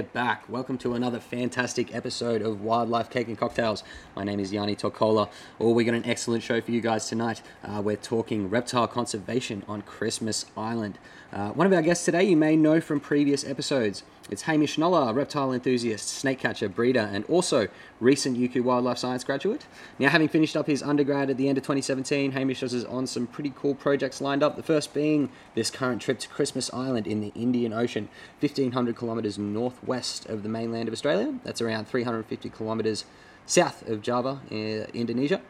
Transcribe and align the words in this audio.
we're 0.00 0.06
back. 0.06 0.48
Welcome 0.48 0.78
to 0.78 0.94
another 0.94 1.20
fantastic 1.20 1.94
episode 1.94 2.40
of 2.40 2.62
Wildlife 2.62 3.10
Cake 3.10 3.28
and 3.28 3.36
Cocktails. 3.36 3.84
My 4.16 4.24
name 4.24 4.40
is 4.40 4.50
Yanni 4.50 4.74
Tokola. 4.74 5.28
Oh, 5.60 5.72
we 5.72 5.84
got 5.84 5.94
an 5.94 6.06
excellent 6.06 6.42
show 6.42 6.58
for 6.62 6.70
you 6.70 6.80
guys 6.80 7.06
tonight. 7.06 7.42
Uh, 7.62 7.82
we're 7.84 7.96
talking 7.96 8.48
reptile 8.48 8.88
conservation 8.88 9.62
on 9.68 9.82
Christmas 9.82 10.46
Island. 10.56 10.98
Uh, 11.34 11.50
one 11.50 11.66
of 11.66 11.72
our 11.74 11.82
guests 11.82 12.06
today 12.06 12.24
you 12.24 12.34
may 12.34 12.56
know 12.56 12.80
from 12.80 12.98
previous 12.98 13.46
episodes. 13.46 14.02
It's 14.30 14.42
Hamish 14.42 14.76
Noller, 14.76 15.12
reptile 15.12 15.52
enthusiast, 15.52 16.06
snake 16.06 16.38
catcher, 16.38 16.68
breeder, 16.68 17.10
and 17.12 17.24
also 17.24 17.66
recent 17.98 18.38
UQ 18.38 18.62
Wildlife 18.62 18.98
Science 18.98 19.24
graduate. 19.24 19.66
Now, 19.98 20.10
having 20.10 20.28
finished 20.28 20.56
up 20.56 20.68
his 20.68 20.84
undergrad 20.84 21.30
at 21.30 21.36
the 21.36 21.48
end 21.48 21.58
of 21.58 21.64
2017, 21.64 22.30
Hamish 22.30 22.62
is 22.62 22.84
on 22.84 23.08
some 23.08 23.26
pretty 23.26 23.52
cool 23.56 23.74
projects 23.74 24.20
lined 24.20 24.44
up. 24.44 24.54
The 24.54 24.62
first 24.62 24.94
being 24.94 25.30
this 25.56 25.68
current 25.68 26.00
trip 26.00 26.20
to 26.20 26.28
Christmas 26.28 26.72
Island 26.72 27.08
in 27.08 27.20
the 27.20 27.32
Indian 27.34 27.72
Ocean, 27.72 28.08
1500 28.38 28.96
kilometres 28.96 29.36
northwest 29.36 30.26
of 30.26 30.44
the 30.44 30.48
mainland 30.48 30.86
of 30.88 30.92
Australia. 30.92 31.34
That's 31.42 31.60
around 31.60 31.88
350 31.88 32.50
kilometres 32.50 33.06
south 33.46 33.88
of 33.88 34.00
Java, 34.00 34.40
uh, 34.52 34.54
Indonesia. 34.94 35.40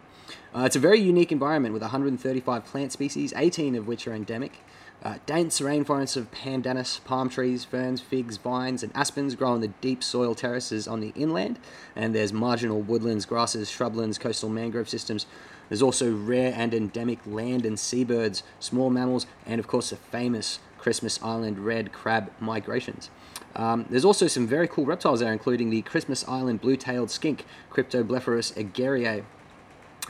Uh, 0.57 0.63
it's 0.63 0.77
a 0.77 0.81
very 0.81 1.01
unique 1.01 1.33
environment 1.33 1.75
with 1.75 1.83
135 1.83 2.65
plant 2.65 2.93
species, 2.93 3.35
18 3.37 3.75
of 3.75 3.87
which 3.87 4.09
are 4.09 4.15
endemic. 4.15 4.63
Uh, 5.03 5.15
dense 5.25 5.61
rainforests 5.61 6.15
of 6.15 6.31
pandanus, 6.31 7.03
palm 7.05 7.31
trees, 7.31 7.65
ferns, 7.65 8.03
figs, 8.03 8.37
vines, 8.37 8.83
and 8.83 8.93
aspens 8.95 9.35
grow 9.35 9.53
on 9.53 9.63
the 9.63 9.69
deep 9.69 10.05
soil 10.05 10.35
terraces 10.35 10.87
on 10.87 11.01
the 11.01 11.13
inland, 11.17 11.59
and 11.97 12.15
there's 12.15 12.35
marginal 12.35 12.83
woodlands, 12.83 13.25
grasses, 13.25 13.71
shrublands, 13.71 14.21
coastal 14.21 14.51
mangrove 14.51 14.91
systems. 14.91 15.25
There's 15.71 15.81
also 15.81 16.13
rare 16.13 16.53
and 16.55 16.75
endemic 16.75 17.19
land 17.25 17.65
and 17.65 17.79
seabirds, 17.79 18.43
small 18.59 18.91
mammals, 18.91 19.27
and 19.47 19.59
of 19.59 19.67
course 19.67 19.89
the 19.89 19.97
famous 19.97 20.59
Christmas 20.77 21.23
Island 21.23 21.61
red 21.61 21.93
crab 21.93 22.31
migrations. 22.39 23.09
Um, 23.57 23.87
there's 23.89 24.05
also 24.05 24.27
some 24.27 24.47
very 24.47 24.69
cool 24.69 24.85
reptiles 24.85 25.21
there, 25.21 25.33
including 25.33 25.71
the 25.71 25.83
Christmas 25.83 26.29
Island 26.29 26.61
blue-tailed 26.61 27.11
skink, 27.11 27.47
Cryptoblepharus 27.73 28.53
egeriae, 28.55 29.25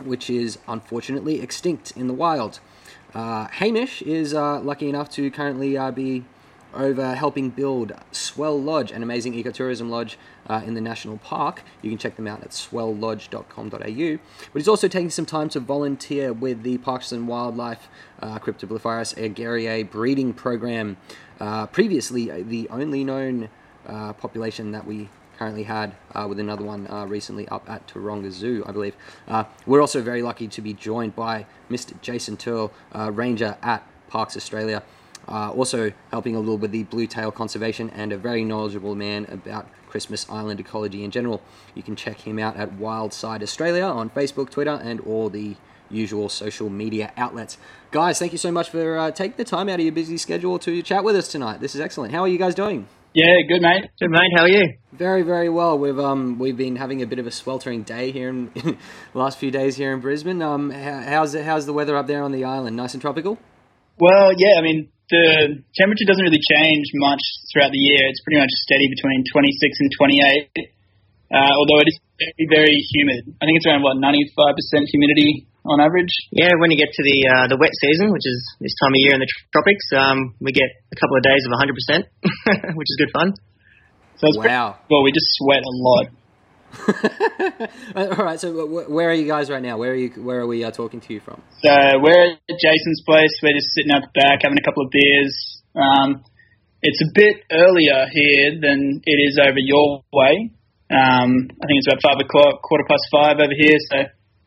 which 0.02 0.28
is 0.28 0.58
unfortunately 0.66 1.40
extinct 1.40 1.92
in 1.96 2.08
the 2.08 2.14
wild. 2.14 2.58
Uh, 3.14 3.48
Hamish 3.48 4.02
is 4.02 4.34
uh, 4.34 4.60
lucky 4.60 4.88
enough 4.88 5.10
to 5.10 5.30
currently 5.30 5.76
uh, 5.76 5.90
be 5.90 6.24
over 6.74 7.14
helping 7.14 7.50
build 7.50 7.92
Swell 8.12 8.60
Lodge, 8.60 8.92
an 8.92 9.02
amazing 9.02 9.34
ecotourism 9.34 9.90
lodge 9.90 10.18
uh, 10.48 10.62
in 10.64 10.74
the 10.74 10.80
national 10.80 11.18
park. 11.18 11.62
You 11.82 11.90
can 11.90 11.98
check 11.98 12.16
them 12.16 12.26
out 12.26 12.42
at 12.42 12.50
swelllodge.com.au. 12.50 13.70
But 14.52 14.58
he's 14.60 14.68
also 14.68 14.88
taking 14.88 15.10
some 15.10 15.26
time 15.26 15.48
to 15.50 15.60
volunteer 15.60 16.32
with 16.32 16.62
the 16.62 16.78
Parks 16.78 17.12
and 17.12 17.26
Wildlife 17.26 17.88
uh, 18.20 18.38
Cryptoblepharus 18.38 19.90
breeding 19.90 20.32
program. 20.32 20.96
Uh, 21.40 21.66
previously, 21.66 22.42
the 22.42 22.68
only 22.68 23.02
known 23.02 23.48
uh, 23.86 24.12
population 24.12 24.72
that 24.72 24.86
we 24.86 25.08
currently 25.40 25.62
had 25.62 25.94
uh, 26.14 26.26
with 26.28 26.38
another 26.38 26.62
one 26.62 26.86
uh, 26.90 27.06
recently 27.06 27.48
up 27.48 27.68
at 27.68 27.88
Taronga 27.88 28.30
Zoo, 28.30 28.62
I 28.66 28.72
believe. 28.72 28.94
Uh, 29.26 29.44
we're 29.64 29.80
also 29.80 30.02
very 30.02 30.20
lucky 30.20 30.46
to 30.48 30.60
be 30.60 30.74
joined 30.74 31.16
by 31.16 31.46
Mr. 31.70 31.98
Jason 32.02 32.36
Turl, 32.36 32.70
uh, 32.94 33.10
Ranger 33.10 33.56
at 33.62 33.82
Parks 34.08 34.36
Australia, 34.36 34.82
uh, 35.28 35.50
also 35.50 35.92
helping 36.10 36.36
a 36.36 36.38
little 36.38 36.58
with 36.58 36.72
the 36.72 36.82
blue 36.82 37.06
tail 37.06 37.32
conservation 37.32 37.88
and 37.88 38.12
a 38.12 38.18
very 38.18 38.44
knowledgeable 38.44 38.94
man 38.94 39.24
about 39.30 39.66
Christmas 39.88 40.28
Island 40.28 40.60
ecology 40.60 41.04
in 41.04 41.10
general. 41.10 41.40
You 41.74 41.82
can 41.82 41.96
check 41.96 42.20
him 42.20 42.38
out 42.38 42.58
at 42.58 42.72
Wildside 42.72 43.42
Australia 43.42 43.84
on 43.84 44.10
Facebook, 44.10 44.50
Twitter, 44.50 44.78
and 44.84 45.00
all 45.00 45.30
the 45.30 45.56
usual 45.90 46.28
social 46.28 46.68
media 46.68 47.12
outlets. 47.16 47.56
Guys, 47.92 48.18
thank 48.18 48.32
you 48.32 48.38
so 48.38 48.52
much 48.52 48.68
for 48.68 48.98
uh, 48.98 49.10
taking 49.10 49.38
the 49.38 49.44
time 49.44 49.70
out 49.70 49.80
of 49.80 49.86
your 49.86 49.94
busy 49.94 50.18
schedule 50.18 50.58
to 50.58 50.82
chat 50.82 51.02
with 51.02 51.16
us 51.16 51.28
tonight. 51.28 51.60
This 51.60 51.74
is 51.74 51.80
excellent. 51.80 52.12
How 52.12 52.20
are 52.20 52.28
you 52.28 52.38
guys 52.38 52.54
doing? 52.54 52.86
Yeah, 53.12 53.42
good 53.42 53.60
mate. 53.60 53.90
Good 53.98 54.10
mate. 54.10 54.30
How 54.36 54.44
are 54.44 54.48
you? 54.48 54.78
Very, 54.92 55.22
very 55.22 55.48
well. 55.48 55.76
We've 55.76 55.98
um 55.98 56.38
we've 56.38 56.56
been 56.56 56.76
having 56.76 57.02
a 57.02 57.06
bit 57.06 57.18
of 57.18 57.26
a 57.26 57.32
sweltering 57.32 57.82
day 57.82 58.12
here 58.12 58.28
in, 58.28 58.52
in 58.54 58.78
the 59.12 59.18
last 59.18 59.38
few 59.38 59.50
days 59.50 59.74
here 59.74 59.92
in 59.92 59.98
Brisbane. 59.98 60.40
Um, 60.40 60.70
how, 60.70 61.02
how's 61.02 61.34
it, 61.34 61.44
how's 61.44 61.66
the 61.66 61.72
weather 61.72 61.96
up 61.96 62.06
there 62.06 62.22
on 62.22 62.30
the 62.30 62.44
island? 62.44 62.76
Nice 62.76 62.94
and 62.94 63.02
tropical. 63.02 63.36
Well, 63.98 64.30
yeah. 64.38 64.54
I 64.58 64.62
mean, 64.62 64.90
the 65.10 65.58
temperature 65.74 66.06
doesn't 66.06 66.22
really 66.22 66.38
change 66.54 66.86
much 66.94 67.18
throughout 67.52 67.72
the 67.74 67.82
year. 67.82 67.98
It's 68.14 68.22
pretty 68.22 68.38
much 68.38 68.54
steady 68.62 68.86
between 68.86 69.24
26 69.26 69.58
and 69.58 69.90
28. 70.54 70.70
Uh, 71.34 71.50
although 71.58 71.82
it 71.82 71.90
is 71.90 71.98
very, 72.14 72.46
very 72.46 72.76
humid. 72.94 73.26
I 73.42 73.46
think 73.46 73.58
it's 73.58 73.66
around 73.66 73.82
what 73.82 73.98
95% 73.98 74.86
humidity 74.86 75.49
on 75.64 75.80
average. 75.80 76.12
Yeah, 76.30 76.56
when 76.58 76.70
you 76.70 76.78
get 76.78 76.92
to 76.92 77.02
the 77.02 77.18
uh, 77.28 77.46
the 77.48 77.58
wet 77.60 77.72
season, 77.80 78.12
which 78.12 78.24
is 78.24 78.38
this 78.60 78.74
time 78.80 78.92
of 78.92 79.00
year 79.00 79.14
in 79.14 79.20
the 79.20 79.30
tropics, 79.52 79.86
um, 79.96 80.34
we 80.40 80.52
get 80.52 80.68
a 80.92 80.96
couple 80.96 81.16
of 81.16 81.22
days 81.22 81.42
of 81.44 81.52
100%, 81.52 82.74
which 82.76 82.88
is 82.88 82.96
good 82.98 83.12
fun. 83.12 83.34
So 84.16 84.28
it's 84.28 84.38
Wow. 84.38 84.76
Pretty, 84.76 84.86
well, 84.90 85.02
we 85.04 85.12
just 85.12 85.28
sweat 85.40 85.62
a 85.64 85.74
lot. 85.74 86.06
All 87.96 88.24
right. 88.24 88.38
So 88.38 88.52
wh- 88.66 88.90
where 88.90 89.10
are 89.10 89.14
you 89.14 89.26
guys 89.26 89.50
right 89.50 89.62
now? 89.62 89.76
Where 89.76 89.92
are 89.92 89.96
you? 89.96 90.10
Where 90.22 90.40
are 90.40 90.46
we 90.46 90.62
uh, 90.62 90.70
talking 90.70 91.00
to 91.00 91.12
you 91.12 91.20
from? 91.20 91.42
So 91.62 91.72
we're 92.00 92.36
at 92.36 92.56
Jason's 92.60 93.02
place. 93.04 93.32
We're 93.42 93.56
just 93.56 93.72
sitting 93.74 93.90
out 93.90 94.02
the 94.02 94.12
back 94.14 94.40
having 94.42 94.58
a 94.58 94.64
couple 94.64 94.84
of 94.84 94.90
beers. 94.90 95.62
Um, 95.74 96.24
it's 96.82 97.00
a 97.02 97.10
bit 97.12 97.44
earlier 97.50 98.06
here 98.12 98.56
than 98.60 99.02
it 99.04 99.18
is 99.18 99.38
over 99.40 99.58
your 99.58 100.02
way. 100.12 100.52
Um, 100.90 101.46
I 101.50 101.64
think 101.66 101.78
it's 101.78 101.88
about 101.88 102.02
five 102.02 102.18
o'clock, 102.18 102.62
quarter 102.62 102.84
past 102.88 103.04
five 103.12 103.36
over 103.38 103.54
here. 103.56 103.78
So 103.90 103.96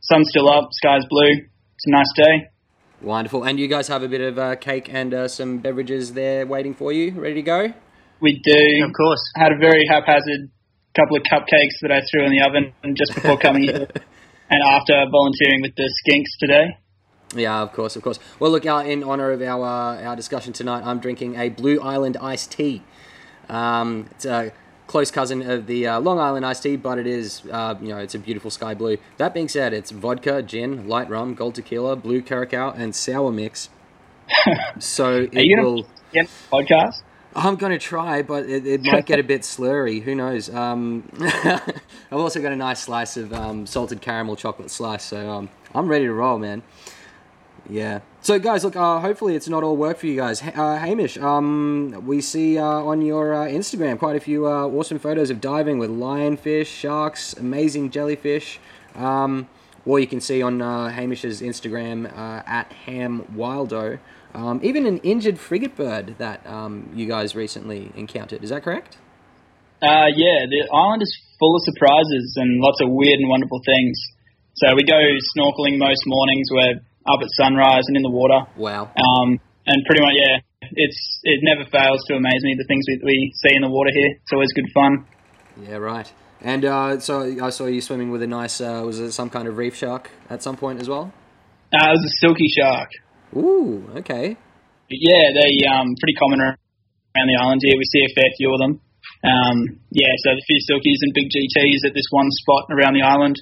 sun's 0.04 0.28
still 0.30 0.50
up, 0.50 0.70
sky's 0.72 1.06
blue. 1.10 1.32
It's 1.76 1.88
a 1.88 1.92
nice 1.92 2.12
day. 2.16 2.50
Wonderful. 3.02 3.44
And 3.44 3.60
you 3.60 3.68
guys 3.68 3.88
have 3.90 4.04
a 4.04 4.08
bit 4.08 4.22
of 4.22 4.38
uh, 4.38 4.56
cake 4.56 4.94
and 4.94 5.14
uh, 5.14 5.28
some 5.28 5.58
beverages 5.58 6.14
there 6.14 6.46
waiting 6.46 6.74
for 6.74 6.92
you, 6.92 7.12
ready 7.12 7.36
to 7.36 7.42
go. 7.42 7.74
We 8.22 8.40
do. 8.44 8.86
Of 8.86 8.94
course. 8.94 9.22
had 9.36 9.52
a 9.52 9.58
very 9.58 9.86
haphazard 9.90 10.50
couple 10.96 11.18
of 11.18 11.24
cupcakes 11.24 11.80
that 11.82 11.92
I 11.92 12.02
threw 12.10 12.26
in 12.26 12.32
the 12.32 12.42
oven 12.48 12.96
just 12.96 13.14
before 13.14 13.38
coming 13.38 13.64
here 13.64 13.88
and 14.50 14.64
after 14.64 14.94
volunteering 15.12 15.62
with 15.62 15.76
the 15.76 15.92
skinks 16.06 16.38
today. 16.40 16.78
Yeah, 17.36 17.62
of 17.62 17.74
course, 17.74 17.96
of 17.96 18.04
course. 18.04 18.20
Well, 18.40 18.52
look, 18.52 18.66
uh, 18.66 18.84
in 18.86 19.04
honor 19.04 19.32
of 19.32 19.42
our 19.42 19.66
uh, 19.66 20.04
our 20.04 20.16
discussion 20.16 20.54
tonight, 20.54 20.84
I'm 20.86 21.00
drinking 21.00 21.36
a 21.36 21.50
Blue 21.50 21.82
Island 21.82 22.16
iced 22.22 22.52
tea. 22.52 22.84
Um, 23.50 24.08
it's 24.12 24.26
a 24.26 24.54
close 24.88 25.12
cousin 25.12 25.50
of 25.50 25.68
the 25.68 25.88
uh, 25.88 26.00
Long 26.00 26.20
Island 26.20 26.46
iced 26.46 26.64
tea, 26.64 26.76
but 26.76 26.98
it 26.98 27.08
is, 27.08 27.44
uh, 27.52 27.76
you 27.82 27.90
know, 27.90 27.98
it's 27.98 28.16
a 28.16 28.20
beautiful 28.20 28.52
sky 28.52 28.74
blue. 28.74 28.98
That 29.18 29.34
being 29.34 29.48
said, 29.48 29.74
it's 29.74 29.92
vodka, 29.92 30.42
gin, 30.44 30.88
light 30.88 31.10
rum, 31.10 31.34
gold 31.34 31.56
tequila, 31.56 31.96
blue 31.96 32.22
curacao, 32.22 32.72
and 32.72 32.96
sour 32.96 33.32
mix. 33.32 33.70
So 34.80 35.28
it 35.32 35.34
gonna 35.34 35.64
will. 35.64 35.86
podcast? 36.52 37.02
I'm 37.36 37.56
going 37.56 37.72
to 37.72 37.80
try, 37.80 38.22
but 38.22 38.48
it, 38.48 38.66
it 38.68 38.84
might 38.84 39.06
get 39.06 39.20
a 39.20 39.24
bit 39.24 39.42
slurry. 39.42 40.02
Who 40.04 40.14
knows? 40.14 40.54
Um, 40.54 41.10
I've 41.20 41.62
also 42.12 42.42
got 42.42 42.52
a 42.52 42.56
nice 42.56 42.82
slice 42.82 43.18
of 43.18 43.34
um, 43.34 43.66
salted 43.66 44.02
caramel 44.02 44.36
chocolate 44.36 44.70
slice, 44.70 45.04
so 45.04 45.30
um, 45.30 45.50
I'm 45.74 45.88
ready 45.88 46.06
to 46.06 46.14
roll, 46.14 46.38
man. 46.38 46.62
Yeah. 47.70 48.02
So, 48.24 48.40
guys, 48.40 48.64
look. 48.64 48.78
Uh, 48.78 49.02
hopefully, 49.02 49.36
it's 49.36 49.50
not 49.50 49.64
all 49.64 49.76
work 49.76 49.98
for 49.98 50.08
you 50.08 50.16
guys. 50.16 50.42
Uh, 50.42 50.78
Hamish, 50.78 51.18
um, 51.18 52.04
we 52.06 52.22
see 52.22 52.58
uh, 52.58 52.64
on 52.64 53.02
your 53.02 53.34
uh, 53.34 53.48
Instagram 53.48 54.00
quite 54.00 54.16
a 54.16 54.22
few 54.22 54.48
uh, 54.48 54.66
awesome 54.68 54.98
photos 54.98 55.30
of 55.30 55.42
diving 55.42 55.78
with 55.78 55.90
lionfish, 55.90 56.68
sharks, 56.68 57.34
amazing 57.34 57.92
jellyfish. 57.92 58.62
Um, 58.96 59.50
or 59.86 60.00
you 60.00 60.08
can 60.08 60.22
see 60.22 60.42
on 60.42 60.62
uh, 60.62 60.88
Hamish's 60.88 61.42
Instagram 61.42 62.10
at 62.18 62.72
Ham 62.88 63.28
Wildo, 63.36 64.00
um, 64.34 64.62
even 64.64 64.86
an 64.86 65.00
injured 65.00 65.38
frigate 65.38 65.76
bird 65.76 66.16
that 66.18 66.48
um, 66.48 66.90
you 66.96 67.06
guys 67.06 67.36
recently 67.36 67.92
encountered. 67.94 68.42
Is 68.42 68.52
that 68.52 68.64
correct? 68.64 68.96
Yeah, 69.82 70.48
the 70.48 70.70
island 70.72 71.02
is 71.02 71.14
full 71.38 71.58
of 71.58 71.62
surprises 71.66 72.36
and 72.38 72.62
lots 72.62 72.80
of 72.80 72.88
weird 72.90 73.20
and 73.20 73.28
wonderful 73.28 73.60
things. 73.66 74.00
So 74.54 74.74
we 74.76 74.84
go 74.86 74.96
snorkeling 75.36 75.78
most 75.78 76.04
mornings. 76.06 76.48
We're 76.50 76.80
up 77.06 77.20
at 77.22 77.30
sunrise 77.36 77.84
and 77.88 77.98
in 77.98 78.04
the 78.04 78.12
water. 78.12 78.48
Wow. 78.58 78.92
Um, 78.96 79.40
and 79.66 79.78
pretty 79.86 80.02
much, 80.02 80.14
yeah, 80.16 80.40
it's 80.72 81.20
it 81.24 81.40
never 81.44 81.70
fails 81.70 82.04
to 82.08 82.16
amaze 82.16 82.44
me 82.44 82.56
the 82.58 82.66
things 82.68 82.86
we, 82.88 83.02
we 83.04 83.34
see 83.44 83.56
in 83.56 83.62
the 83.62 83.70
water 83.70 83.92
here. 83.94 84.20
It's 84.22 84.34
always 84.34 84.52
good 84.54 84.70
fun. 84.74 85.06
Yeah, 85.62 85.78
right. 85.78 86.12
And 86.42 86.66
uh, 86.66 87.00
so 87.00 87.24
I 87.42 87.50
saw 87.50 87.68
you 87.68 87.80
swimming 87.80 88.12
with 88.12 88.22
a 88.22 88.28
nice. 88.28 88.60
Uh, 88.60 88.84
was 88.86 89.00
it 89.00 89.12
some 89.14 89.30
kind 89.30 89.48
of 89.48 89.58
reef 89.58 89.76
shark 89.76 90.12
at 90.30 90.44
some 90.44 90.58
point 90.58 90.82
as 90.82 90.90
well? 90.90 91.14
Uh, 91.72 91.88
it 91.88 91.96
was 91.96 92.06
a 92.06 92.16
silky 92.20 92.48
shark. 92.48 92.90
Ooh, 93.36 93.88
okay. 93.98 94.38
Yeah, 94.90 95.26
they 95.34 95.66
um 95.66 95.96
pretty 96.00 96.14
common 96.20 96.42
around 96.42 97.28
the 97.28 97.40
island 97.40 97.62
here. 97.64 97.74
We 97.78 97.86
see 97.86 98.04
a 98.04 98.14
fair 98.14 98.30
few 98.38 98.54
of 98.54 98.60
them. 98.60 98.82
Um, 99.24 99.80
yeah, 99.92 100.12
so 100.20 100.32
a 100.32 100.46
few 100.48 100.60
silkies 100.68 101.00
and 101.02 101.14
big 101.16 101.32
GTs 101.32 101.88
at 101.88 101.94
this 101.96 102.08
one 102.12 102.28
spot 102.30 102.68
around 102.72 102.94
the 102.94 103.04
island. 103.04 103.40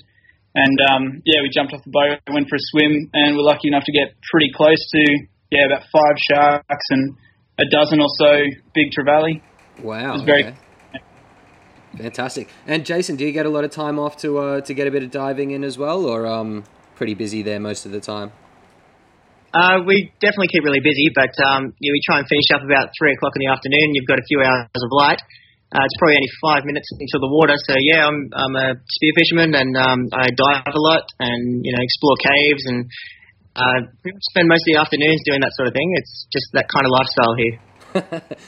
And 0.53 0.77
um, 0.91 1.21
yeah, 1.25 1.41
we 1.41 1.49
jumped 1.53 1.73
off 1.73 1.83
the 1.83 1.91
boat, 1.91 2.19
went 2.31 2.49
for 2.49 2.55
a 2.55 2.63
swim, 2.71 3.09
and 3.13 3.37
we're 3.37 3.43
lucky 3.43 3.67
enough 3.69 3.83
to 3.85 3.91
get 3.91 4.15
pretty 4.31 4.51
close 4.53 4.79
to 4.91 5.03
yeah 5.49 5.65
about 5.65 5.83
five 5.91 6.15
sharks 6.29 6.87
and 6.89 7.15
a 7.59 7.65
dozen 7.69 8.01
or 8.01 8.07
so 8.19 8.31
big 8.73 8.91
trevally. 8.91 9.41
Wow. 9.81 10.09
It 10.09 10.13
was 10.13 10.23
very- 10.23 10.43
okay. 10.45 10.57
Fantastic. 11.97 12.47
And 12.67 12.85
Jason, 12.85 13.17
do 13.17 13.25
you 13.25 13.33
get 13.33 13.45
a 13.45 13.49
lot 13.49 13.63
of 13.63 13.71
time 13.71 13.99
off 13.99 14.15
to 14.17 14.37
uh, 14.37 14.61
to 14.61 14.73
get 14.73 14.87
a 14.87 14.91
bit 14.91 15.03
of 15.03 15.11
diving 15.11 15.51
in 15.51 15.63
as 15.63 15.77
well, 15.77 16.05
or 16.05 16.25
um, 16.25 16.63
pretty 16.95 17.13
busy 17.15 17.41
there 17.41 17.59
most 17.59 17.85
of 17.85 17.91
the 17.91 17.99
time? 17.99 18.31
Uh, 19.53 19.83
we 19.85 20.13
definitely 20.21 20.47
keep 20.47 20.63
really 20.63 20.79
busy, 20.79 21.11
but 21.13 21.35
um, 21.43 21.73
yeah, 21.81 21.91
we 21.91 21.99
try 22.07 22.19
and 22.19 22.27
finish 22.27 22.47
up 22.55 22.63
about 22.63 22.89
three 22.97 23.11
o'clock 23.11 23.33
in 23.35 23.41
the 23.45 23.51
afternoon. 23.51 23.91
You've 23.93 24.07
got 24.07 24.19
a 24.19 24.23
few 24.23 24.39
hours 24.41 24.67
of 24.73 24.89
light, 24.91 25.21
Uh, 25.71 25.87
it's 25.87 25.95
probably 25.99 26.19
only 26.19 26.33
five 26.43 26.65
minutes 26.67 26.91
into 26.99 27.15
the 27.15 27.31
water, 27.31 27.55
so 27.55 27.79
yeah, 27.79 28.03
I'm 28.03 28.27
I'm 28.35 28.55
a 28.59 28.67
spear 28.75 29.13
fisherman 29.15 29.55
and 29.55 29.71
um, 29.77 29.99
I 30.11 30.27
dive 30.27 30.67
a 30.67 30.81
lot 30.83 31.07
and 31.19 31.63
you 31.63 31.71
know 31.71 31.79
explore 31.79 32.15
caves 32.19 32.63
and 32.67 32.91
uh, 33.55 33.79
spend 34.31 34.47
most 34.49 34.67
of 34.67 34.73
the 34.73 34.79
afternoons 34.79 35.21
doing 35.23 35.39
that 35.39 35.51
sort 35.55 35.67
of 35.67 35.73
thing. 35.73 35.87
It's 35.95 36.27
just 36.31 36.47
that 36.53 36.67
kind 36.67 36.85
of 36.85 36.91
lifestyle 36.91 37.35
here. 37.39 37.55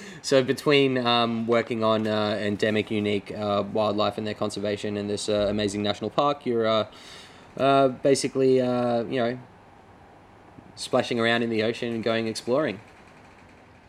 so 0.21 0.43
between 0.43 0.97
um, 0.97 1.47
working 1.47 1.83
on 1.83 2.07
uh, 2.07 2.37
endemic, 2.41 2.91
unique 2.91 3.31
uh, 3.31 3.63
wildlife 3.71 4.17
and 4.17 4.27
their 4.27 4.33
conservation 4.33 4.97
and 4.97 5.09
this 5.09 5.29
uh, 5.29 5.47
amazing 5.49 5.81
national 5.81 6.09
park, 6.09 6.45
you're 6.45 6.67
uh, 6.67 6.85
uh, 7.57 7.87
basically 7.87 8.55
you 8.55 9.19
know 9.19 9.39
splashing 10.75 11.19
around 11.19 11.43
in 11.43 11.49
the 11.49 11.63
ocean 11.63 11.93
and 11.93 12.03
going 12.03 12.27
exploring. 12.27 12.79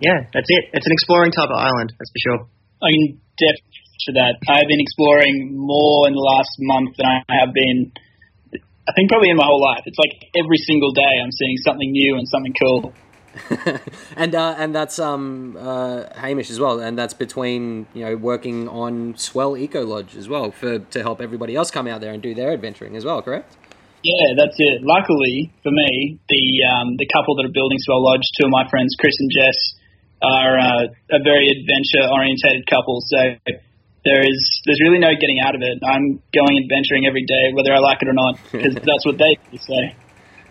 Yeah, 0.00 0.18
that's 0.32 0.46
it. 0.48 0.64
It's 0.72 0.86
an 0.86 0.92
exploring 0.92 1.32
type 1.32 1.48
of 1.50 1.56
island, 1.56 1.92
that's 1.98 2.10
for 2.10 2.30
sure. 2.30 2.48
I 2.82 2.90
can 2.90 3.20
definitely 3.38 3.74
to 4.06 4.12
that. 4.12 4.36
I've 4.48 4.68
been 4.68 4.80
exploring 4.80 5.56
more 5.56 6.08
in 6.08 6.14
the 6.14 6.20
last 6.20 6.56
month 6.58 6.96
than 6.96 7.06
I 7.06 7.22
have 7.40 7.52
been. 7.54 7.92
I 8.86 8.92
think 8.92 9.08
probably 9.08 9.30
in 9.30 9.36
my 9.36 9.46
whole 9.46 9.62
life. 9.62 9.82
It's 9.86 9.98
like 9.98 10.12
every 10.36 10.58
single 10.58 10.92
day 10.92 11.20
I'm 11.22 11.32
seeing 11.32 11.56
something 11.58 11.90
new 11.90 12.16
and 12.16 12.28
something 12.28 12.54
cool. 12.60 12.92
and 14.16 14.34
uh, 14.34 14.54
and 14.58 14.74
that's 14.74 14.98
um 15.00 15.56
uh, 15.58 16.04
Hamish 16.14 16.50
as 16.50 16.60
well, 16.60 16.78
and 16.78 16.96
that's 16.96 17.14
between 17.14 17.86
you 17.92 18.04
know 18.04 18.16
working 18.16 18.68
on 18.68 19.16
Swell 19.16 19.56
Eco 19.56 19.84
Lodge 19.84 20.14
as 20.16 20.28
well 20.28 20.52
for 20.52 20.78
to 20.78 21.02
help 21.02 21.20
everybody 21.20 21.56
else 21.56 21.70
come 21.70 21.88
out 21.88 22.00
there 22.00 22.12
and 22.12 22.22
do 22.22 22.34
their 22.34 22.52
adventuring 22.52 22.94
as 22.94 23.04
well. 23.04 23.22
Correct? 23.22 23.56
Yeah, 24.04 24.36
that's 24.36 24.54
it. 24.58 24.82
Luckily 24.84 25.50
for 25.64 25.72
me, 25.72 26.20
the 26.28 26.44
um, 26.70 26.96
the 26.96 27.08
couple 27.10 27.34
that 27.36 27.46
are 27.46 27.52
building 27.52 27.78
Swell 27.80 28.04
Lodge, 28.04 28.22
two 28.38 28.46
of 28.46 28.52
my 28.52 28.68
friends, 28.70 28.94
Chris 29.00 29.16
and 29.18 29.30
Jess, 29.32 29.58
are 30.24 30.58
uh, 30.58 30.84
a 31.12 31.20
very 31.22 31.48
adventure 31.48 32.08
orientated 32.10 32.66
couple. 32.66 33.00
So 33.06 33.18
there 34.04 34.20
is 34.20 34.62
there's 34.66 34.80
really 34.80 34.98
no 34.98 35.12
getting 35.12 35.40
out 35.44 35.54
of 35.54 35.62
it. 35.62 35.78
I'm 35.84 36.22
going 36.32 36.58
adventuring 36.62 37.06
every 37.06 37.24
day, 37.24 37.52
whether 37.52 37.72
I 37.72 37.78
like 37.78 37.98
it 38.02 38.08
or 38.08 38.12
not, 38.12 38.38
because 38.52 38.74
that's 38.84 39.04
what 39.04 39.18
they 39.18 39.36
do. 39.50 39.58
So 39.58 39.74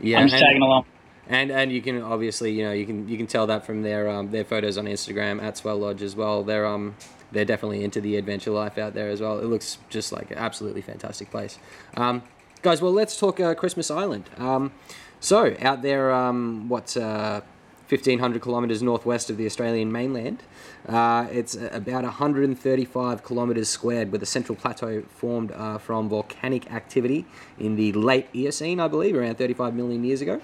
yeah, 0.02 0.20
I'm 0.20 0.28
just 0.28 0.36
and, 0.36 0.46
tagging 0.46 0.62
along. 0.62 0.86
And 1.28 1.52
and 1.52 1.72
you 1.72 1.82
can 1.82 2.02
obviously 2.02 2.52
you 2.52 2.64
know 2.64 2.72
you 2.72 2.86
can 2.86 3.08
you 3.08 3.18
can 3.18 3.28
tell 3.28 3.48
that 3.48 3.66
from 3.66 3.82
their 3.84 4.10
um, 4.10 4.32
their 4.32 4.44
photos 4.44 4.78
on 4.78 4.86
Instagram 4.86 5.42
at 5.42 5.58
Swell 5.58 5.78
Lodge 5.78 6.02
as 6.02 6.16
well. 6.16 6.44
They're 6.44 6.66
um 6.66 6.96
they're 7.32 7.46
definitely 7.46 7.84
into 7.84 8.02
the 8.02 8.18
adventure 8.18 8.52
life 8.52 8.78
out 8.78 8.94
there 8.94 9.10
as 9.10 9.22
well. 9.22 9.40
It 9.40 9.46
looks 9.46 9.78
just 9.90 10.12
like 10.12 10.32
an 10.32 10.38
absolutely 10.38 10.82
fantastic 10.82 11.32
place. 11.32 11.58
Um, 11.96 12.24
guys, 12.62 12.82
well 12.82 12.94
let's 12.94 13.18
talk 13.18 13.40
uh, 13.40 13.56
Christmas 13.56 13.90
Island. 13.90 14.30
Um, 14.38 14.72
so 15.20 15.56
out 15.62 15.82
there, 15.82 16.12
um, 16.12 16.68
what's 16.68 16.98
uh, 16.98 17.42
1,500 17.94 18.42
kilometres 18.42 18.82
northwest 18.82 19.30
of 19.30 19.38
the 19.38 19.46
Australian 19.46 19.92
mainland. 19.92 20.44
Uh, 20.88 21.28
it's 21.32 21.56
about 21.56 22.04
135 22.04 23.24
kilometres 23.24 23.70
squared, 23.70 24.12
with 24.12 24.24
a 24.24 24.26
central 24.26 24.56
plateau 24.56 25.04
formed 25.10 25.52
uh, 25.52 25.78
from 25.78 26.10
volcanic 26.10 26.72
activity 26.72 27.26
in 27.60 27.76
the 27.76 27.94
late 27.94 28.28
Eocene, 28.36 28.80
I 28.80 28.88
believe, 28.88 29.16
around 29.16 29.38
35 29.38 29.74
million 29.74 30.04
years 30.04 30.22
ago. 30.22 30.42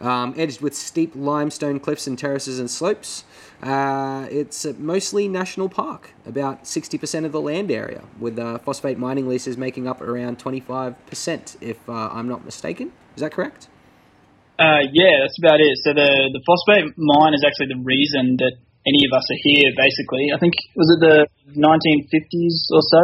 Um, 0.00 0.34
edged 0.36 0.60
with 0.60 0.74
steep 0.74 1.12
limestone 1.14 1.78
cliffs 1.78 2.06
and 2.06 2.18
terraces 2.18 2.58
and 2.58 2.68
slopes. 2.68 3.24
Uh, 3.62 4.26
it's 4.30 4.66
mostly 4.78 5.28
national 5.28 5.68
park, 5.68 6.10
about 6.26 6.64
60% 6.64 7.24
of 7.24 7.32
the 7.32 7.40
land 7.40 7.70
area, 7.70 8.02
with 8.18 8.38
uh, 8.38 8.58
phosphate 8.58 8.98
mining 8.98 9.28
leases 9.28 9.56
making 9.56 9.86
up 9.86 10.00
around 10.00 10.38
25%, 10.38 11.56
if 11.60 11.88
uh, 11.88 12.10
I'm 12.12 12.28
not 12.28 12.44
mistaken. 12.44 12.92
Is 13.14 13.20
that 13.20 13.32
correct? 13.32 13.68
Uh, 14.54 14.86
yeah, 14.94 15.18
that's 15.26 15.38
about 15.42 15.58
it. 15.58 15.74
So 15.82 15.90
the 15.90 16.30
the 16.30 16.42
phosphate 16.46 16.94
mine 16.94 17.34
is 17.34 17.42
actually 17.42 17.74
the 17.74 17.82
reason 17.82 18.38
that 18.38 18.54
any 18.86 19.02
of 19.02 19.10
us 19.10 19.26
are 19.26 19.40
here. 19.42 19.74
Basically, 19.74 20.30
I 20.30 20.38
think 20.38 20.54
was 20.78 20.86
it 20.94 21.00
the 21.02 21.18
1950s 21.58 22.56
or 22.70 22.82
so 22.86 23.02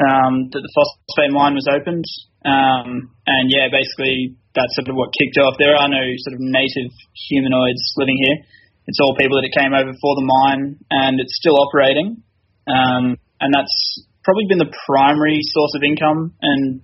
um, 0.00 0.48
that 0.48 0.62
the 0.64 0.72
phosphate 0.72 1.36
mine 1.36 1.52
was 1.52 1.68
opened, 1.68 2.08
um, 2.48 3.12
and 3.28 3.44
yeah, 3.52 3.68
basically 3.68 4.40
that's 4.56 4.72
sort 4.80 4.88
of 4.88 4.96
what 4.96 5.12
kicked 5.12 5.36
off. 5.36 5.60
There 5.60 5.76
are 5.76 5.90
no 5.90 6.00
sort 6.24 6.34
of 6.38 6.40
native 6.40 6.88
humanoids 7.28 7.84
living 8.00 8.16
here. 8.16 8.48
It's 8.88 9.00
all 9.04 9.12
people 9.20 9.36
that 9.44 9.52
came 9.52 9.76
over 9.76 9.92
for 9.92 10.12
the 10.16 10.24
mine, 10.24 10.80
and 10.88 11.20
it's 11.20 11.36
still 11.36 11.60
operating, 11.60 12.24
um, 12.72 13.20
and 13.36 13.52
that's 13.52 13.76
probably 14.24 14.48
been 14.48 14.64
the 14.64 14.72
primary 14.88 15.44
source 15.44 15.76
of 15.76 15.84
income 15.84 16.32
and 16.40 16.80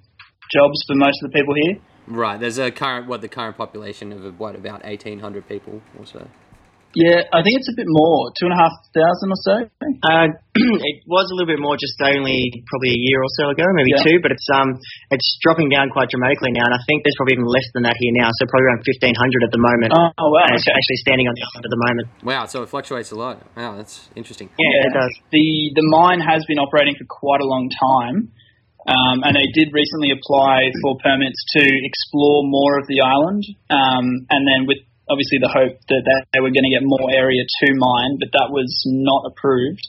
jobs 0.53 0.85
for 0.85 1.00
most 1.00 1.17
of 1.25 1.32
the 1.32 1.35
people 1.37 1.56
here. 1.56 1.81
Right. 2.10 2.38
There's 2.40 2.58
a 2.58 2.70
current 2.70 3.06
what 3.06 3.20
the 3.20 3.28
current 3.28 3.56
population 3.56 4.12
of 4.12 4.38
what 4.38 4.56
about 4.56 4.82
eighteen 4.84 5.20
hundred 5.20 5.48
people 5.48 5.80
or 5.98 6.04
so. 6.04 6.26
Yeah, 6.90 7.22
I 7.30 7.38
think 7.46 7.54
it's 7.54 7.70
a 7.70 7.78
bit 7.78 7.86
more, 7.86 8.34
two 8.34 8.50
and 8.50 8.54
a 8.54 8.58
half 8.58 8.74
thousand 8.90 9.30
or 9.30 9.40
so. 9.46 9.56
Uh, 10.02 10.26
it 10.90 11.06
was 11.06 11.30
a 11.30 11.38
little 11.38 11.46
bit 11.46 11.62
more 11.62 11.78
just 11.78 11.94
only 12.02 12.50
probably 12.66 12.90
a 12.90 12.98
year 12.98 13.22
or 13.22 13.30
so 13.38 13.46
ago, 13.54 13.62
maybe 13.78 13.94
yeah. 13.94 14.02
two, 14.02 14.18
but 14.18 14.34
it's 14.34 14.42
um 14.50 14.74
it's 15.14 15.38
dropping 15.38 15.70
down 15.70 15.94
quite 15.94 16.10
dramatically 16.10 16.50
now, 16.50 16.66
and 16.66 16.74
I 16.74 16.82
think 16.90 17.06
there's 17.06 17.14
probably 17.14 17.38
even 17.38 17.46
less 17.46 17.70
than 17.78 17.86
that 17.86 17.94
here 17.94 18.10
now, 18.18 18.34
so 18.34 18.50
probably 18.50 18.66
around 18.66 18.82
fifteen 18.82 19.14
hundred 19.14 19.46
at 19.46 19.54
the 19.54 19.62
moment. 19.62 19.94
Oh, 19.94 20.10
oh 20.18 20.28
wow! 20.34 20.50
Okay. 20.50 20.66
actually 20.66 20.98
standing 21.06 21.30
on 21.30 21.34
the 21.38 21.46
island 21.46 21.62
at 21.62 21.70
the 21.70 21.82
moment. 21.86 22.06
Wow, 22.26 22.42
so 22.50 22.66
it 22.66 22.68
fluctuates 22.74 23.14
a 23.14 23.18
lot. 23.18 23.38
Wow, 23.54 23.78
that's 23.78 24.10
interesting. 24.18 24.50
Yeah, 24.58 24.66
yeah, 24.66 24.90
it 24.90 24.94
does. 24.98 25.14
The 25.30 25.46
the 25.78 25.86
mine 25.94 26.18
has 26.18 26.42
been 26.50 26.58
operating 26.58 26.98
for 26.98 27.06
quite 27.06 27.38
a 27.38 27.46
long 27.46 27.70
time. 27.70 28.34
Um, 28.88 29.21
and 29.29 29.37
they 29.37 29.49
did 29.53 29.73
recently 29.77 30.11
apply 30.11 30.73
for 30.81 30.97
permits 31.05 31.37
to 31.56 31.65
explore 31.65 32.49
more 32.49 32.81
of 32.81 32.88
the 32.88 33.05
island, 33.05 33.44
um, 33.69 34.25
and 34.32 34.43
then 34.49 34.65
with 34.65 34.81
obviously 35.11 35.43
the 35.43 35.53
hope 35.53 35.77
that 35.91 36.03
they 36.32 36.41
were 36.41 36.55
going 36.55 36.65
to 36.65 36.73
get 36.73 36.87
more 36.87 37.11
area 37.12 37.43
to 37.43 37.67
mine, 37.77 38.17
but 38.23 38.31
that 38.32 38.49
was 38.49 38.71
not 38.87 39.27
approved. 39.27 39.85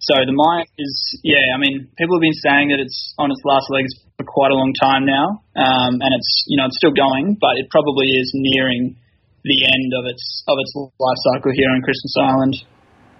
So 0.00 0.16
the 0.24 0.32
mine 0.32 0.64
is, 0.78 1.20
yeah, 1.20 1.52
I 1.52 1.58
mean, 1.60 1.92
people 1.98 2.16
have 2.16 2.24
been 2.24 2.40
saying 2.40 2.72
that 2.72 2.80
it's 2.80 3.12
on 3.18 3.28
its 3.28 3.42
last 3.44 3.68
legs 3.68 3.92
for 4.16 4.24
quite 4.24 4.48
a 4.50 4.56
long 4.56 4.72
time 4.72 5.04
now, 5.04 5.44
um, 5.60 6.00
and 6.00 6.10
it's, 6.16 6.44
you 6.48 6.56
know, 6.56 6.64
it's 6.64 6.78
still 6.80 6.96
going, 6.96 7.36
but 7.36 7.60
it 7.60 7.68
probably 7.68 8.08
is 8.16 8.32
nearing 8.32 8.96
the 9.44 9.58
end 9.64 9.92
of 10.00 10.08
its 10.08 10.44
of 10.48 10.56
its 10.60 10.72
life 10.76 11.20
cycle 11.28 11.52
here 11.52 11.68
on 11.68 11.82
Christmas 11.82 12.14
Island. 12.16 12.54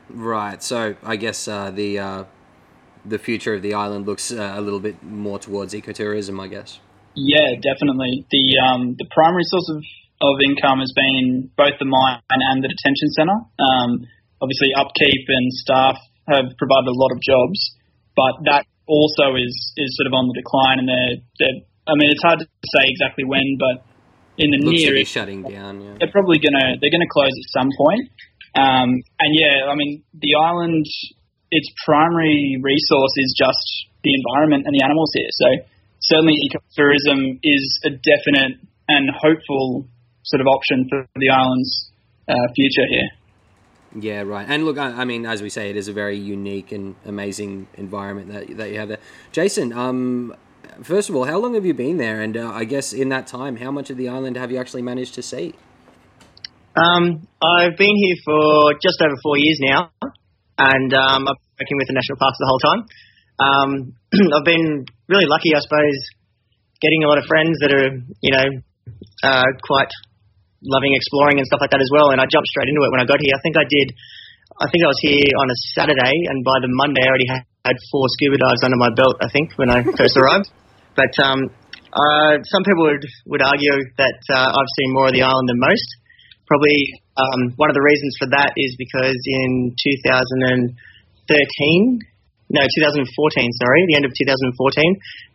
Right. 0.08 0.62
So 0.62 0.96
I 1.02 1.16
guess 1.16 1.48
uh, 1.48 1.70
the 1.70 1.98
uh, 1.98 2.24
the 3.04 3.18
future 3.18 3.54
of 3.54 3.62
the 3.62 3.74
island 3.74 4.06
looks 4.06 4.32
uh, 4.32 4.54
a 4.56 4.60
little 4.60 4.80
bit 4.80 5.02
more 5.02 5.38
towards 5.38 5.74
ecotourism, 5.74 6.40
I 6.40 6.48
guess. 6.48 6.80
Yeah, 7.14 7.58
definitely. 7.60 8.26
The 8.30 8.44
um, 8.64 8.94
the 8.98 9.06
primary 9.10 9.44
source 9.44 9.68
of, 9.70 9.82
of 10.22 10.34
income 10.44 10.78
has 10.78 10.92
been 10.94 11.50
both 11.56 11.74
the 11.78 11.86
mine 11.86 12.22
and 12.30 12.62
the 12.62 12.68
detention 12.68 13.08
centre. 13.18 13.40
Um, 13.58 13.90
obviously, 14.40 14.70
upkeep 14.76 15.26
and 15.28 15.52
staff 15.52 15.98
have 16.28 16.54
provided 16.56 16.88
a 16.88 16.96
lot 16.96 17.10
of 17.10 17.18
jobs, 17.20 17.58
but 18.14 18.44
that 18.46 18.64
also 18.86 19.34
is 19.34 19.54
is 19.76 19.90
sort 19.98 20.06
of 20.06 20.14
on 20.14 20.30
the 20.30 20.36
decline. 20.38 20.78
And 20.78 20.88
they're, 20.88 21.16
they're 21.38 21.58
I 21.88 21.98
mean, 21.98 22.14
it's 22.14 22.22
hard 22.22 22.38
to 22.38 22.46
say 22.46 22.84
exactly 22.86 23.24
when, 23.24 23.58
but 23.58 23.82
in 24.38 24.50
the 24.54 24.58
near, 24.62 24.96
like 24.96 25.06
shutting 25.06 25.42
down. 25.42 25.80
Yeah. 25.82 25.96
They're 25.98 26.12
probably 26.12 26.38
gonna 26.38 26.78
they're 26.80 26.94
gonna 26.94 27.10
close 27.10 27.34
at 27.34 27.48
some 27.50 27.70
point. 27.76 28.06
Um, 28.54 29.02
and 29.18 29.30
yeah, 29.34 29.70
I 29.70 29.74
mean, 29.74 30.02
the 30.14 30.34
island 30.38 30.86
its 31.50 31.68
primary 31.84 32.58
resource 32.62 33.14
is 33.16 33.34
just 33.36 33.90
the 34.02 34.12
environment 34.14 34.64
and 34.66 34.74
the 34.74 34.84
animals 34.84 35.10
here. 35.14 35.28
So 35.30 35.46
certainly 36.00 36.34
ecotourism 36.48 37.40
is 37.42 37.80
a 37.84 37.90
definite 37.90 38.58
and 38.88 39.10
hopeful 39.10 39.86
sort 40.22 40.40
of 40.40 40.46
option 40.46 40.86
for 40.88 41.06
the 41.16 41.30
island's 41.30 41.90
uh, 42.28 42.34
future 42.54 42.86
here. 42.88 43.08
Yeah, 43.96 44.22
right. 44.22 44.46
And 44.48 44.64
look, 44.64 44.78
I, 44.78 45.02
I, 45.02 45.04
mean, 45.04 45.26
as 45.26 45.42
we 45.42 45.50
say, 45.50 45.70
it 45.70 45.76
is 45.76 45.88
a 45.88 45.92
very 45.92 46.16
unique 46.16 46.70
and 46.70 46.94
amazing 47.04 47.66
environment 47.74 48.32
that 48.32 48.56
that 48.56 48.70
you 48.70 48.78
have 48.78 48.88
there. 48.88 49.00
Jason, 49.32 49.72
um, 49.72 50.34
first 50.82 51.08
of 51.08 51.16
all, 51.16 51.24
how 51.24 51.38
long 51.38 51.54
have 51.54 51.66
you 51.66 51.74
been 51.74 51.96
there? 51.96 52.20
And 52.20 52.36
uh, 52.36 52.52
I 52.52 52.64
guess 52.64 52.92
in 52.92 53.08
that 53.08 53.26
time, 53.26 53.56
how 53.56 53.72
much 53.72 53.90
of 53.90 53.96
the 53.96 54.08
island 54.08 54.36
have 54.36 54.52
you 54.52 54.58
actually 54.58 54.82
managed 54.82 55.14
to 55.14 55.22
see? 55.22 55.54
Um, 56.76 57.26
I've 57.42 57.76
been 57.76 57.96
here 57.96 58.16
for 58.24 58.74
just 58.80 59.02
over 59.02 59.16
four 59.24 59.36
years 59.36 59.58
now 59.60 59.90
and 60.60 60.90
um, 60.92 61.24
I've 61.24 61.40
been 61.40 61.56
working 61.56 61.78
with 61.80 61.88
the 61.88 61.96
national 61.96 62.20
parks 62.20 62.36
the 62.36 62.48
whole 62.48 62.60
time. 62.60 62.80
Um, 63.40 63.70
I've 64.36 64.44
been 64.44 64.84
really 65.08 65.24
lucky, 65.24 65.56
I 65.56 65.64
suppose, 65.64 65.96
getting 66.84 67.00
a 67.04 67.08
lot 67.08 67.16
of 67.16 67.24
friends 67.24 67.56
that 67.64 67.72
are, 67.72 67.96
you 67.96 68.32
know, 68.36 68.46
uh, 69.24 69.48
quite 69.64 69.88
loving 70.60 70.92
exploring 70.92 71.40
and 71.40 71.46
stuff 71.48 71.64
like 71.64 71.72
that 71.72 71.80
as 71.80 71.88
well. 71.88 72.12
And 72.12 72.20
I 72.20 72.28
jumped 72.28 72.52
straight 72.52 72.68
into 72.68 72.84
it 72.84 72.92
when 72.92 73.00
I 73.00 73.08
got 73.08 73.24
here. 73.24 73.32
I 73.32 73.40
think 73.40 73.56
I 73.56 73.64
did. 73.64 73.96
I 74.60 74.68
think 74.68 74.84
I 74.84 74.92
was 74.92 75.00
here 75.00 75.32
on 75.40 75.48
a 75.48 75.56
Saturday, 75.72 76.12
and 76.28 76.44
by 76.44 76.60
the 76.60 76.68
Monday, 76.68 77.00
I 77.00 77.08
already 77.08 77.30
had, 77.32 77.76
four 77.92 78.04
scuba 78.16 78.36
dives 78.36 78.64
under 78.64 78.76
my 78.76 78.92
belt. 78.92 79.16
I 79.20 79.28
think 79.32 79.56
when 79.56 79.72
I 79.72 79.80
first 79.96 80.16
arrived. 80.20 80.52
But 80.96 81.12
um, 81.24 81.48
uh, 81.92 82.40
some 82.44 82.62
people 82.64 82.92
would 82.92 83.04
would 83.32 83.40
argue 83.40 83.76
that 83.96 84.20
uh, 84.28 84.48
I've 84.52 84.72
seen 84.76 84.92
more 84.92 85.08
of 85.08 85.14
the 85.16 85.24
island 85.24 85.48
than 85.48 85.56
most. 85.56 85.88
Probably 86.50 86.98
um, 87.14 87.54
one 87.54 87.70
of 87.70 87.78
the 87.78 87.84
reasons 87.86 88.18
for 88.18 88.26
that 88.34 88.58
is 88.58 88.74
because 88.74 89.14
in 89.14 89.70
2013, 89.78 90.74
no, 92.50 92.62
2014, 92.66 93.06
sorry, 93.06 93.86
the 93.86 93.94
end 93.94 94.02
of 94.02 94.10
2014, 94.10 94.58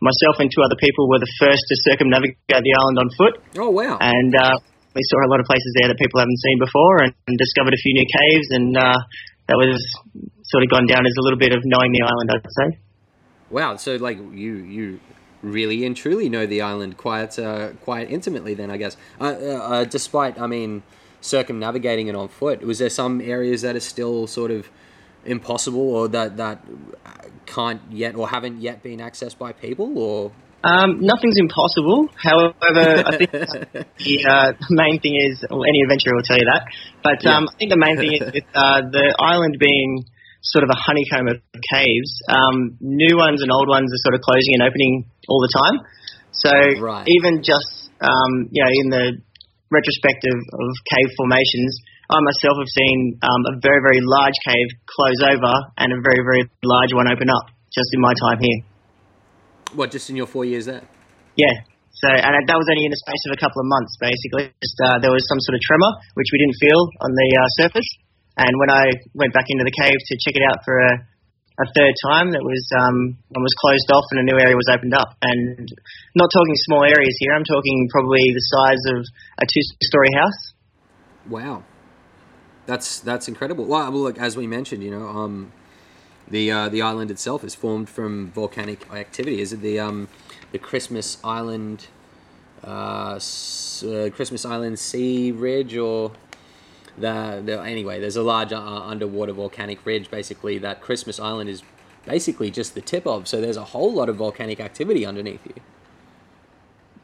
myself 0.04 0.36
and 0.44 0.52
two 0.52 0.60
other 0.60 0.76
people 0.76 1.08
were 1.08 1.16
the 1.16 1.32
first 1.40 1.64
to 1.72 1.74
circumnavigate 1.88 2.36
the 2.44 2.74
island 2.76 3.00
on 3.00 3.08
foot. 3.16 3.40
Oh, 3.56 3.72
wow. 3.72 3.96
And 3.96 4.36
uh, 4.36 4.60
we 4.92 5.00
saw 5.08 5.24
a 5.24 5.30
lot 5.32 5.40
of 5.40 5.48
places 5.48 5.72
there 5.80 5.88
that 5.88 5.96
people 5.96 6.20
haven't 6.20 6.36
seen 6.36 6.60
before 6.60 7.08
and, 7.08 7.16
and 7.24 7.40
discovered 7.40 7.72
a 7.72 7.80
few 7.80 7.96
new 7.96 8.04
caves, 8.04 8.48
and 8.52 8.76
uh, 8.76 9.00
that 9.48 9.56
was 9.56 9.80
sort 10.52 10.62
of 10.64 10.68
gone 10.68 10.84
down 10.84 11.08
as 11.08 11.16
a 11.16 11.22
little 11.24 11.40
bit 11.40 11.56
of 11.56 11.64
knowing 11.64 11.96
the 11.96 12.04
island, 12.04 12.28
I'd 12.28 12.44
say. 12.44 12.68
Wow, 13.48 13.76
so 13.76 13.96
like 13.96 14.18
you 14.18 14.54
you 14.68 15.00
really 15.42 15.86
and 15.86 15.96
truly 15.96 16.28
know 16.28 16.46
the 16.46 16.62
island 16.62 16.96
quite 16.96 17.38
uh, 17.38 17.72
quite 17.84 18.10
intimately 18.10 18.54
then 18.54 18.70
I 18.70 18.76
guess. 18.76 18.96
Uh, 19.20 19.24
uh, 19.24 19.28
uh, 19.28 19.84
despite 19.84 20.40
I 20.40 20.46
mean 20.46 20.82
circumnavigating 21.20 22.08
it 22.08 22.14
on 22.14 22.28
foot, 22.28 22.62
was 22.62 22.78
there 22.78 22.90
some 22.90 23.20
areas 23.20 23.62
that 23.62 23.76
are 23.76 23.80
still 23.80 24.26
sort 24.26 24.50
of 24.50 24.68
impossible 25.24 25.80
or 25.80 26.08
that 26.08 26.36
that 26.36 26.64
can't 27.46 27.80
yet 27.90 28.14
or 28.14 28.28
haven't 28.28 28.60
yet 28.60 28.82
been 28.82 29.00
accessed 29.00 29.38
by 29.38 29.52
people 29.52 29.98
or 29.98 30.32
um, 30.64 30.98
nothing's 31.00 31.36
impossible. 31.38 32.08
However, 32.16 33.04
I 33.06 33.16
think 33.16 33.30
the 34.02 34.26
uh, 34.26 34.52
main 34.70 34.98
thing 35.00 35.14
is, 35.14 35.44
well, 35.48 35.62
any 35.62 35.82
adventurer 35.82 36.14
will 36.16 36.26
tell 36.26 36.38
you 36.38 36.48
that. 36.50 36.66
But 37.04 37.22
um, 37.26 37.46
I 37.46 37.54
think 37.56 37.70
the 37.70 37.78
main 37.78 37.96
thing 37.96 38.14
is 38.14 38.20
with 38.34 38.50
uh, 38.54 38.82
the 38.90 39.14
island 39.18 39.58
being 39.60 40.04
sort 40.42 40.64
of 40.64 40.70
a 40.70 40.74
honeycomb 40.74 41.28
of 41.28 41.38
caves. 41.70 42.10
Um, 42.28 42.78
new 42.80 43.16
ones 43.16 43.42
and 43.42 43.52
old 43.52 43.68
ones 43.68 43.92
are 43.92 44.02
sort 44.10 44.14
of 44.14 44.22
closing 44.22 44.58
and 44.58 44.62
opening 44.62 45.06
all 45.28 45.40
the 45.40 45.52
time. 45.54 45.86
So 46.32 46.50
right. 46.82 47.06
even 47.06 47.42
just 47.42 47.90
um, 48.00 48.48
you 48.50 48.62
know 48.62 48.70
in 48.72 48.90
the 48.90 49.04
retrospective 49.70 50.36
of 50.36 50.68
cave 50.92 51.10
formations, 51.18 51.72
I 52.06 52.18
myself 52.22 52.56
have 52.58 52.70
seen 52.70 53.18
um, 53.22 53.42
a 53.50 53.54
very 53.62 53.82
very 53.82 54.02
large 54.02 54.38
cave 54.46 54.68
close 54.86 55.20
over 55.34 55.52
and 55.78 55.90
a 55.90 55.98
very 56.02 56.22
very 56.22 56.44
large 56.62 56.92
one 56.94 57.10
open 57.10 57.28
up 57.30 57.50
just 57.74 57.90
in 57.92 58.00
my 58.00 58.14
time 58.14 58.38
here. 58.40 58.60
What, 59.74 59.90
just 59.90 60.08
in 60.08 60.16
your 60.16 60.30
four 60.30 60.44
years 60.46 60.66
there? 60.66 60.86
Yeah. 61.34 61.54
So, 61.96 62.12
and 62.12 62.32
that 62.36 62.58
was 62.60 62.68
only 62.68 62.84
in 62.84 62.92
the 62.92 63.00
space 63.00 63.24
of 63.28 63.32
a 63.36 63.40
couple 63.40 63.56
of 63.64 63.66
months, 63.72 63.96
basically. 63.96 64.52
Just 64.60 64.78
uh, 64.84 64.96
there 65.00 65.12
was 65.12 65.24
some 65.28 65.40
sort 65.48 65.56
of 65.56 65.62
tremor, 65.64 65.92
which 66.12 66.28
we 66.28 66.38
didn't 66.44 66.58
feel 66.60 66.80
on 67.00 67.10
the 67.12 67.28
uh, 67.32 67.48
surface. 67.64 67.88
And 68.36 68.52
when 68.60 68.68
I 68.68 68.84
went 69.16 69.32
back 69.32 69.48
into 69.48 69.64
the 69.64 69.72
cave 69.72 69.96
to 69.96 70.12
check 70.20 70.36
it 70.36 70.44
out 70.44 70.60
for 70.60 70.76
a, 70.76 70.92
a 71.58 71.66
third 71.72 71.94
time, 72.08 72.32
that 72.32 72.42
was 72.42 72.62
um, 72.76 73.16
one 73.28 73.42
was 73.42 73.54
closed 73.60 73.90
off 73.92 74.04
and 74.12 74.20
a 74.20 74.32
new 74.32 74.38
area 74.38 74.54
was 74.54 74.68
opened 74.72 74.94
up. 74.94 75.16
And 75.22 75.72
not 76.14 76.28
talking 76.32 76.54
small 76.66 76.84
areas 76.84 77.16
here. 77.18 77.32
I'm 77.32 77.44
talking 77.44 77.88
probably 77.90 78.22
the 78.32 78.40
size 78.40 78.82
of 78.94 79.06
a 79.40 79.46
two-story 79.46 80.12
house. 80.16 80.54
Wow, 81.28 81.64
that's 82.66 83.00
that's 83.00 83.28
incredible. 83.28 83.64
Well, 83.64 83.90
look, 83.90 84.18
as 84.18 84.36
we 84.36 84.46
mentioned, 84.46 84.82
you 84.82 84.90
know, 84.90 85.08
um, 85.08 85.52
the 86.28 86.50
uh, 86.50 86.68
the 86.68 86.82
island 86.82 87.10
itself 87.10 87.42
is 87.42 87.54
formed 87.54 87.88
from 87.88 88.30
volcanic 88.32 88.90
activity. 88.92 89.40
Is 89.40 89.52
it 89.52 89.60
the 89.60 89.80
um, 89.80 90.08
the 90.52 90.58
Christmas 90.58 91.18
Island 91.24 91.86
uh, 92.64 93.18
uh, 93.18 94.10
Christmas 94.10 94.44
Island 94.44 94.78
Sea 94.78 95.32
Ridge 95.32 95.76
or 95.76 96.12
the, 96.98 97.42
the 97.44 97.60
anyway? 97.62 98.00
There's 98.00 98.16
a 98.16 98.22
large 98.22 98.52
uh, 98.52 98.60
underwater 98.60 99.32
volcanic 99.32 99.84
ridge. 99.84 100.10
Basically, 100.10 100.58
that 100.58 100.80
Christmas 100.80 101.20
Island 101.20 101.50
is 101.50 101.62
basically 102.06 102.50
just 102.50 102.74
the 102.74 102.80
tip 102.80 103.06
of. 103.06 103.28
So 103.28 103.40
there's 103.40 103.56
a 103.56 103.64
whole 103.64 103.92
lot 103.92 104.08
of 104.08 104.16
volcanic 104.16 104.60
activity 104.60 105.04
underneath 105.04 105.44
you. 105.44 105.54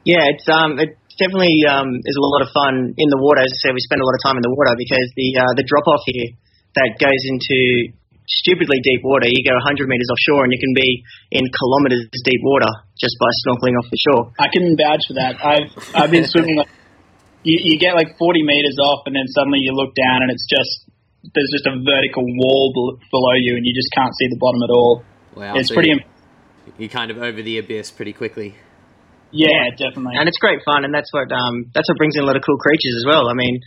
Yeah, 0.04 0.26
it's 0.34 0.46
um, 0.50 0.78
it 0.78 0.98
definitely 1.18 1.62
um, 1.68 1.94
is 2.02 2.16
a 2.18 2.24
lot 2.26 2.42
of 2.42 2.50
fun 2.50 2.94
in 2.96 3.08
the 3.10 3.20
water. 3.22 3.42
As 3.42 3.52
I 3.52 3.58
said, 3.68 3.74
we 3.74 3.82
spend 3.86 4.02
a 4.02 4.06
lot 4.06 4.14
of 4.18 4.22
time 4.26 4.36
in 4.36 4.42
the 4.42 4.50
water 4.50 4.74
because 4.74 5.06
the 5.14 5.28
uh, 5.38 5.52
the 5.54 5.62
drop 5.62 5.86
off 5.86 6.02
here 6.06 6.34
that 6.74 6.98
goes 6.98 7.22
into 7.30 7.94
stupidly 8.26 8.80
deep 8.82 9.02
water. 9.04 9.26
You 9.30 9.46
go 9.46 9.54
100 9.54 9.86
meters 9.86 10.08
offshore 10.10 10.42
and 10.44 10.52
you 10.52 10.58
can 10.58 10.74
be 10.74 11.04
in 11.30 11.44
kilometers 11.54 12.06
deep 12.24 12.42
water 12.42 12.70
just 12.98 13.14
by 13.18 13.30
snorkeling 13.46 13.78
off 13.78 13.86
the 13.90 14.00
shore. 14.00 14.32
I 14.38 14.48
can 14.50 14.74
vouch 14.74 15.06
for 15.06 15.14
that. 15.14 15.38
I've 15.38 15.70
I've 15.94 16.10
been 16.10 16.26
swimming. 16.26 16.56
Like, 16.56 16.70
you, 17.42 17.58
you 17.62 17.78
get 17.78 17.94
like 17.94 18.18
40 18.18 18.42
meters 18.42 18.78
off, 18.82 19.02
and 19.06 19.14
then 19.14 19.26
suddenly 19.34 19.58
you 19.60 19.72
look 19.74 19.94
down, 19.94 20.22
and 20.22 20.30
it's 20.30 20.46
just 20.46 20.90
there's 21.34 21.50
just 21.54 21.66
a 21.66 21.74
vertical 21.78 22.24
wall 22.26 22.98
below 23.10 23.34
you, 23.38 23.56
and 23.56 23.64
you 23.66 23.74
just 23.74 23.90
can't 23.94 24.12
see 24.18 24.26
the 24.30 24.38
bottom 24.38 24.62
at 24.62 24.70
all. 24.70 25.04
Wow, 25.36 25.54
it's 25.56 25.68
so 25.68 25.74
pretty. 25.74 25.90
You, 25.90 26.00
you 26.78 26.88
kind 26.88 27.10
of 27.10 27.18
over 27.18 27.42
the 27.42 27.58
abyss 27.58 27.90
pretty 27.90 28.12
quickly. 28.12 28.54
Yeah, 29.32 29.72
definitely. 29.72 30.20
And 30.20 30.28
it's 30.28 30.38
great 30.38 30.60
fun, 30.64 30.84
and 30.84 30.92
that's 30.92 31.08
what 31.12 31.32
um, 31.32 31.72
that's 31.74 31.88
what 31.88 31.96
brings 31.96 32.14
in 32.16 32.22
a 32.22 32.26
lot 32.26 32.36
of 32.36 32.42
cool 32.44 32.58
creatures 32.58 32.94
as 33.00 33.04
well. 33.08 33.30
I 33.30 33.34
mean, 33.34 33.58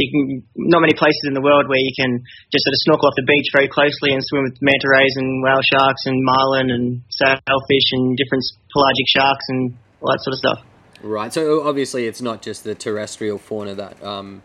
you 0.00 0.08
can 0.08 0.22
not 0.56 0.80
many 0.80 0.96
places 0.96 1.28
in 1.28 1.36
the 1.36 1.44
world 1.44 1.68
where 1.68 1.78
you 1.78 1.92
can 1.92 2.24
just 2.48 2.64
sort 2.64 2.72
of 2.72 2.80
snorkel 2.88 3.06
off 3.12 3.16
the 3.20 3.28
beach 3.28 3.52
very 3.52 3.68
closely 3.68 4.16
and 4.16 4.24
swim 4.24 4.48
with 4.48 4.56
manta 4.64 4.88
rays 4.88 5.14
and 5.20 5.44
whale 5.44 5.60
sharks 5.60 6.08
and 6.08 6.16
marlin 6.24 6.72
and 6.72 7.04
sailfish 7.12 7.88
and 7.92 8.16
different 8.16 8.42
pelagic 8.72 9.06
sharks 9.12 9.44
and 9.52 9.76
all 10.00 10.08
that 10.08 10.24
sort 10.24 10.32
of 10.32 10.40
stuff. 10.40 10.60
Right. 11.02 11.32
So 11.32 11.66
obviously, 11.66 12.06
it's 12.06 12.20
not 12.20 12.42
just 12.42 12.64
the 12.64 12.74
terrestrial 12.74 13.38
fauna 13.38 13.74
that 13.74 14.02
um, 14.02 14.42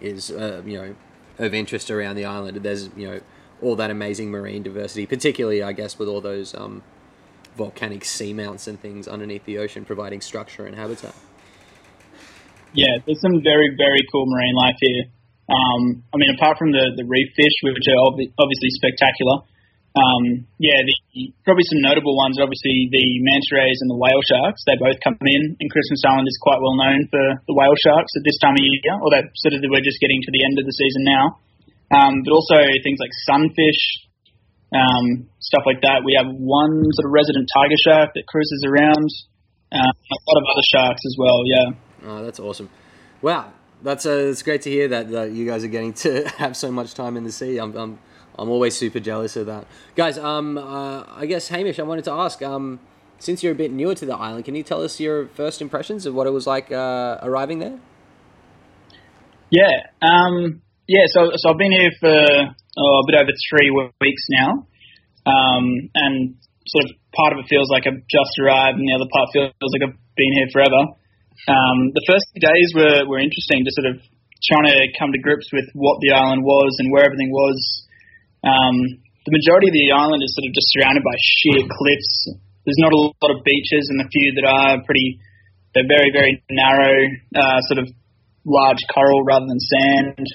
is 0.00 0.30
uh, 0.30 0.62
you 0.64 0.78
know 0.78 0.94
of 1.38 1.54
interest 1.54 1.90
around 1.90 2.16
the 2.16 2.24
island. 2.24 2.56
There's 2.58 2.90
you 2.96 3.08
know 3.08 3.20
all 3.60 3.76
that 3.76 3.90
amazing 3.90 4.30
marine 4.30 4.62
diversity, 4.62 5.06
particularly 5.06 5.62
I 5.62 5.72
guess 5.72 5.98
with 5.98 6.08
all 6.08 6.20
those 6.20 6.54
um, 6.54 6.82
volcanic 7.56 8.02
seamounts 8.02 8.66
and 8.66 8.80
things 8.80 9.06
underneath 9.06 9.44
the 9.44 9.58
ocean, 9.58 9.84
providing 9.84 10.20
structure 10.20 10.66
and 10.66 10.74
habitat. 10.74 11.14
Yeah, 12.72 12.98
there's 13.04 13.20
some 13.20 13.42
very, 13.44 13.68
very 13.76 14.00
cool 14.10 14.24
marine 14.26 14.54
life 14.56 14.76
here. 14.80 15.04
Um, 15.48 16.02
I 16.14 16.16
mean, 16.16 16.32
apart 16.34 16.56
from 16.56 16.72
the, 16.72 16.92
the 16.96 17.04
reef 17.04 17.28
fish, 17.36 17.52
which 17.62 17.84
are 17.88 18.00
ob- 18.00 18.32
obviously 18.38 18.70
spectacular, 18.70 19.44
um, 19.92 20.48
yeah, 20.56 20.80
the, 20.88 20.96
probably 21.44 21.68
some 21.68 21.84
notable 21.84 22.16
ones. 22.16 22.40
Obviously, 22.40 22.88
the 22.88 23.04
manta 23.20 23.52
rays 23.60 23.76
and 23.84 23.92
the 23.92 24.00
whale 24.00 24.24
sharks. 24.24 24.64
They 24.64 24.80
both 24.80 24.96
come 25.04 25.20
in, 25.20 25.56
and 25.60 25.68
Christmas 25.68 26.00
Island 26.08 26.24
is 26.24 26.38
quite 26.40 26.64
well 26.64 26.80
known 26.80 27.04
for 27.12 27.20
the 27.44 27.52
whale 27.52 27.76
sharks 27.76 28.16
at 28.16 28.24
this 28.24 28.40
time 28.40 28.56
of 28.56 28.64
year. 28.64 28.96
Although 28.96 29.28
sort 29.44 29.52
of 29.52 29.60
we're 29.68 29.84
just 29.84 30.00
getting 30.00 30.24
to 30.24 30.32
the 30.32 30.42
end 30.48 30.56
of 30.56 30.64
the 30.64 30.72
season 30.72 31.04
now. 31.04 31.24
Um, 31.92 32.24
but 32.24 32.32
also 32.32 32.56
things 32.80 32.96
like 33.04 33.12
sunfish, 33.28 33.82
um, 34.72 35.28
stuff 35.44 35.68
like 35.68 35.84
that. 35.84 36.08
We 36.08 36.16
have 36.16 36.32
one 36.40 36.88
sort 36.96 37.04
of 37.04 37.12
resident 37.12 37.52
tiger 37.52 37.76
shark 37.76 38.16
that 38.16 38.24
cruises 38.24 38.64
around. 38.64 39.08
Uh, 39.68 39.92
a 39.92 40.16
lot 40.32 40.36
of 40.40 40.44
other 40.48 40.66
sharks 40.72 41.04
as 41.04 41.16
well. 41.20 41.40
Yeah. 41.44 41.68
Oh, 42.08 42.24
that's 42.24 42.40
awesome! 42.40 42.72
Wow, 43.20 43.52
that's 43.82 44.06
uh, 44.06 44.32
it's 44.32 44.42
great 44.42 44.62
to 44.62 44.70
hear 44.70 44.88
that, 44.88 45.10
that 45.10 45.32
you 45.32 45.44
guys 45.44 45.64
are 45.64 45.68
getting 45.68 45.92
to 46.08 46.28
have 46.38 46.56
so 46.56 46.72
much 46.72 46.94
time 46.94 47.16
in 47.16 47.24
the 47.24 47.32
sea. 47.32 47.58
I'm, 47.58 47.76
I'm, 47.76 47.98
I'm 48.38 48.48
always 48.48 48.74
super 48.74 49.00
jealous 49.00 49.36
of 49.36 49.46
that, 49.46 49.66
guys. 49.94 50.16
Um, 50.18 50.56
uh, 50.56 51.04
I 51.08 51.26
guess 51.26 51.48
Hamish, 51.48 51.78
I 51.78 51.82
wanted 51.82 52.04
to 52.04 52.12
ask, 52.12 52.40
um, 52.42 52.80
since 53.18 53.42
you're 53.42 53.52
a 53.52 53.56
bit 53.56 53.70
newer 53.70 53.94
to 53.94 54.06
the 54.06 54.16
island, 54.16 54.44
can 54.44 54.54
you 54.54 54.62
tell 54.62 54.82
us 54.82 54.98
your 54.98 55.26
first 55.28 55.60
impressions 55.60 56.06
of 56.06 56.14
what 56.14 56.26
it 56.26 56.30
was 56.30 56.46
like 56.46 56.72
uh, 56.72 57.18
arriving 57.22 57.58
there? 57.58 57.78
Yeah, 59.50 59.84
um, 60.00 60.62
yeah. 60.88 61.04
So, 61.12 61.30
so 61.36 61.50
I've 61.50 61.58
been 61.58 61.72
here 61.72 61.90
for 62.00 62.08
oh, 62.08 63.00
a 63.00 63.06
bit 63.06 63.20
over 63.20 63.32
three 63.52 63.68
weeks 63.68 64.24
now, 64.30 64.66
um, 65.28 65.90
and 65.94 66.34
sort 66.66 66.84
of 66.84 66.90
part 67.12 67.32
of 67.34 67.38
it 67.44 67.46
feels 67.48 67.68
like 67.68 67.86
I've 67.86 68.00
just 68.08 68.32
arrived, 68.40 68.78
and 68.78 68.88
the 68.88 68.96
other 68.96 69.10
part 69.12 69.28
feels 69.32 69.52
like 69.60 69.84
I've 69.84 69.98
been 70.16 70.32
here 70.32 70.48
forever. 70.52 70.96
Um, 71.48 71.92
the 71.92 72.04
first 72.08 72.26
days 72.38 72.72
were, 72.74 73.04
were 73.08 73.20
interesting, 73.20 73.64
just 73.64 73.76
sort 73.76 73.92
of 73.92 74.00
trying 74.42 74.72
to 74.72 74.88
come 74.98 75.12
to 75.12 75.20
grips 75.20 75.52
with 75.52 75.66
what 75.74 75.98
the 76.00 76.12
island 76.12 76.42
was 76.42 76.76
and 76.78 76.92
where 76.92 77.04
everything 77.04 77.30
was. 77.30 77.86
Um, 78.42 79.02
the 79.22 79.30
majority 79.30 79.70
of 79.70 79.74
the 79.74 79.94
island 79.94 80.22
is 80.26 80.34
sort 80.34 80.50
of 80.50 80.52
just 80.54 80.66
surrounded 80.74 81.02
by 81.06 81.14
sheer 81.14 81.62
cliffs. 81.62 82.14
There's 82.66 82.82
not 82.82 82.90
a 82.90 82.98
lot 82.98 83.30
of 83.30 83.42
beaches, 83.46 83.86
and 83.90 83.98
the 84.02 84.08
few 84.10 84.34
that 84.38 84.46
are 84.46 84.82
pretty, 84.82 85.18
they're 85.74 85.86
very, 85.86 86.10
very 86.10 86.42
narrow, 86.50 86.94
uh, 87.34 87.58
sort 87.70 87.78
of 87.78 87.86
large 88.44 88.82
coral 88.90 89.22
rather 89.22 89.46
than 89.46 89.58
sand. 89.58 90.26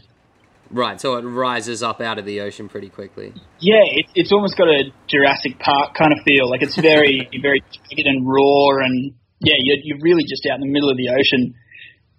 Right, 0.71 0.99
so 0.99 1.15
it 1.15 1.23
rises 1.23 1.83
up 1.83 2.01
out 2.01 2.19
of 2.19 2.25
the 2.25 2.41
ocean 2.41 2.67
pretty 2.67 2.89
quickly. 2.89 3.31
Yeah, 3.59 3.83
it, 3.87 4.07
it's 4.15 4.31
almost 4.31 4.57
got 4.57 4.67
a 4.67 4.91
Jurassic 5.07 5.59
Park 5.59 5.95
kind 5.95 6.11
of 6.11 6.19
feel. 6.27 6.49
Like 6.49 6.63
it's 6.63 6.75
very, 6.75 7.27
very 7.41 7.59
jagged 7.59 8.07
and 8.07 8.27
raw, 8.27 8.83
and 8.83 9.15
yeah, 9.39 9.55
you're, 9.63 9.79
you're 9.83 10.03
really 10.03 10.23
just 10.23 10.47
out 10.51 10.59
in 10.59 10.67
the 10.67 10.71
middle 10.71 10.91
of 10.91 10.97
the 10.97 11.11
ocean. 11.11 11.55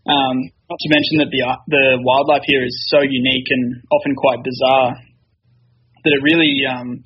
Um, 0.08 0.36
not 0.68 0.80
to 0.80 0.88
mention 0.88 1.20
that 1.20 1.28
the 1.28 1.44
the 1.68 1.84
wildlife 2.00 2.44
here 2.48 2.64
is 2.64 2.72
so 2.88 3.00
unique 3.04 3.48
and 3.52 3.84
often 3.92 4.16
quite 4.16 4.40
bizarre 4.40 4.96
that 6.04 6.12
it 6.14 6.22
really, 6.22 6.62
um, 6.68 7.02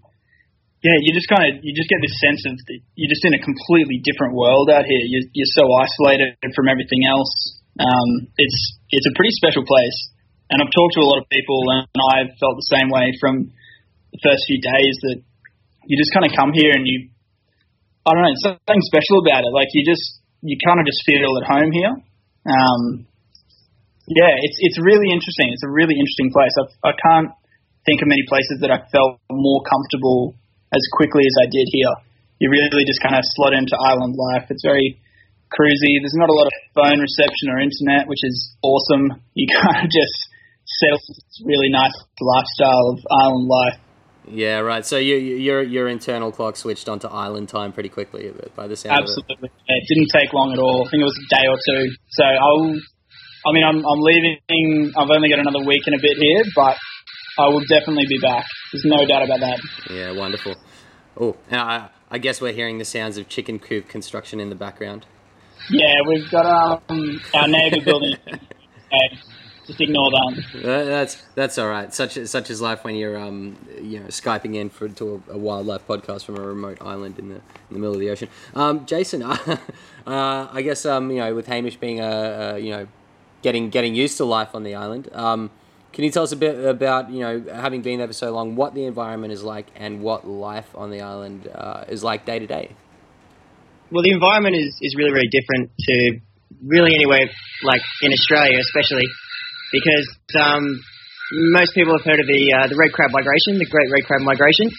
yeah, 0.82 0.98
you 0.98 1.14
just 1.14 1.30
kind 1.30 1.46
of 1.46 1.62
you 1.62 1.72
just 1.72 1.88
get 1.88 2.02
this 2.02 2.16
sense 2.18 2.42
of 2.48 2.54
the, 2.66 2.82
you're 2.98 3.12
just 3.12 3.24
in 3.24 3.34
a 3.36 3.42
completely 3.42 4.02
different 4.02 4.34
world 4.34 4.68
out 4.68 4.84
here. 4.84 5.04
You're, 5.06 5.28
you're 5.32 5.54
so 5.54 5.64
isolated 5.78 6.36
from 6.54 6.66
everything 6.66 7.06
else. 7.06 7.32
Um, 7.78 8.28
it's 8.36 8.58
it's 8.90 9.08
a 9.08 9.14
pretty 9.16 9.32
special 9.38 9.64
place, 9.64 9.98
and 10.50 10.60
I've 10.60 10.72
talked 10.74 10.94
to 10.98 11.02
a 11.02 11.08
lot 11.08 11.22
of 11.22 11.26
people, 11.30 11.60
and 11.72 12.00
I've 12.12 12.32
felt 12.36 12.58
the 12.58 12.70
same 12.74 12.90
way 12.90 13.12
from 13.22 13.48
the 14.12 14.20
first 14.20 14.44
few 14.44 14.60
days 14.60 14.94
that 15.08 15.18
you 15.88 15.96
just 15.96 16.12
kind 16.12 16.26
of 16.28 16.32
come 16.36 16.52
here 16.52 16.70
and 16.74 16.84
you 16.84 17.12
I 18.02 18.10
don't 18.14 18.26
know, 18.26 18.34
something 18.42 18.82
special 18.90 19.22
about 19.22 19.46
it. 19.46 19.54
Like 19.54 19.70
you 19.70 19.86
just, 19.86 20.18
you 20.42 20.58
kind 20.58 20.82
of 20.82 20.86
just 20.86 21.06
feel 21.06 21.38
at 21.38 21.46
home 21.46 21.70
here. 21.70 21.94
Um, 22.42 23.06
yeah, 24.10 24.34
it's 24.42 24.58
it's 24.58 24.78
really 24.82 25.06
interesting. 25.14 25.54
It's 25.54 25.62
a 25.62 25.70
really 25.70 25.94
interesting 25.94 26.34
place. 26.34 26.50
I've, 26.58 26.74
I 26.82 26.92
can't 26.98 27.30
think 27.84 28.02
of 28.02 28.08
many 28.08 28.22
places 28.28 28.62
that 28.62 28.70
I 28.70 28.82
felt 28.90 29.18
more 29.30 29.62
comfortable 29.66 30.34
as 30.72 30.82
quickly 30.94 31.26
as 31.26 31.36
I 31.42 31.46
did 31.50 31.66
here. 31.70 31.94
You 32.38 32.50
really 32.50 32.86
just 32.86 33.02
kind 33.02 33.14
of 33.14 33.22
slot 33.36 33.54
into 33.54 33.78
island 33.78 34.18
life. 34.18 34.50
It's 34.50 34.64
very 34.66 34.98
cruisy. 35.52 36.00
There's 36.00 36.16
not 36.18 36.30
a 36.30 36.36
lot 36.36 36.48
of 36.48 36.54
phone 36.74 36.98
reception 36.98 37.52
or 37.52 37.60
internet, 37.60 38.08
which 38.08 38.24
is 38.24 38.56
awesome. 38.62 39.22
You 39.34 39.46
kind 39.62 39.86
of 39.86 39.90
just 39.90 40.16
settle 40.80 40.98
into 40.98 41.20
this 41.22 41.38
really 41.44 41.70
nice 41.70 41.94
lifestyle 42.18 42.96
of 42.96 42.98
island 43.10 43.46
life. 43.46 43.78
Yeah, 44.26 44.62
right. 44.62 44.86
So 44.86 44.98
you, 44.98 45.16
your 45.16 45.62
your 45.62 45.88
internal 45.88 46.30
clock 46.30 46.56
switched 46.56 46.88
onto 46.88 47.08
island 47.08 47.48
time 47.48 47.72
pretty 47.72 47.88
quickly 47.88 48.30
uh, 48.30 48.54
by 48.54 48.68
the 48.68 48.76
sound 48.76 49.02
Absolutely. 49.02 49.34
Of 49.34 49.44
it. 49.44 49.50
it 49.66 49.84
didn't 49.90 50.10
take 50.14 50.32
long 50.32 50.52
at 50.52 50.60
all. 50.62 50.86
I 50.86 50.90
think 50.90 51.02
it 51.02 51.10
was 51.10 51.18
a 51.18 51.28
day 51.34 51.46
or 51.50 51.58
two. 51.58 51.90
So 52.10 52.24
I'll. 52.24 52.70
I 53.42 53.50
mean, 53.50 53.66
I'm 53.66 53.82
I'm 53.82 53.98
leaving. 53.98 54.94
I've 54.94 55.10
only 55.10 55.28
got 55.28 55.40
another 55.42 55.66
week 55.66 55.82
and 55.86 55.98
a 55.98 56.02
bit 56.02 56.14
here, 56.14 56.44
but 56.54 56.78
I 57.38 57.48
will 57.48 57.64
definitely 57.68 58.06
be 58.08 58.18
back. 58.18 58.44
There's 58.72 58.84
no 58.84 59.06
doubt 59.06 59.22
about 59.24 59.40
that. 59.40 59.58
Yeah, 59.90 60.12
wonderful. 60.12 60.54
Oh, 61.18 61.36
I, 61.50 61.88
I 62.10 62.18
guess 62.18 62.40
we're 62.40 62.52
hearing 62.52 62.78
the 62.78 62.84
sounds 62.84 63.16
of 63.16 63.28
chicken 63.28 63.58
coop 63.58 63.88
construction 63.88 64.40
in 64.40 64.50
the 64.50 64.54
background. 64.54 65.06
Yeah, 65.70 65.94
we've 66.06 66.30
got 66.30 66.82
um, 66.88 67.20
our 67.34 67.48
neighbour 67.48 67.80
building. 67.84 68.16
just 69.66 69.80
ignore 69.80 70.10
that. 70.10 70.44
Uh, 70.56 70.84
that's 70.84 71.22
that's 71.34 71.58
all 71.58 71.68
right. 71.68 71.92
Such 71.94 72.18
such 72.26 72.50
is 72.50 72.60
life 72.60 72.84
when 72.84 72.96
you're 72.96 73.16
um 73.16 73.56
you 73.80 74.00
know 74.00 74.06
skyping 74.06 74.56
in 74.56 74.70
for 74.70 74.88
to 74.88 75.22
a, 75.28 75.32
a 75.32 75.38
wildlife 75.38 75.86
podcast 75.86 76.24
from 76.24 76.36
a 76.36 76.40
remote 76.40 76.78
island 76.80 77.18
in 77.18 77.28
the 77.28 77.36
in 77.36 77.42
the 77.70 77.78
middle 77.78 77.94
of 77.94 78.00
the 78.00 78.10
ocean. 78.10 78.28
Um, 78.54 78.84
Jason, 78.86 79.22
uh, 79.22 79.58
I 80.06 80.62
guess 80.62 80.84
um 80.84 81.10
you 81.10 81.18
know 81.18 81.34
with 81.34 81.46
Hamish 81.46 81.76
being 81.76 82.00
a, 82.00 82.54
a, 82.54 82.58
you 82.58 82.70
know 82.70 82.88
getting 83.42 83.70
getting 83.70 83.94
used 83.94 84.16
to 84.18 84.24
life 84.24 84.54
on 84.54 84.64
the 84.64 84.74
island. 84.74 85.08
Um, 85.12 85.50
can 85.92 86.04
you 86.04 86.10
tell 86.10 86.22
us 86.22 86.32
a 86.32 86.36
bit 86.36 86.64
about 86.64 87.10
you 87.10 87.20
know 87.20 87.44
having 87.52 87.82
been 87.82 87.98
there 87.98 88.06
for 88.06 88.12
so 88.14 88.32
long, 88.32 88.56
what 88.56 88.74
the 88.74 88.84
environment 88.84 89.32
is 89.32 89.42
like 89.42 89.66
and 89.76 90.00
what 90.00 90.26
life 90.26 90.68
on 90.74 90.90
the 90.90 91.00
island 91.00 91.48
uh, 91.48 91.84
is 91.88 92.02
like 92.02 92.24
day 92.24 92.38
to 92.38 92.46
day? 92.46 92.74
Well, 93.90 94.02
the 94.02 94.10
environment 94.10 94.56
is, 94.56 94.76
is 94.80 94.96
really 94.96 95.12
really 95.12 95.28
different 95.30 95.70
to 95.78 96.20
really 96.64 96.94
anywhere 96.94 97.28
like 97.62 97.82
in 98.02 98.12
Australia, 98.12 98.58
especially 98.58 99.04
because 99.72 100.08
um, 100.40 100.64
most 101.52 101.74
people 101.74 101.92
have 101.96 102.04
heard 102.04 102.20
of 102.20 102.26
the 102.26 102.42
uh, 102.56 102.66
the 102.68 102.76
red 102.76 102.92
crab 102.92 103.10
migration, 103.12 103.58
the 103.58 103.66
Great 103.66 103.90
Red 103.92 104.04
Crab 104.06 104.22
Migration, 104.22 104.70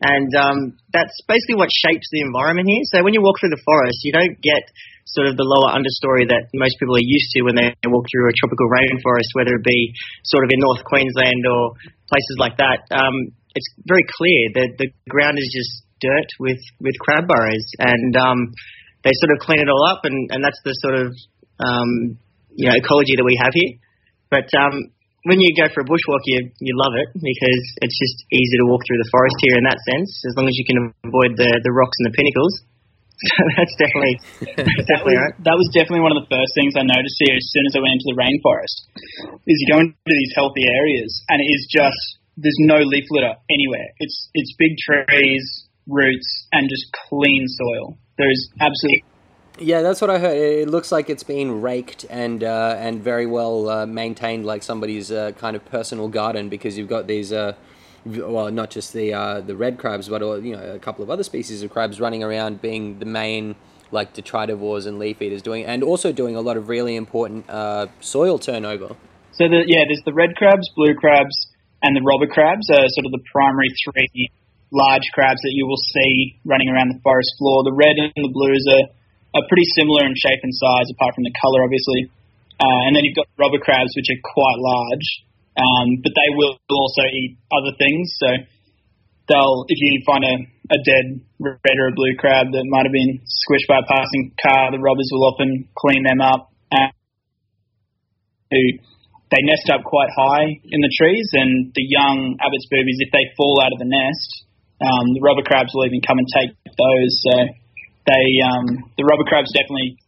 and 0.00 0.30
um, 0.36 0.58
that's 0.92 1.16
basically 1.24 1.56
what 1.56 1.72
shapes 1.72 2.08
the 2.12 2.20
environment 2.20 2.68
here. 2.68 2.84
So 2.92 3.04
when 3.04 3.16
you 3.16 3.24
walk 3.24 3.40
through 3.40 3.56
the 3.56 3.64
forest, 3.64 4.04
you 4.04 4.12
don't 4.12 4.36
get 4.44 4.64
sort 5.08 5.30
of 5.30 5.38
the 5.38 5.46
lower 5.46 5.72
understory 5.72 6.28
that 6.28 6.50
most 6.52 6.76
people 6.76 6.98
are 6.98 7.08
used 7.08 7.30
to 7.32 7.46
when 7.46 7.56
they 7.56 7.72
walk 7.88 8.04
through 8.10 8.28
a 8.28 8.36
tropical 8.36 8.68
rainforest, 8.68 9.32
whether 9.32 9.54
it 9.56 9.64
be 9.64 9.94
sort 10.28 10.44
of 10.44 10.50
in 10.52 10.60
North 10.60 10.84
Queensland 10.84 11.42
or 11.48 11.78
places 12.10 12.36
like 12.36 12.58
that. 12.58 12.84
Um, 12.92 13.32
it's 13.56 13.70
very 13.88 14.04
clear 14.04 14.40
that 14.60 14.70
the 14.76 14.88
ground 15.08 15.40
is 15.40 15.48
just 15.48 15.86
dirt 16.02 16.28
with 16.38 16.60
with 16.84 16.92
crab 17.00 17.24
burrows, 17.24 17.66
and 17.80 18.12
um, 18.20 18.52
they 19.00 19.14
sort 19.22 19.32
of 19.32 19.40
clean 19.40 19.64
it 19.64 19.70
all 19.72 19.84
up, 19.88 20.04
and, 20.04 20.28
and 20.28 20.44
that's 20.44 20.60
the 20.60 20.76
sort 20.84 20.96
of 21.00 21.08
um, 21.64 22.20
you 22.52 22.68
know 22.68 22.76
ecology 22.76 23.16
that 23.16 23.24
we 23.24 23.38
have 23.40 23.54
here. 23.54 23.80
But 24.28 24.50
um, 24.58 24.92
when 25.26 25.42
you 25.42 25.50
go 25.58 25.66
for 25.74 25.82
a 25.82 25.88
bushwalk, 25.90 26.22
you 26.30 26.54
you 26.62 26.72
love 26.78 26.94
it 26.94 27.10
because 27.18 27.62
it's 27.82 27.98
just 27.98 28.16
easy 28.30 28.56
to 28.62 28.66
walk 28.70 28.86
through 28.86 29.02
the 29.02 29.10
forest 29.10 29.34
here 29.42 29.58
in 29.58 29.66
that 29.66 29.82
sense, 29.82 30.22
as 30.30 30.38
long 30.38 30.46
as 30.46 30.54
you 30.54 30.62
can 30.62 30.94
avoid 31.02 31.34
the 31.34 31.50
the 31.66 31.72
rocks 31.74 31.98
and 32.00 32.06
the 32.06 32.14
pinnacles. 32.14 32.54
that's 33.56 33.74
definitely 33.80 34.20
that's 34.54 34.86
definitely 34.86 35.16
that 35.16 35.24
was, 35.24 35.34
right. 35.34 35.36
That 35.48 35.56
was 35.56 35.68
definitely 35.72 36.04
one 36.04 36.12
of 36.14 36.20
the 36.22 36.28
first 36.30 36.52
things 36.54 36.78
I 36.78 36.84
noticed 36.84 37.16
here 37.18 37.34
as 37.34 37.46
soon 37.50 37.64
as 37.66 37.72
I 37.74 37.80
went 37.82 37.96
into 37.98 38.08
the 38.12 38.18
rainforest. 38.22 38.76
Is 39.50 39.56
you 39.56 39.68
go 39.72 39.80
into 39.82 39.96
these 40.06 40.32
healthy 40.36 40.62
areas 40.62 41.10
and 41.32 41.42
it 41.42 41.48
is 41.50 41.64
just 41.66 42.22
there's 42.38 42.60
no 42.62 42.78
leaf 42.86 43.08
litter 43.10 43.34
anywhere. 43.50 43.88
It's 43.98 44.30
it's 44.36 44.52
big 44.60 44.78
trees, 44.78 45.42
roots, 45.90 46.28
and 46.54 46.70
just 46.70 46.86
clean 47.08 47.48
soil. 47.50 47.98
There's 48.20 48.46
absolutely 48.60 49.02
Yeah, 49.58 49.80
that's 49.80 50.02
what 50.02 50.10
I 50.10 50.18
heard. 50.18 50.36
It 50.36 50.68
looks 50.68 50.92
like 50.92 51.08
it's 51.08 51.22
been 51.22 51.62
raked 51.62 52.04
and 52.10 52.44
uh, 52.44 52.76
and 52.78 53.02
very 53.02 53.24
well 53.24 53.70
uh, 53.70 53.86
maintained, 53.86 54.44
like 54.44 54.62
somebody's 54.62 55.10
uh, 55.10 55.32
kind 55.32 55.56
of 55.56 55.64
personal 55.64 56.08
garden, 56.08 56.50
because 56.50 56.76
you've 56.76 56.88
got 56.88 57.06
these, 57.06 57.32
uh, 57.32 57.54
well, 58.04 58.50
not 58.50 58.68
just 58.70 58.92
the 58.92 59.14
uh, 59.14 59.40
the 59.40 59.56
red 59.56 59.78
crabs, 59.78 60.10
but 60.10 60.20
you 60.42 60.54
know 60.54 60.74
a 60.74 60.78
couple 60.78 61.02
of 61.02 61.10
other 61.10 61.22
species 61.22 61.62
of 61.62 61.70
crabs 61.70 62.00
running 62.00 62.22
around, 62.22 62.60
being 62.60 62.98
the 62.98 63.06
main 63.06 63.56
like 63.92 64.12
detritivores 64.12 64.86
and 64.86 64.98
leaf 64.98 65.22
eaters, 65.22 65.40
doing 65.40 65.64
and 65.64 65.82
also 65.82 66.12
doing 66.12 66.36
a 66.36 66.40
lot 66.42 66.58
of 66.58 66.68
really 66.68 66.94
important 66.94 67.48
uh, 67.48 67.86
soil 68.00 68.38
turnover. 68.38 68.94
So 69.32 69.48
the, 69.48 69.64
yeah, 69.66 69.84
there's 69.88 70.02
the 70.04 70.12
red 70.12 70.36
crabs, 70.36 70.68
blue 70.76 70.94
crabs, 70.94 71.34
and 71.82 71.96
the 71.96 72.02
robber 72.04 72.26
crabs 72.26 72.68
are 72.70 72.84
sort 72.88 73.06
of 73.06 73.12
the 73.12 73.24
primary 73.32 73.68
three 73.84 74.28
large 74.72 75.08
crabs 75.14 75.40
that 75.40 75.52
you 75.52 75.66
will 75.66 75.80
see 75.80 76.40
running 76.44 76.68
around 76.68 76.92
the 76.92 77.00
forest 77.00 77.32
floor. 77.38 77.64
The 77.64 77.72
red 77.72 77.96
and 77.96 78.12
the 78.16 78.32
blues 78.32 78.66
are 78.68 78.84
are 79.36 79.44
pretty 79.52 79.68
similar 79.76 80.08
in 80.08 80.16
shape 80.16 80.40
and 80.40 80.54
size, 80.56 80.88
apart 80.96 81.12
from 81.12 81.28
the 81.28 81.34
color, 81.36 81.60
obviously. 81.60 82.08
Uh, 82.56 82.80
and 82.88 82.96
then 82.96 83.04
you've 83.04 83.16
got 83.16 83.28
robber 83.36 83.60
crabs, 83.60 83.92
which 83.92 84.08
are 84.08 84.22
quite 84.24 84.56
large, 84.56 85.06
um, 85.60 86.00
but 86.00 86.12
they 86.16 86.30
will 86.32 86.56
also 86.72 87.04
eat 87.12 87.36
other 87.52 87.76
things. 87.76 88.16
So 88.16 88.28
they'll, 89.28 89.68
if 89.68 89.76
you 89.76 90.00
find 90.08 90.24
a, 90.24 90.36
a 90.72 90.78
dead 90.80 91.20
red 91.36 91.76
or 91.76 91.92
a 91.92 91.94
blue 91.94 92.16
crab 92.16 92.56
that 92.56 92.64
might 92.64 92.88
have 92.88 92.96
been 92.96 93.20
squished 93.28 93.68
by 93.68 93.84
a 93.84 93.86
passing 93.86 94.32
car, 94.40 94.72
the 94.72 94.80
robbers 94.80 95.12
will 95.12 95.28
often 95.28 95.68
clean 95.76 96.02
them 96.08 96.24
up. 96.24 96.48
And 96.72 96.88
they 98.50 99.42
nest 99.44 99.68
up 99.68 99.84
quite 99.84 100.08
high 100.16 100.48
in 100.64 100.80
the 100.80 100.92
trees, 100.96 101.28
and 101.34 101.74
the 101.74 101.84
young 101.84 102.38
Abbott's 102.40 102.68
boobies, 102.70 103.04
if 103.04 103.12
they 103.12 103.26
fall 103.36 103.60
out 103.60 103.74
of 103.74 103.78
the 103.82 103.90
nest, 103.90 104.46
um, 104.80 105.12
the 105.12 105.20
robber 105.20 105.42
crabs 105.42 105.74
will 105.74 105.84
even 105.84 106.00
come 106.00 106.16
and 106.16 106.28
take 106.30 106.56
those. 106.64 107.12
So 107.26 107.34
they 108.06 108.26
um, 108.42 108.90
the 108.96 109.04
robber 109.04 109.26
crabs 109.26 109.50
definitely 109.52 109.98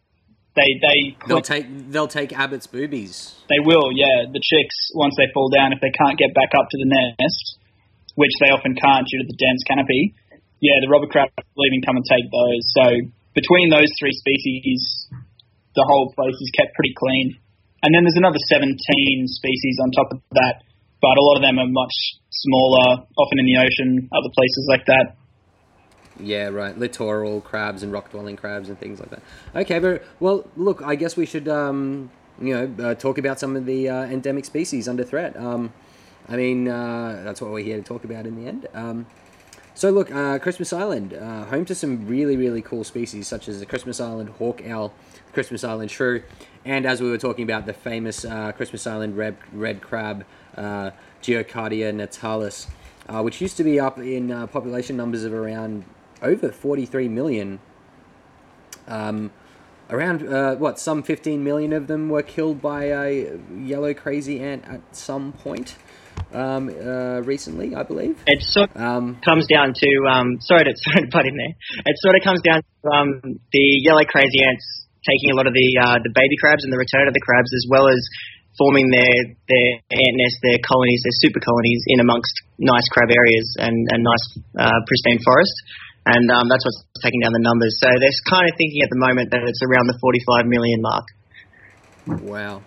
they 0.54 0.70
they 0.82 0.98
They'll 1.26 1.42
take 1.44 1.66
they'll 1.90 2.10
take 2.10 2.32
Abbott's 2.32 2.66
boobies. 2.66 3.34
they 3.48 3.60
will 3.62 3.90
yeah. 3.94 4.26
The 4.30 4.42
chicks 4.42 4.90
once 4.94 5.14
they 5.18 5.26
fall 5.34 5.50
down 5.50 5.72
if 5.72 5.80
they 5.82 5.90
can't 5.94 6.18
get 6.18 6.34
back 6.34 6.50
up 6.58 6.66
to 6.70 6.76
the 6.78 6.88
nest 6.90 7.58
which 8.14 8.34
they 8.42 8.50
often 8.50 8.74
can't 8.74 9.06
due 9.06 9.22
to 9.22 9.26
the 9.30 9.38
dense 9.38 9.62
canopy 9.62 10.14
yeah 10.58 10.74
the 10.82 10.90
robber 10.90 11.06
crabs 11.06 11.30
will 11.54 11.66
even 11.66 11.82
come 11.82 11.96
and 11.98 12.06
take 12.06 12.26
those. 12.30 12.62
So 12.74 12.84
between 13.34 13.70
those 13.70 13.90
three 13.98 14.14
species 14.14 15.10
the 15.74 15.86
whole 15.86 16.10
place 16.14 16.34
is 16.34 16.50
kept 16.58 16.74
pretty 16.74 16.94
clean. 16.98 17.38
And 17.86 17.94
then 17.94 18.02
there's 18.02 18.18
another 18.18 18.42
17 18.50 18.74
species 19.30 19.78
on 19.82 19.90
top 19.94 20.10
of 20.10 20.18
that 20.34 20.66
but 21.00 21.14
a 21.14 21.22
lot 21.22 21.38
of 21.38 21.42
them 21.46 21.62
are 21.62 21.70
much 21.70 21.94
smaller 22.30 23.06
often 23.14 23.38
in 23.38 23.46
the 23.46 23.58
ocean 23.62 24.10
other 24.10 24.30
places 24.34 24.66
like 24.66 24.82
that 24.86 25.14
Yeah, 26.20 26.48
right. 26.48 26.76
Littoral 26.76 27.40
crabs 27.40 27.82
and 27.82 27.92
rock 27.92 28.10
dwelling 28.10 28.36
crabs 28.36 28.68
and 28.68 28.78
things 28.78 29.00
like 29.00 29.10
that. 29.10 29.22
Okay, 29.54 29.78
but 29.78 30.04
well, 30.20 30.46
look, 30.56 30.82
I 30.82 30.94
guess 30.94 31.16
we 31.16 31.26
should 31.26 31.48
um, 31.48 32.10
you 32.40 32.54
know 32.54 32.84
uh, 32.84 32.94
talk 32.94 33.18
about 33.18 33.38
some 33.38 33.56
of 33.56 33.66
the 33.66 33.88
uh, 33.88 34.04
endemic 34.04 34.44
species 34.44 34.88
under 34.88 35.04
threat. 35.04 35.36
Um, 35.36 35.72
I 36.28 36.36
mean, 36.36 36.68
uh, 36.68 37.22
that's 37.24 37.40
what 37.40 37.50
we're 37.50 37.64
here 37.64 37.76
to 37.76 37.82
talk 37.82 38.04
about 38.04 38.26
in 38.26 38.42
the 38.42 38.48
end. 38.48 38.66
Um, 38.74 39.06
so 39.74 39.90
look, 39.90 40.10
uh, 40.10 40.38
Christmas 40.40 40.72
Island, 40.72 41.14
uh, 41.14 41.44
home 41.44 41.64
to 41.66 41.74
some 41.74 42.06
really 42.08 42.36
really 42.36 42.62
cool 42.62 42.84
species 42.84 43.28
such 43.28 43.48
as 43.48 43.60
the 43.60 43.66
Christmas 43.66 44.00
Island 44.00 44.30
hawk 44.30 44.60
owl, 44.66 44.92
Christmas 45.32 45.62
Island 45.62 45.90
shrew, 45.90 46.22
and 46.64 46.84
as 46.84 47.00
we 47.00 47.08
were 47.08 47.18
talking 47.18 47.44
about 47.44 47.66
the 47.66 47.72
famous 47.72 48.24
uh, 48.24 48.52
Christmas 48.52 48.86
Island 48.86 49.16
red 49.16 49.36
red 49.52 49.80
crab, 49.80 50.24
Gecarcoidea 50.56 51.94
natalis, 51.94 52.66
which 53.22 53.40
used 53.40 53.56
to 53.56 53.64
be 53.64 53.78
up 53.78 53.98
in 53.98 54.30
population 54.48 54.96
numbers 54.96 55.22
of 55.22 55.32
around 55.32 55.84
over 56.22 56.50
43 56.50 57.08
million. 57.08 57.60
Um, 58.86 59.30
around 59.90 60.26
uh, 60.26 60.56
what 60.56 60.78
some 60.78 61.02
15 61.02 61.42
million 61.42 61.72
of 61.72 61.86
them 61.86 62.08
were 62.08 62.22
killed 62.22 62.60
by 62.60 62.84
a 62.84 63.38
yellow 63.56 63.94
crazy 63.94 64.40
ant 64.40 64.64
at 64.66 64.80
some 64.94 65.32
point 65.32 65.76
um, 66.32 66.68
uh, 66.68 67.20
recently, 67.24 67.74
I 67.74 67.82
believe. 67.82 68.20
It 68.26 68.42
sort 68.42 68.70
of 68.74 68.80
Um, 68.80 69.20
comes 69.24 69.46
down 69.46 69.72
to 69.74 69.90
um, 70.10 70.38
sorry 70.40 70.64
to 70.64 70.72
sorry 70.84 71.02
to 71.04 71.10
butt 71.10 71.26
in 71.26 71.36
there. 71.36 71.54
It 71.86 71.96
sort 72.00 72.16
of 72.16 72.22
comes 72.24 72.40
down 72.42 72.62
to 72.62 72.88
um, 72.90 73.08
the 73.52 73.66
yellow 73.80 74.04
crazy 74.04 74.44
ants 74.44 74.64
taking 75.08 75.32
a 75.32 75.36
lot 75.36 75.46
of 75.46 75.54
the 75.54 75.68
uh, 75.80 75.98
the 76.04 76.12
baby 76.12 76.36
crabs 76.40 76.64
and 76.64 76.72
the 76.72 76.78
return 76.78 77.08
of 77.08 77.14
the 77.14 77.24
crabs, 77.24 77.48
as 77.54 77.64
well 77.70 77.88
as 77.88 78.00
forming 78.58 78.90
their 78.90 79.14
their 79.48 79.70
ant 79.94 80.14
nests, 80.18 80.38
their 80.42 80.60
colonies, 80.60 81.00
their 81.06 81.16
super 81.22 81.40
colonies 81.40 81.80
in 81.86 82.00
amongst 82.00 82.34
nice 82.58 82.86
crab 82.90 83.08
areas 83.08 83.46
and, 83.62 83.86
and 83.94 84.02
nice 84.02 84.26
uh, 84.58 84.80
pristine 84.86 85.22
forest. 85.24 85.54
And 86.08 86.30
um, 86.30 86.48
that's 86.48 86.64
what's 86.64 86.84
taking 87.04 87.20
down 87.20 87.32
the 87.32 87.44
numbers. 87.44 87.76
So 87.80 87.88
they're 88.00 88.20
kind 88.30 88.48
of 88.48 88.56
thinking 88.56 88.80
at 88.82 88.88
the 88.90 88.96
moment 88.98 89.30
that 89.30 89.42
it's 89.44 89.60
around 89.62 89.86
the 89.88 89.98
45 90.00 90.46
million 90.46 90.80
mark. 90.80 91.04
Wow. 92.24 92.62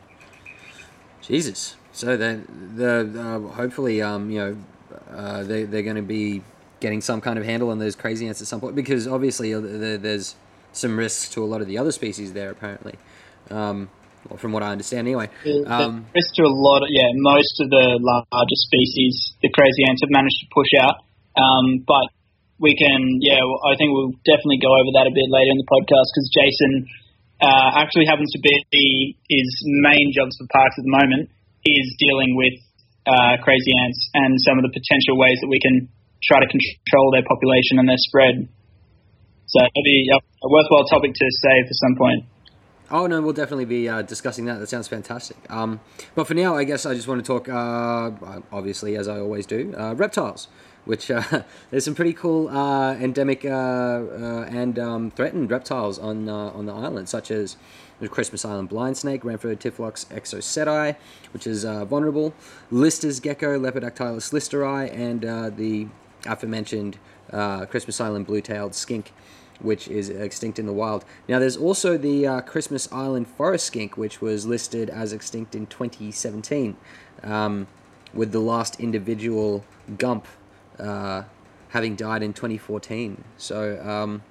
Jesus. 1.22 1.76
So 1.94 2.18
then 2.18 2.46
the 2.76 3.02
uh, 3.20 3.54
hopefully 3.54 4.02
um 4.02 4.30
you 4.30 4.40
know 4.40 4.58
uh, 5.12 5.44
they 5.44 5.64
they're 5.64 5.84
going 5.84 5.98
to 5.98 6.02
be 6.02 6.42
getting 6.80 7.02
some 7.02 7.22
kind 7.22 7.38
of 7.38 7.46
handle 7.46 7.70
on 7.70 7.80
those 7.80 7.96
crazy 7.96 8.28
ants 8.28 8.42
at 8.42 8.48
some 8.48 8.60
point 8.60 8.76
because 8.76 9.08
obviously 9.08 9.54
uh, 9.54 9.60
there, 9.60 9.98
there's 9.98 10.36
some 10.74 10.98
risks 10.98 11.30
to 11.30 11.44
a 11.44 11.46
lot 11.46 11.62
of 11.62 11.68
the 11.68 11.78
other 11.78 11.92
species 11.92 12.34
there 12.34 12.50
apparently. 12.50 12.96
Um, 13.50 13.90
well, 14.30 14.38
from 14.38 14.52
what 14.52 14.64
I 14.64 14.70
understand 14.72 15.08
anyway. 15.08 15.30
The- 15.44 15.64
the 15.66 15.74
Um, 15.74 16.06
risk 16.14 16.36
to 16.36 16.44
a 16.44 16.54
lot, 16.54 16.84
of, 16.84 16.90
yeah, 16.92 17.10
most 17.16 17.60
of 17.60 17.70
the 17.70 17.86
larger 18.02 18.56
species, 18.70 19.34
the 19.42 19.50
crazy 19.50 19.84
ants 19.90 20.02
have 20.04 20.12
managed 20.12 20.38
to 20.42 20.48
push 20.54 20.72
out. 20.80 20.96
Um, 21.36 21.84
but 21.86 22.08
we 22.62 22.78
can, 22.78 23.18
yeah, 23.26 23.42
well, 23.42 23.58
I 23.66 23.74
think 23.74 23.90
we'll 23.90 24.14
definitely 24.22 24.62
go 24.62 24.70
over 24.70 24.94
that 24.94 25.10
a 25.10 25.14
bit 25.14 25.26
later 25.34 25.50
in 25.50 25.60
the 25.60 25.66
podcast 25.66 26.08
because 26.14 26.30
Jason 26.30 26.72
uh, 27.42 27.82
actually 27.82 28.06
happens 28.06 28.30
to 28.38 28.40
be 28.40 29.18
his 29.26 29.50
main 29.82 30.14
jobs 30.14 30.38
for 30.38 30.46
parks 30.54 30.78
at 30.78 30.86
the 30.86 30.94
moment 30.94 31.34
is 31.66 31.88
dealing 31.98 32.38
with 32.38 32.54
uh, 33.10 33.42
crazy 33.42 33.74
ants 33.82 33.98
and 34.14 34.38
some 34.46 34.62
of 34.62 34.64
the 34.64 34.70
potential 34.70 35.18
ways 35.18 35.42
that 35.42 35.50
we 35.50 35.58
can 35.58 35.90
try 36.22 36.38
to 36.38 36.46
control 36.46 37.10
their 37.10 37.26
population 37.26 37.82
and 37.82 37.90
their 37.90 37.98
spread. 37.98 38.46
So 39.50 39.58
it'll 39.66 39.84
be 39.84 40.06
a 40.14 40.48
worthwhile 40.48 40.86
topic 40.86 41.18
to 41.18 41.26
save 41.42 41.66
for 41.66 41.78
some 41.82 41.96
point. 41.98 42.22
Oh 42.92 43.08
no, 43.08 43.22
we'll 43.22 43.34
definitely 43.34 43.66
be 43.66 43.90
uh, 43.90 44.02
discussing 44.02 44.46
that. 44.46 44.60
That 44.60 44.70
sounds 44.70 44.88
fantastic. 44.88 45.38
Um, 45.50 45.80
but 46.14 46.28
for 46.28 46.34
now, 46.34 46.58
I 46.58 46.64
guess 46.66 46.86
I 46.86 46.94
just 46.94 47.08
want 47.08 47.24
to 47.24 47.28
talk, 47.28 47.48
uh, 47.50 48.42
obviously, 48.52 48.98
as 48.98 49.08
I 49.08 49.20
always 49.20 49.46
do, 49.46 49.74
uh, 49.78 49.96
reptiles. 49.96 50.48
Which 50.86 51.12
uh, 51.12 51.44
there's 51.72 51.86
some 51.86 51.96
pretty 51.96 52.14
cool 52.14 52.50
uh, 52.50 52.96
endemic 52.96 53.46
uh, 53.46 53.50
and 54.50 54.80
um, 54.80 55.12
threatened 55.12 55.52
reptiles 55.52 56.00
on 56.00 56.28
on 56.30 56.66
the 56.66 56.74
island, 56.74 57.10
such 57.10 57.32
as 57.32 57.58
the 58.00 58.10
Christmas 58.10 58.44
Island 58.44 58.70
blind 58.70 58.98
snake, 58.98 59.22
Ramphotyphlops 59.22 60.08
exocoeti, 60.08 60.96
which 61.34 61.46
is 61.46 61.64
vulnerable, 61.64 62.34
Lister's 62.72 63.20
gecko, 63.20 63.60
Lepidodactylus 63.60 64.34
listeri, 64.34 64.92
and 64.92 65.22
the 65.56 65.88
aforementioned 66.26 66.98
Christmas 67.70 68.02
Island 68.02 68.26
blue-tailed 68.26 68.74
skink 68.74 69.14
which 69.64 69.88
is 69.88 70.10
extinct 70.10 70.60
in 70.60 70.66
the 70.66 70.74
wild. 70.74 71.06
Now, 71.28 71.40
there's 71.40 71.58
also 71.58 71.98
the 71.98 72.28
uh, 72.28 72.42
Christmas 72.42 72.92
Island 72.92 73.28
forest 73.28 73.66
skink, 73.66 73.98
which 73.98 74.22
was 74.22 74.46
listed 74.46 74.90
as 74.90 75.14
extinct 75.14 75.56
in 75.56 75.68
2017, 75.68 76.76
um, 77.24 77.68
with 78.14 78.32
the 78.32 78.40
last 78.40 78.80
individual 78.80 79.64
gump 79.98 80.28
uh, 80.82 81.24
having 81.70 81.96
died 81.96 82.24
in 82.24 82.34
2014. 82.34 83.24
So, 83.38 83.80
um, 83.82 84.24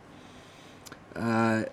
uh, 1.14 1.64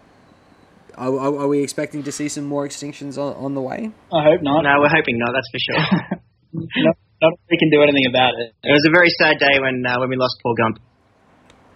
are, 0.97 1.13
are, 1.13 1.47
we 1.47 1.61
expecting 1.61 2.03
to 2.03 2.11
see 2.11 2.27
some 2.27 2.45
more 2.45 2.67
extinctions 2.67 3.17
on, 3.17 3.35
on 3.35 3.53
the 3.53 3.61
way? 3.61 3.91
I 4.11 4.23
hope 4.23 4.41
not. 4.41 4.63
No, 4.63 4.79
we're 4.79 4.89
hoping 4.89 5.19
not. 5.19 5.31
That's 5.33 5.49
for 5.51 5.59
sure. 5.59 6.19
not, 6.53 6.97
not 7.21 7.33
we 7.49 7.57
can 7.57 7.69
do 7.69 7.83
anything 7.83 8.05
about 8.09 8.33
it. 8.39 8.55
It 8.63 8.71
was 8.71 8.85
a 8.87 8.91
very 8.91 9.09
sad 9.09 9.37
day 9.37 9.59
when 9.59 9.85
uh, 9.85 9.99
when 9.99 10.09
we 10.09 10.15
lost 10.15 10.37
Paul 10.41 10.55
Gump. 10.55 10.79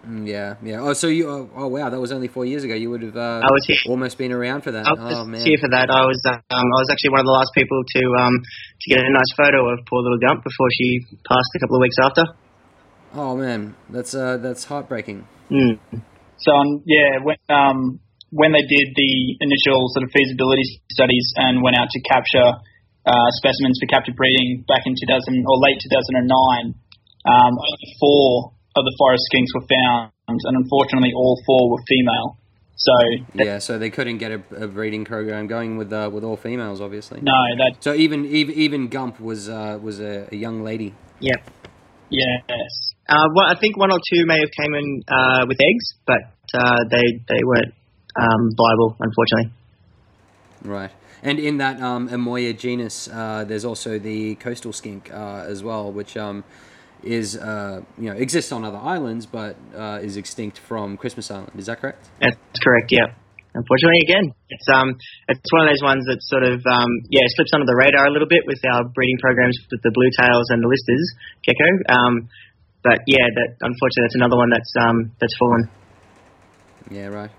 Mm, 0.08 0.26
yeah, 0.26 0.56
yeah. 0.64 0.82
Oh, 0.82 0.94
so 0.94 1.06
you? 1.06 1.30
Oh, 1.30 1.50
oh, 1.54 1.68
wow, 1.68 1.92
that 1.92 2.02
was 2.02 2.12
only 2.12 2.28
four 2.28 2.46
years 2.46 2.64
ago. 2.64 2.74
You 2.74 2.90
would 2.90 3.04
have. 3.04 3.16
Uh, 3.16 3.46
I 3.46 3.52
was 3.54 3.64
here. 3.68 3.78
Almost 3.86 4.18
been 4.18 4.32
around 4.32 4.64
for 4.64 4.72
that. 4.72 4.88
I 4.88 4.94
was 4.94 5.18
oh 5.22 5.26
man. 5.26 5.46
here 5.46 5.58
for 5.62 5.70
that. 5.70 5.92
I 5.92 6.02
was. 6.02 6.18
Um, 6.26 6.42
I 6.50 6.78
was 6.82 6.90
actually 6.90 7.12
one 7.12 7.20
of 7.22 7.30
the 7.30 7.38
last 7.38 7.52
people 7.54 7.78
to 7.78 8.02
um 8.18 8.34
to 8.82 8.86
get 8.90 9.06
a 9.06 9.14
nice 9.14 9.32
photo 9.38 9.70
of 9.70 9.86
poor 9.86 10.02
little 10.02 10.18
Gump 10.18 10.44
before 10.44 10.70
she 10.74 11.06
passed 11.30 11.52
a 11.54 11.60
couple 11.62 11.78
of 11.78 11.82
weeks 11.82 11.98
after. 12.02 12.26
Oh 13.13 13.36
man, 13.36 13.76
that's 13.89 14.13
uh 14.15 14.38
that's 14.38 14.65
heartbreaking. 14.65 15.28
Mm. 15.50 15.80
So 16.38 16.52
um, 16.52 16.82
yeah, 16.86 17.19
when 17.21 17.38
um 17.50 18.00
when 18.32 18.52
they 18.52 18.63
did 18.63 18.95
the 18.95 19.13
initial 19.43 19.91
sort 19.91 20.04
of 20.04 20.12
feasibility 20.15 20.63
studies 20.91 21.34
and 21.36 21.62
went 21.62 21.78
out 21.78 21.89
to 21.91 22.00
capture 22.02 22.56
uh, 23.06 23.30
specimens 23.36 23.78
for 23.82 23.88
captive 23.91 24.15
breeding 24.15 24.63
back 24.67 24.84
in 24.86 24.95
2000 24.95 25.43
or 25.45 25.58
late 25.60 25.76
2009, 25.84 26.74
um, 27.28 27.52
only 27.52 27.88
four 28.00 28.54
of 28.76 28.84
the 28.86 28.95
forest 28.97 29.28
skinks 29.28 29.52
were 29.54 29.67
found, 29.67 30.12
and 30.28 30.56
unfortunately, 30.56 31.12
all 31.15 31.36
four 31.45 31.71
were 31.71 31.84
female. 31.88 32.38
So 32.76 32.93
yeah, 33.36 33.60
so 33.60 33.78
they 33.78 33.89
couldn't 33.89 34.17
get 34.17 34.32
a, 34.32 34.63
a 34.63 34.67
breeding 34.67 35.06
program 35.06 35.45
going 35.45 35.78
with 35.78 35.93
uh, 35.93 36.10
with 36.12 36.24
all 36.24 36.38
females, 36.38 36.82
obviously. 36.82 37.21
No, 37.21 37.34
that. 37.58 37.84
So 37.84 37.93
even 37.93 38.26
even, 38.26 38.56
even 38.56 38.88
Gump 38.88 39.19
was 39.19 39.50
uh, 39.50 39.78
was 39.82 40.00
a, 40.00 40.28
a, 40.32 40.36
young 40.36 40.63
lady. 40.63 40.95
Yep. 41.19 41.52
Yes. 42.10 42.91
Uh, 43.10 43.28
well, 43.36 43.48
I 43.48 43.60
think 43.60 43.78
one 43.78 43.92
or 43.92 44.00
two 44.00 44.26
may 44.26 44.40
have 44.40 44.52
came 44.52 44.74
in 44.74 45.04
uh, 45.08 45.46
with 45.48 45.58
eggs, 45.60 45.94
but 46.06 46.22
uh, 46.54 46.84
they 46.90 47.20
they 47.28 47.42
weren't 47.44 47.74
um, 48.16 48.50
viable, 48.56 48.96
unfortunately. 49.00 49.52
Right. 50.64 50.92
And 51.24 51.40
in 51.40 51.58
that 51.58 51.82
um, 51.82 52.10
Emoia 52.10 52.58
genus, 52.58 53.08
uh, 53.08 53.46
there's 53.48 53.66
also 53.66 54.00
the 54.00 54.36
coastal 54.36 54.74
skink 54.74 55.12
uh, 55.14 55.46
as 55.48 55.64
well, 55.64 55.92
which 55.92 56.18
um, 56.18 56.44
is 57.04 57.38
uh, 57.38 57.82
you 57.98 58.10
know 58.10 58.16
exists 58.16 58.52
on 58.52 58.66
other 58.66 58.78
islands, 58.78 59.26
but 59.26 59.56
uh, 59.76 60.00
is 60.02 60.18
extinct 60.18 60.58
from 60.58 60.98
Christmas 60.98 61.30
Island. 61.30 61.52
Is 61.58 61.68
that 61.68 61.80
correct? 61.80 62.10
That's 62.20 62.38
correct. 62.64 62.92
Yeah. 62.92 63.14
Unfortunately, 63.54 64.00
again, 64.08 64.32
it's 64.50 64.68
um, 64.74 64.96
it's 65.28 65.52
one 65.52 65.68
of 65.68 65.70
those 65.70 65.84
ones 65.84 66.06
that 66.08 66.24
sort 66.24 66.44
of 66.44 66.64
um, 66.66 66.90
yeah 67.10 67.28
slips 67.36 67.52
under 67.54 67.66
the 67.66 67.76
radar 67.76 68.08
a 68.08 68.12
little 68.12 68.30
bit 68.30 68.48
with 68.48 68.60
our 68.74 68.86
breeding 68.96 69.18
programs 69.20 69.60
with 69.70 69.82
the 69.84 69.92
blue 69.92 70.10
tails 70.18 70.48
and 70.50 70.64
the 70.64 70.70
listers 70.72 71.06
gecko. 71.44 71.70
Um, 71.92 72.30
but 72.84 73.00
yeah, 73.08 73.26
that 73.36 73.56
unfortunately 73.62 74.04
that's 74.04 74.15
another 74.15 74.38
one 74.38 74.50
that's 74.50 74.74
um, 74.80 75.12
that's 75.20 75.36
fallen. 75.38 75.70
Yeah. 76.89 77.08
Right. 77.08 77.32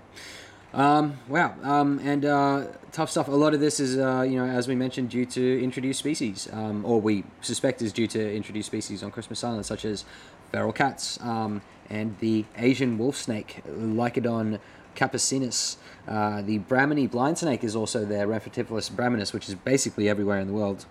Um, 0.73 1.19
wow. 1.27 1.55
Um, 1.61 1.99
and 1.99 2.25
uh, 2.25 2.65
tough 2.91 3.11
stuff. 3.11 3.27
A 3.27 3.31
lot 3.31 3.53
of 3.53 3.59
this 3.59 3.79
is, 3.79 3.97
uh, 3.97 4.21
you 4.21 4.37
know, 4.37 4.45
as 4.45 4.67
we 4.67 4.75
mentioned, 4.75 5.11
due 5.11 5.25
to 5.27 5.63
introduced 5.63 5.99
species, 5.99 6.49
um, 6.51 6.83
or 6.83 6.99
we 6.99 7.23
suspect 7.41 7.81
is 7.81 7.93
due 7.93 8.07
to 8.07 8.35
introduced 8.35 8.67
species 8.67 9.03
on 9.03 9.11
Christmas 9.11 9.43
Island, 9.43 9.65
such 9.65 9.85
as 9.85 10.03
feral 10.51 10.73
cats 10.73 11.19
um, 11.21 11.61
and 11.89 12.17
the 12.19 12.45
Asian 12.57 12.97
wolf 12.97 13.15
snake, 13.15 13.61
Lycodon 13.67 14.59
capucinus. 14.95 15.77
Uh, 16.07 16.41
the 16.41 16.57
Brahminy 16.59 17.07
blind 17.07 17.37
snake 17.37 17.63
is 17.63 17.75
also 17.75 18.05
there, 18.05 18.27
Ramphotyphlops 18.27 18.91
braminus, 18.91 19.33
which 19.33 19.47
is 19.47 19.55
basically 19.55 20.09
everywhere 20.09 20.39
in 20.39 20.47
the 20.47 20.53
world. 20.53 20.85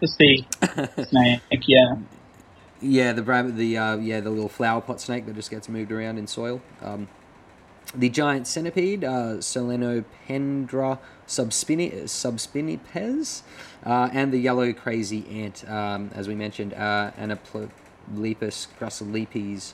It's 0.00 0.16
the 0.16 1.04
snake, 1.08 1.40
yeah. 1.66 1.96
Yeah, 2.80 3.12
the 3.12 3.52
the 3.54 3.78
uh, 3.78 3.96
yeah 3.96 4.20
the 4.20 4.30
little 4.30 4.48
flower 4.48 4.80
pot 4.80 5.00
snake 5.00 5.26
that 5.26 5.34
just 5.34 5.50
gets 5.50 5.68
moved 5.68 5.92
around 5.92 6.18
in 6.18 6.26
soil. 6.26 6.60
Um, 6.82 7.08
the 7.94 8.10
giant 8.10 8.46
centipede, 8.46 9.04
uh, 9.04 9.38
Scolopendra 9.38 10.98
subspinipes, 11.26 13.42
uh, 13.84 14.08
and 14.12 14.32
the 14.32 14.38
yellow 14.38 14.72
crazy 14.72 15.24
ant, 15.30 15.68
um, 15.68 16.10
as 16.14 16.28
we 16.28 16.34
mentioned, 16.34 16.74
uh, 16.74 17.12
gracilipes. 18.78 19.72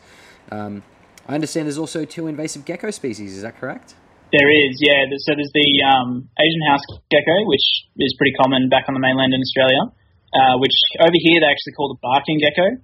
Um, 0.51 0.83
I 1.27 1.35
understand 1.35 1.67
there's 1.67 1.79
also 1.79 2.05
two 2.05 2.27
invasive 2.27 2.65
gecko 2.65 2.91
species. 2.91 3.35
Is 3.35 3.43
that 3.43 3.59
correct? 3.59 3.95
There 4.33 4.51
is, 4.51 4.79
yeah. 4.81 5.05
So 5.19 5.35
there's 5.35 5.53
the 5.53 5.83
um, 5.85 6.29
Asian 6.41 6.63
house 6.69 6.85
gecko, 7.11 7.45
which 7.45 7.85
is 7.99 8.15
pretty 8.17 8.33
common 8.41 8.69
back 8.69 8.85
on 8.89 8.95
the 8.95 9.01
mainland 9.01 9.35
in 9.35 9.41
Australia, 9.41 9.93
uh, 10.33 10.59
which 10.59 10.73
over 11.01 11.13
here 11.13 11.41
they 11.41 11.47
actually 11.47 11.73
call 11.73 11.89
the 11.89 11.99
barking 12.01 12.41
gecko. 12.41 12.81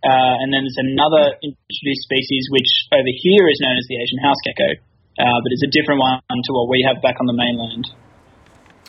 Uh, 0.00 0.40
and 0.40 0.48
then 0.52 0.64
there's 0.64 0.80
another 0.80 1.36
introduced 1.44 2.02
species 2.08 2.48
which 2.50 2.70
over 2.92 3.12
here 3.20 3.44
is 3.48 3.60
known 3.60 3.76
as 3.76 3.84
the 3.88 4.00
Asian 4.00 4.18
house 4.24 4.40
gecko, 4.44 4.80
uh, 5.20 5.38
but 5.44 5.50
it's 5.52 5.64
a 5.64 5.72
different 5.72 6.00
one 6.00 6.20
to 6.24 6.50
what 6.52 6.68
we 6.68 6.80
have 6.86 7.02
back 7.02 7.16
on 7.20 7.26
the 7.26 7.36
mainland. 7.36 7.84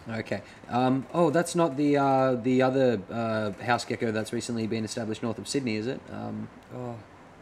Okay. 0.09 0.41
Um, 0.69 1.05
oh, 1.13 1.29
that's 1.29 1.53
not 1.53 1.77
the 1.77 1.97
uh, 1.97 2.35
the 2.35 2.61
other 2.61 3.01
uh, 3.11 3.51
house 3.63 3.85
gecko 3.85 4.11
that's 4.11 4.33
recently 4.33 4.67
been 4.67 4.83
established 4.83 5.21
north 5.21 5.37
of 5.37 5.47
Sydney, 5.47 5.75
is 5.75 5.87
it? 5.87 6.01
Um, 6.11 6.49
oh, 6.73 6.95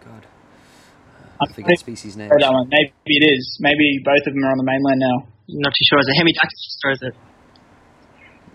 God. 0.03 0.25
I 1.41 1.53
forget 1.53 1.79
species 1.79 2.17
name. 2.17 2.29
Maybe 2.29 2.91
it 3.05 3.31
is. 3.31 3.57
Maybe 3.61 4.01
both 4.03 4.27
of 4.27 4.33
them 4.33 4.43
are 4.43 4.51
on 4.51 4.57
the 4.57 4.63
mainland 4.63 4.99
now. 4.99 5.27
Not 5.47 5.71
too 5.71 5.85
sure. 5.89 5.99
Is 5.99 6.07
it 6.09 6.17
Hemidactylus 6.19 6.83
or 6.83 6.91
is 6.91 7.01
it? 7.01 7.28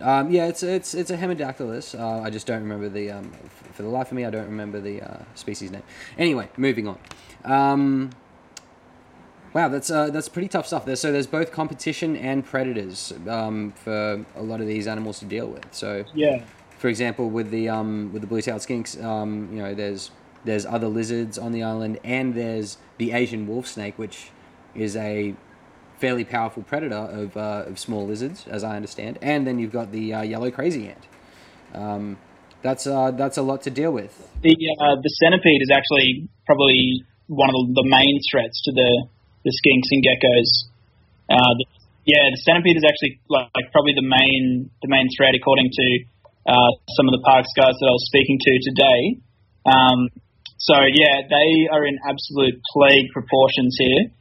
Um, 0.01 0.31
yeah, 0.31 0.47
it's 0.47 0.63
it's 0.63 0.95
it's 0.95 1.11
a 1.11 1.17
Hemidactylus. 1.17 1.99
Uh, 1.99 2.21
I 2.21 2.31
just 2.31 2.47
don't 2.47 2.63
remember 2.63 2.89
the 2.89 3.11
um, 3.11 3.33
for 3.73 3.83
the 3.83 3.89
life 3.89 4.09
of 4.09 4.13
me, 4.15 4.25
I 4.25 4.31
don't 4.31 4.47
remember 4.47 4.81
the 4.81 5.03
uh, 5.03 5.23
species 5.35 5.71
name. 5.71 5.83
Anyway, 6.19 6.49
moving 6.57 6.89
on. 6.89 6.99
Um, 7.45 8.11
wow, 9.53 9.69
that's 9.69 9.91
uh, 9.91 10.11
that's 10.11 10.29
pretty 10.29 10.49
tough 10.49 10.67
stuff. 10.67 10.85
There, 10.85 10.97
so 10.97 11.13
there's 11.13 11.27
both 11.27 11.53
competition 11.53 12.17
and 12.17 12.45
predators 12.45 13.13
um, 13.29 13.73
for 13.73 14.25
a 14.37 14.43
lot 14.43 14.61
of 14.61 14.67
these 14.67 14.87
animals 14.87 15.19
to 15.21 15.25
deal 15.25 15.47
with. 15.47 15.67
So 15.73 16.05
yeah, 16.15 16.43
for 16.79 16.89
example, 16.89 17.31
with 17.31 17.51
the 17.51 17.69
um, 17.69 18.11
with 18.13 18.23
the 18.23 18.29
blue-tailed 18.29 18.61
skinks, 18.61 19.03
um, 19.03 19.49
you 19.53 19.63
know, 19.63 19.75
there's 19.75 20.11
there's 20.45 20.67
other 20.67 20.89
lizards 20.89 21.39
on 21.39 21.53
the 21.53 21.63
island, 21.63 21.99
and 22.05 22.35
there's 22.35 22.79
the 22.99 23.13
Asian 23.13 23.47
wolf 23.47 23.67
snake, 23.67 23.99
which 23.99 24.31
is 24.75 24.97
a 24.97 25.35
fairly 26.05 26.25
powerful 26.25 26.63
predator 26.63 27.05
of, 27.23 27.35
uh, 27.35 27.65
of 27.65 27.79
small 27.79 28.05
lizards, 28.05 28.45
as 28.47 28.63
I 28.63 28.77
understand. 28.77 29.17
And 29.23 29.47
then 29.47 29.59
you've 29.59 29.73
got 29.73 29.89
the 29.91 30.13
uh, 30.13 30.21
yellow 30.21 30.51
crazy 30.51 30.93
ant. 30.93 31.05
Um, 31.73 32.19
that's 32.61 32.87
uh, 32.87 33.11
that's 33.17 33.39
a 33.41 33.45
lot 33.51 33.63
to 33.65 33.71
deal 33.73 33.93
with. 33.93 34.13
The 34.45 34.53
uh, 34.53 34.97
the 35.01 35.13
centipede 35.21 35.63
is 35.65 35.73
actually 35.73 36.29
probably 36.45 37.09
one 37.29 37.49
of 37.49 37.73
the, 37.73 37.87
main 37.89 38.21
threats 38.29 38.61
to 38.69 38.71
the 38.73 38.91
the 39.49 39.53
skinks 39.57 39.89
and 39.97 40.01
geckos. 40.05 40.51
Uh, 41.33 41.55
yeah, 42.05 42.25
the 42.37 42.41
centipede 42.45 42.77
is 42.77 42.85
actually 42.85 43.21
like, 43.33 43.49
like, 43.57 43.73
probably 43.73 43.97
the 43.97 44.05
main 44.05 44.69
the 44.85 44.89
main 44.93 45.09
threat 45.17 45.33
according 45.33 45.73
to 45.73 45.87
uh, 46.53 46.71
some 47.01 47.09
of 47.09 47.17
the 47.17 47.25
parks 47.25 47.49
guys 47.57 47.73
that 47.81 47.89
I 47.89 47.95
was 47.97 48.07
speaking 48.13 48.37
to 48.45 48.53
today. 48.61 49.01
Um, 49.65 49.99
so 50.61 50.77
yeah, 50.85 51.25
they 51.29 51.49
are 51.73 51.85
in 51.85 51.97
absolute 52.05 52.61
plague 52.77 53.09
proportions 53.13 53.77
here. 53.81 54.13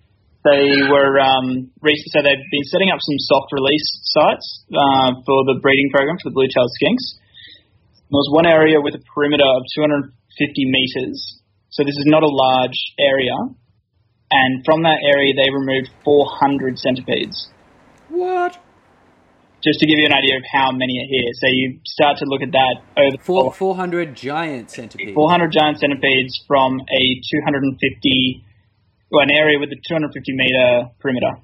They 0.43 0.67
were 0.91 1.19
um, 1.23 1.71
so 1.71 2.19
they've 2.19 2.47
been 2.51 2.67
setting 2.67 2.91
up 2.91 2.99
some 2.99 3.19
soft 3.31 3.49
release 3.55 3.87
sites 4.11 4.65
uh, 4.75 5.15
for 5.25 5.47
the 5.47 5.59
breeding 5.61 5.89
program 5.91 6.17
for 6.21 6.29
the 6.29 6.35
blue-tailed 6.35 6.71
skinks. 6.79 7.19
There 8.11 8.19
was 8.19 8.29
one 8.31 8.45
area 8.45 8.81
with 8.81 8.93
a 8.95 9.03
perimeter 9.15 9.47
of 9.47 9.63
250 9.75 10.11
meters. 10.67 11.39
So 11.69 11.83
this 11.83 11.95
is 11.95 12.05
not 12.05 12.23
a 12.23 12.29
large 12.29 12.77
area. 12.99 13.33
And 14.31 14.65
from 14.65 14.83
that 14.83 14.99
area, 15.01 15.33
they 15.33 15.49
removed 15.49 15.89
400 16.03 16.77
centipedes. 16.77 17.49
What? 18.09 18.59
just 19.63 19.79
to 19.79 19.87
give 19.87 19.95
you 19.97 20.05
an 20.05 20.13
idea 20.13 20.35
of 20.35 20.43
how 20.51 20.71
many 20.75 20.99
are 20.99 21.07
here. 21.07 21.31
So 21.39 21.47
you 21.47 21.79
start 21.87 22.19
to 22.19 22.25
look 22.27 22.43
at 22.43 22.51
that 22.51 22.83
over 22.99 23.15
Four, 23.23 23.53
400 23.53 24.13
giant 24.13 24.69
centipedes. 24.69 25.15
400 25.15 25.51
giant 25.51 25.79
centipedes 25.79 26.35
from 26.45 26.83
a 26.83 27.01
250, 27.31 28.43
well, 29.13 29.21
an 29.21 29.31
area 29.37 29.61
with 29.61 29.69
a 29.69 29.77
250 29.77 30.09
meter 30.33 30.89
perimeter. 30.97 31.37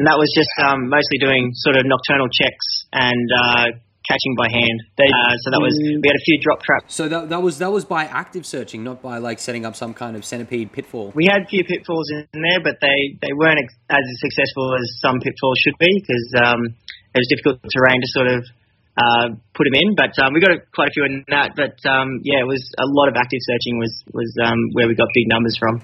And 0.00 0.06
that 0.08 0.16
was 0.16 0.32
just 0.32 0.48
um, 0.64 0.88
mostly 0.88 1.18
doing 1.20 1.52
sort 1.52 1.76
of 1.76 1.84
nocturnal 1.84 2.32
checks 2.32 2.66
and 2.96 3.28
uh, 3.28 3.66
catching 4.08 4.34
by 4.40 4.48
hand. 4.48 4.78
They- 4.96 5.12
uh, 5.12 5.36
so 5.44 5.52
that 5.52 5.60
was 5.60 5.76
we 5.76 6.00
had 6.00 6.16
a 6.16 6.24
few 6.24 6.40
drop 6.40 6.64
traps. 6.64 6.94
So 6.96 7.12
that, 7.12 7.28
that 7.28 7.42
was 7.44 7.58
that 7.58 7.68
was 7.68 7.84
by 7.84 8.08
active 8.08 8.46
searching, 8.46 8.82
not 8.82 9.02
by 9.02 9.18
like 9.18 9.38
setting 9.38 9.66
up 9.68 9.76
some 9.76 9.92
kind 9.92 10.16
of 10.16 10.24
centipede 10.24 10.72
pitfall. 10.72 11.12
We 11.14 11.26
had 11.28 11.44
a 11.44 11.48
few 11.50 11.62
pitfalls 11.64 12.08
in 12.14 12.24
there, 12.32 12.62
but 12.64 12.80
they, 12.80 13.20
they 13.20 13.34
weren't 13.36 13.60
ex- 13.60 13.76
as 13.90 14.04
successful 14.24 14.72
as 14.80 14.86
some 15.04 15.20
pitfalls 15.20 15.58
should 15.60 15.76
be 15.76 15.92
because 16.00 16.26
um, 16.40 16.60
it 17.12 17.18
was 17.20 17.28
difficult 17.28 17.60
terrain 17.68 18.00
to 18.00 18.08
sort 18.16 18.28
of 18.32 18.40
uh, 18.96 19.26
put 19.52 19.66
them 19.68 19.76
in. 19.76 19.92
But 19.94 20.16
um, 20.24 20.32
we 20.32 20.40
got 20.40 20.56
a, 20.56 20.60
quite 20.72 20.88
a 20.88 20.94
few 20.94 21.04
in 21.04 21.24
that. 21.28 21.52
But 21.52 21.76
um, 21.84 22.22
yeah, 22.24 22.40
it 22.40 22.48
was 22.48 22.64
a 22.78 22.86
lot 22.86 23.08
of 23.10 23.14
active 23.18 23.42
searching 23.44 23.76
was 23.76 23.92
was 24.14 24.30
um, 24.40 24.56
where 24.72 24.88
we 24.88 24.94
got 24.94 25.08
big 25.12 25.28
numbers 25.28 25.58
from. 25.58 25.82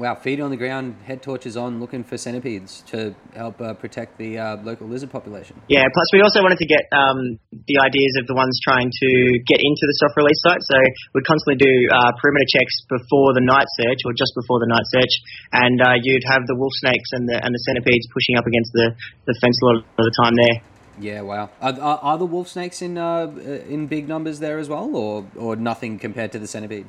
Wow, 0.00 0.16
feet 0.16 0.40
on 0.40 0.48
the 0.48 0.56
ground, 0.56 0.96
head 1.04 1.20
torches 1.20 1.60
on, 1.60 1.76
looking 1.76 2.04
for 2.08 2.16
centipedes 2.16 2.80
to 2.88 3.14
help 3.36 3.60
uh, 3.60 3.74
protect 3.74 4.16
the 4.16 4.38
uh, 4.40 4.56
local 4.64 4.88
lizard 4.88 5.12
population. 5.12 5.60
Yeah, 5.68 5.84
plus 5.92 6.08
we 6.16 6.24
also 6.24 6.40
wanted 6.40 6.56
to 6.56 6.64
get 6.64 6.88
um, 6.88 7.36
the 7.52 7.76
ideas 7.84 8.16
of 8.16 8.24
the 8.24 8.32
ones 8.32 8.56
trying 8.64 8.88
to 8.88 9.10
get 9.44 9.60
into 9.60 9.84
the 9.84 9.92
soft 10.00 10.16
release 10.16 10.40
site. 10.40 10.64
So 10.64 10.76
we'd 11.12 11.28
constantly 11.28 11.60
do 11.60 11.72
uh, 11.92 12.16
perimeter 12.16 12.48
checks 12.48 12.80
before 12.88 13.36
the 13.36 13.44
night 13.44 13.68
search 13.76 14.00
or 14.08 14.16
just 14.16 14.32
before 14.40 14.56
the 14.64 14.72
night 14.72 14.88
search, 14.88 15.12
and 15.52 15.76
uh, 15.84 16.00
you'd 16.00 16.24
have 16.32 16.48
the 16.48 16.56
wolf 16.56 16.72
snakes 16.80 17.12
and 17.12 17.28
the 17.28 17.36
and 17.36 17.52
the 17.52 17.60
centipedes 17.68 18.08
pushing 18.08 18.40
up 18.40 18.48
against 18.48 18.72
the, 18.72 18.96
the 19.28 19.36
fence 19.36 19.60
a 19.60 19.66
lot 19.68 19.84
of 19.84 19.84
the 20.08 20.14
time 20.16 20.32
there. 20.32 20.64
Yeah, 20.96 21.20
wow. 21.28 21.50
Are, 21.60 21.76
are, 21.76 21.98
are 22.00 22.18
the 22.18 22.24
wolf 22.24 22.48
snakes 22.48 22.80
in 22.80 22.96
uh, 22.96 23.28
uh, 23.28 23.68
in 23.68 23.86
big 23.86 24.08
numbers 24.08 24.40
there 24.40 24.58
as 24.58 24.72
well, 24.72 24.96
or 24.96 25.28
or 25.36 25.56
nothing 25.56 25.98
compared 25.98 26.32
to 26.32 26.38
the 26.38 26.48
centipede? 26.48 26.88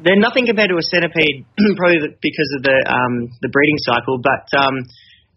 They're 0.00 0.18
nothing 0.18 0.46
compared 0.46 0.70
to 0.70 0.78
a 0.80 0.82
centipede, 0.82 1.44
probably 1.76 2.16
because 2.20 2.50
of 2.56 2.62
the 2.64 2.76
um, 2.88 3.28
the 3.44 3.48
breeding 3.52 3.76
cycle. 3.84 4.16
But 4.16 4.48
um, 4.56 4.88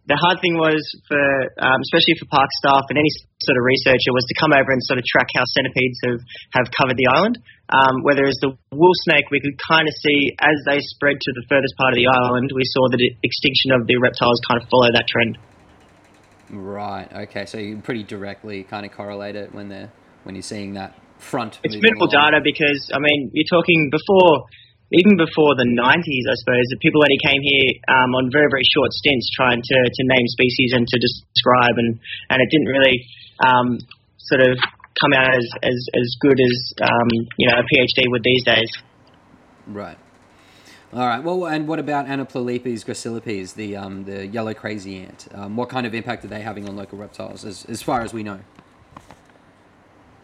the 0.08 0.19
hard 0.19 0.43
thing 0.43 0.60
was 0.60 0.84
for, 1.08 1.23
um, 1.63 1.80
especially 1.80 2.19
for 2.19 2.28
park 2.28 2.52
staff 2.60 2.84
and 2.91 2.99
any 2.99 3.08
sort 3.39 3.56
of 3.56 3.63
researcher, 3.63 4.12
was 4.12 4.28
to 4.28 4.36
come 4.36 4.52
over 4.52 4.67
and 4.76 4.84
sort 4.84 4.99
of 4.99 5.06
track 5.08 5.32
how 5.32 5.47
centipedes 5.56 5.99
have, 6.04 6.21
have 6.60 6.67
covered 6.76 6.99
the 6.99 7.08
island. 7.08 7.39
Um, 7.71 8.04
whereas 8.04 8.36
the 8.43 8.52
wolf 8.76 8.97
snake, 9.08 9.32
we 9.32 9.39
could 9.39 9.56
kind 9.63 9.88
of 9.88 9.95
see 10.04 10.36
as 10.43 10.58
they 10.67 10.80
spread 10.91 11.15
to 11.15 11.30
the 11.32 11.43
furthest 11.47 11.76
part 11.80 11.95
of 11.95 11.99
the 12.04 12.12
island, 12.12 12.52
we 12.52 12.67
saw 12.67 12.91
the 12.91 12.99
extinction 13.23 13.71
of 13.71 13.88
the 13.88 13.95
reptiles 13.95 14.43
kind 14.43 14.60
of 14.60 14.67
follow 14.67 14.91
that 14.91 15.08
trend. 15.08 15.39
Right. 16.52 17.08
Okay. 17.32 17.47
So 17.47 17.58
you 17.58 17.80
pretty 17.80 18.04
directly 18.04 18.63
kind 18.63 18.86
of 18.86 18.91
correlate 18.91 19.36
it 19.36 19.56
when 19.56 19.69
they're 19.69 19.91
when 20.23 20.36
you're 20.36 20.43
seeing 20.43 20.73
that 20.76 20.95
front. 21.24 21.60
It's 21.64 21.80
minimal 21.80 22.12
along. 22.12 22.36
data 22.36 22.38
because 22.44 22.92
I 22.94 23.00
mean 23.00 23.32
you're 23.34 23.50
talking 23.50 23.90
before, 23.90 24.46
even 24.92 25.16
before 25.16 25.56
the 25.56 25.66
90s, 25.66 26.26
I 26.28 26.36
suppose. 26.38 26.66
The 26.70 26.82
people 26.84 27.02
only 27.02 27.20
came 27.24 27.42
here 27.42 27.80
um, 27.88 28.14
on 28.20 28.30
very 28.30 28.52
very 28.52 28.68
short 28.76 28.92
stints 28.92 29.32
trying 29.34 29.62
to, 29.64 29.78
to 29.88 30.02
name 30.04 30.28
species 30.28 30.76
and 30.76 30.84
to 30.86 30.98
describe, 31.00 31.76
and 31.80 31.98
and 32.30 32.38
it 32.44 32.50
didn't 32.52 32.70
really 32.70 32.98
um, 33.42 33.68
sort 34.20 34.44
of 34.44 34.60
come 35.00 35.14
out 35.16 35.32
as 35.32 35.48
as, 35.64 35.80
as 35.96 36.08
good 36.20 36.40
as 36.40 36.56
um, 36.84 37.10
you 37.40 37.48
know 37.48 37.58
a 37.58 37.66
PhD 37.66 38.06
would 38.12 38.24
these 38.24 38.44
days. 38.44 38.70
Right. 39.68 39.98
All 40.94 41.08
right. 41.08 41.24
Well, 41.24 41.48
and 41.48 41.68
what 41.68 41.80
about 41.80 42.06
Anoplolepis 42.06 42.86
gracilipes, 42.86 43.56
the 43.56 43.78
um, 43.78 44.04
the 44.06 44.28
yellow 44.28 44.54
crazy 44.54 45.00
ant? 45.00 45.28
Um, 45.34 45.56
what 45.56 45.70
kind 45.70 45.88
of 45.88 45.96
impact 45.96 46.24
are 46.24 46.28
they 46.28 46.42
having 46.42 46.70
on 46.70 46.76
local 46.76 47.00
reptiles, 47.00 47.46
as 47.46 47.66
as 47.66 47.82
far 47.82 48.02
as 48.02 48.14
we 48.14 48.22
know? 48.22 48.40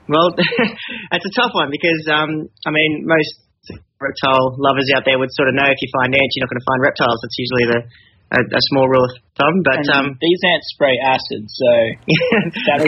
Well, 0.10 0.34
that's 1.14 1.28
a 1.30 1.34
tough 1.38 1.54
one 1.54 1.70
because 1.70 2.02
um, 2.10 2.50
I 2.66 2.74
mean 2.74 3.06
most 3.06 3.46
reptile 4.02 4.58
lovers 4.58 4.90
out 4.98 5.06
there 5.06 5.20
would 5.22 5.30
sort 5.38 5.54
of 5.54 5.56
know 5.56 5.70
if 5.70 5.78
you 5.78 5.90
find 6.02 6.10
ants, 6.16 6.34
you're 6.34 6.44
not 6.48 6.52
going 6.52 6.64
to 6.64 6.70
find 6.74 6.82
reptiles. 6.82 7.20
That's 7.22 7.38
usually 7.38 7.68
the 7.70 7.80
a, 8.30 8.40
a 8.40 8.62
small 8.70 8.86
rule 8.86 9.06
of 9.06 9.14
thumb. 9.38 9.56
But 9.66 9.82
um, 9.98 10.18
these 10.22 10.42
ants 10.46 10.70
spray 10.74 10.96
acid, 11.02 11.44
so 11.50 11.72
that 12.70 12.80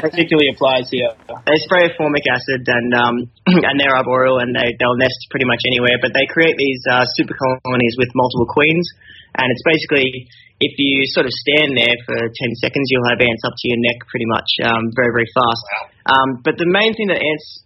particularly 0.06 0.54
applies 0.54 0.86
here. 0.90 1.10
they 1.46 1.58
spray 1.58 1.90
formic 1.98 2.26
acid 2.30 2.62
and 2.66 2.90
um, 2.94 3.14
and 3.66 3.74
they're 3.78 3.94
arboreal 3.94 4.38
and 4.38 4.54
they 4.54 4.74
they'll 4.78 4.98
nest 4.98 5.18
pretty 5.30 5.46
much 5.46 5.62
anywhere. 5.66 5.98
But 5.98 6.14
they 6.14 6.26
create 6.30 6.54
these 6.54 6.82
uh, 6.86 7.04
super 7.18 7.34
colonies 7.34 7.94
with 7.98 8.10
multiple 8.14 8.46
queens, 8.46 8.86
and 9.34 9.46
it's 9.50 9.64
basically 9.66 10.30
if 10.56 10.72
you 10.80 11.04
sort 11.12 11.28
of 11.28 11.34
stand 11.36 11.76
there 11.76 11.96
for 12.08 12.16
10 12.16 12.32
seconds, 12.64 12.88
you'll 12.88 13.10
have 13.12 13.20
ants 13.20 13.44
up 13.44 13.52
to 13.52 13.64
your 13.68 13.76
neck 13.76 14.08
pretty 14.08 14.24
much 14.24 14.48
um, 14.64 14.88
very 14.94 15.12
very 15.12 15.28
fast. 15.34 15.62
Um, 16.06 16.28
but 16.46 16.56
the 16.56 16.70
main 16.70 16.94
thing 16.94 17.10
that 17.10 17.20
ants 17.20 17.65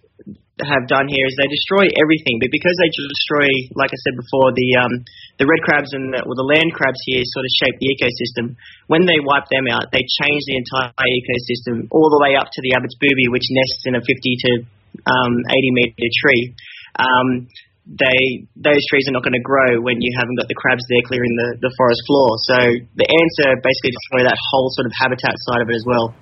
have 0.66 0.88
done 0.90 1.08
here 1.08 1.24
is 1.26 1.34
they 1.36 1.48
destroy 1.48 1.88
everything, 1.96 2.40
but 2.40 2.52
because 2.52 2.76
they 2.76 2.90
destroy, 2.92 3.48
like 3.76 3.92
I 3.92 3.98
said 4.04 4.16
before, 4.16 4.52
the 4.52 4.68
um, 4.80 4.94
the 5.40 5.46
red 5.48 5.60
crabs 5.64 5.92
and 5.96 6.12
the, 6.12 6.20
the 6.20 6.48
land 6.48 6.70
crabs 6.76 7.00
here 7.08 7.22
sort 7.24 7.44
of 7.46 7.52
shape 7.60 7.76
the 7.80 7.88
ecosystem. 7.92 8.56
When 8.88 9.08
they 9.08 9.20
wipe 9.20 9.48
them 9.48 9.68
out, 9.70 9.88
they 9.92 10.04
change 10.04 10.42
the 10.44 10.56
entire 10.60 10.92
ecosystem 10.92 11.88
all 11.88 12.08
the 12.12 12.20
way 12.20 12.36
up 12.36 12.52
to 12.52 12.60
the 12.60 12.76
Abbott's 12.76 12.98
booby, 13.00 13.32
which 13.32 13.48
nests 13.48 13.82
in 13.88 13.94
a 13.96 14.02
50 14.02 14.12
to 14.12 14.50
um, 15.08 15.32
80 15.48 15.76
meter 15.76 16.10
tree. 16.20 16.54
Um, 17.00 17.48
they 17.90 18.46
those 18.54 18.82
trees 18.92 19.08
are 19.08 19.16
not 19.16 19.24
going 19.24 19.34
to 19.34 19.42
grow 19.42 19.80
when 19.80 20.00
you 20.00 20.12
haven't 20.14 20.36
got 20.36 20.46
the 20.46 20.54
crabs 20.54 20.84
there 20.88 21.02
clearing 21.06 21.34
the, 21.34 21.66
the 21.66 21.72
forest 21.74 22.02
floor. 22.06 22.28
So 22.46 22.56
the 22.94 23.06
are 23.08 23.56
basically 23.58 23.90
destroy 23.90 24.22
that 24.28 24.38
whole 24.50 24.68
sort 24.76 24.86
of 24.86 24.92
habitat 24.94 25.34
side 25.48 25.62
of 25.62 25.68
it 25.70 25.74
as 25.74 25.84
well. 25.86 26.14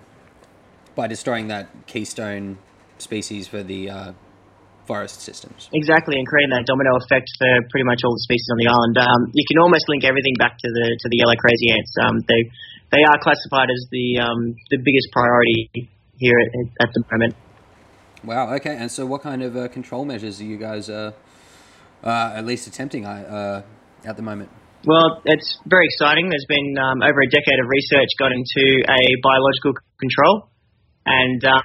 By 0.94 1.06
destroying 1.06 1.48
that 1.48 1.68
keystone 1.86 2.58
species 2.98 3.48
for 3.48 3.62
the 3.62 3.90
uh, 3.90 4.12
forest 4.88 5.20
systems. 5.20 5.68
Exactly, 5.76 6.16
and 6.16 6.24
creating 6.24 6.56
that 6.56 6.64
domino 6.64 6.96
effect 7.04 7.28
for 7.36 7.52
pretty 7.68 7.84
much 7.84 8.00
all 8.00 8.16
the 8.16 8.24
species 8.24 8.48
on 8.48 8.58
the 8.64 8.68
island. 8.72 8.96
Um, 8.96 9.20
you 9.36 9.44
can 9.44 9.60
almost 9.60 9.84
link 9.92 10.08
everything 10.08 10.32
back 10.40 10.56
to 10.56 10.68
the 10.72 10.86
to 10.88 11.06
the 11.12 11.18
yellow 11.20 11.36
crazy 11.36 11.68
ants. 11.68 11.92
Um, 12.00 12.16
they 12.24 12.40
they 12.96 13.02
are 13.04 13.20
classified 13.20 13.68
as 13.68 13.82
the 13.92 14.24
um, 14.24 14.56
the 14.72 14.80
biggest 14.80 15.12
priority 15.12 15.92
here 16.16 16.40
at, 16.40 16.88
at 16.88 16.90
the 16.96 17.04
moment. 17.12 17.36
Wow. 18.24 18.54
Okay. 18.56 18.74
And 18.74 18.90
so, 18.90 19.06
what 19.06 19.22
kind 19.22 19.42
of 19.42 19.56
uh, 19.56 19.68
control 19.68 20.04
measures 20.04 20.40
are 20.40 20.48
you 20.48 20.56
guys 20.56 20.88
uh, 20.88 21.12
uh, 22.02 22.32
at 22.34 22.44
least 22.44 22.66
attempting 22.66 23.04
uh, 23.04 23.62
at 24.04 24.16
the 24.16 24.22
moment? 24.22 24.50
Well, 24.86 25.20
it's 25.24 25.58
very 25.66 25.86
exciting. 25.86 26.30
There's 26.30 26.46
been 26.48 26.74
um, 26.78 27.02
over 27.02 27.20
a 27.20 27.30
decade 27.30 27.58
of 27.60 27.68
research 27.68 28.08
gone 28.18 28.32
into 28.32 28.64
a 28.88 29.00
biological 29.22 29.74
control, 29.98 30.48
and 31.04 31.44
uh, 31.44 31.62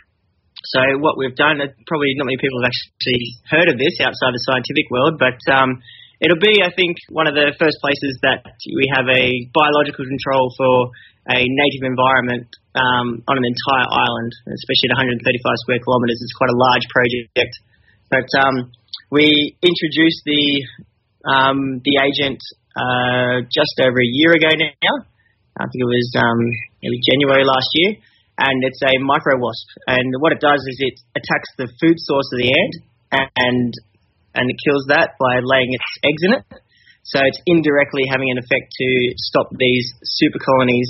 so 0.63 0.79
what 1.03 1.19
we've 1.19 1.35
done. 1.35 1.59
uh, 1.59 1.67
Probably 1.87 2.15
not 2.15 2.31
many 2.31 2.39
people 2.39 2.63
have 2.63 2.71
actually 2.71 3.23
heard 3.51 3.67
of 3.67 3.75
this 3.75 3.99
outside 3.99 4.31
the 4.31 4.43
scientific 4.47 4.87
world, 4.87 5.19
but 5.19 5.39
um, 5.51 5.83
it'll 6.23 6.39
be, 6.39 6.63
I 6.63 6.71
think, 6.71 6.95
one 7.11 7.27
of 7.27 7.35
the 7.35 7.51
first 7.59 7.83
places 7.83 8.15
that 8.23 8.47
we 8.63 8.87
have 8.95 9.07
a 9.11 9.23
biological 9.51 10.07
control 10.07 10.47
for 10.55 10.95
a 11.27 11.39
native 11.43 11.83
environment 11.83 12.47
um, 12.75 13.23
on 13.27 13.35
an 13.39 13.45
entire 13.47 13.87
island, 13.91 14.31
especially 14.47 14.91
at 14.91 15.23
135 15.23 15.63
square 15.67 15.79
kilometres. 15.83 16.19
It's 16.19 16.35
quite 16.35 16.51
a 16.51 16.59
large 16.59 16.85
project, 16.91 17.53
but 18.07 18.27
um, 18.39 18.55
we 19.11 19.55
introduced 19.59 20.23
the 20.23 20.43
um, 21.23 21.79
the 21.87 21.95
agent 22.03 22.39
uh, 22.75 23.47
just 23.47 23.79
over 23.79 23.95
a 23.95 24.09
year 24.11 24.35
ago 24.35 24.51
now. 24.59 24.95
I 25.55 25.63
think 25.69 25.79
it 25.79 25.91
was 25.91 26.09
um, 26.17 26.39
maybe 26.81 26.99
January 27.07 27.45
last 27.45 27.69
year, 27.77 27.95
and 28.37 28.57
it's 28.63 28.81
a 28.81 28.97
micro 28.99 29.37
wasp. 29.37 29.67
And 29.87 30.13
what 30.19 30.31
it 30.33 30.41
does 30.41 30.61
is 30.65 30.77
it 30.79 30.97
attacks 31.15 31.49
the 31.57 31.67
food 31.81 31.97
source 31.97 32.29
of 32.33 32.39
the 32.39 32.49
ant, 32.49 32.75
and 33.37 33.73
and 34.33 34.49
it 34.49 34.57
kills 34.65 34.85
that 34.89 35.13
by 35.21 35.39
laying 35.43 35.69
its 35.73 35.89
eggs 36.01 36.23
in 36.25 36.31
it. 36.33 36.45
So 37.03 37.19
it's 37.21 37.41
indirectly 37.45 38.07
having 38.09 38.31
an 38.31 38.39
effect 38.39 38.71
to 38.71 38.89
stop 39.17 39.51
these 39.53 39.91
super 40.17 40.39
colonies 40.39 40.89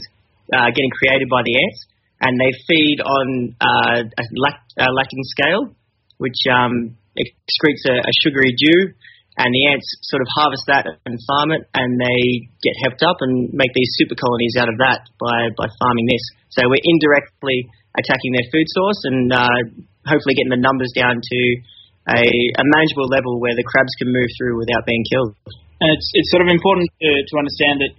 uh, 0.53 0.69
getting 0.69 0.93
created 0.93 1.27
by 1.27 1.41
the 1.43 1.57
ants, 1.57 1.79
and 2.21 2.39
they 2.39 2.51
feed 2.69 3.01
on 3.01 3.55
uh, 3.59 3.99
a, 4.05 4.23
lac- 4.37 4.71
a 4.77 4.87
lacting 4.93 5.25
scale, 5.33 5.75
which 6.17 6.37
um, 6.47 6.95
excretes 7.17 7.83
a, 7.89 7.97
a 7.97 8.13
sugary 8.21 8.53
dew, 8.55 8.93
and 9.37 9.49
the 9.49 9.63
ants 9.73 9.89
sort 10.05 10.21
of 10.21 10.29
harvest 10.37 10.63
that 10.69 10.85
and 10.85 11.17
farm 11.25 11.51
it, 11.51 11.65
and 11.73 11.97
they 11.97 12.47
get 12.61 12.77
hepped 12.85 13.01
up 13.01 13.17
and 13.19 13.49
make 13.51 13.73
these 13.73 13.89
super 13.97 14.15
colonies 14.15 14.55
out 14.61 14.69
of 14.69 14.77
that 14.77 15.09
by, 15.17 15.49
by 15.57 15.65
farming 15.81 16.05
this. 16.05 16.25
So 16.53 16.69
we're 16.69 16.85
indirectly 16.85 17.69
attacking 17.97 18.31
their 18.33 18.47
food 18.49 18.67
source 18.69 18.99
and 19.09 19.33
uh, 19.33 19.59
hopefully 20.05 20.37
getting 20.37 20.53
the 20.53 20.61
numbers 20.61 20.93
down 20.93 21.17
to 21.17 21.39
a, 22.09 22.21
a 22.23 22.63
manageable 22.77 23.07
level 23.07 23.39
where 23.39 23.55
the 23.55 23.63
crabs 23.63 23.93
can 23.97 24.11
move 24.11 24.29
through 24.35 24.59
without 24.59 24.83
being 24.85 25.03
killed. 25.07 25.33
And 25.79 25.89
it's 25.93 26.07
it's 26.13 26.31
sort 26.31 26.43
of 26.43 26.49
important 26.51 26.89
to, 27.01 27.09
to 27.09 27.33
understand 27.39 27.83
that 27.83 27.93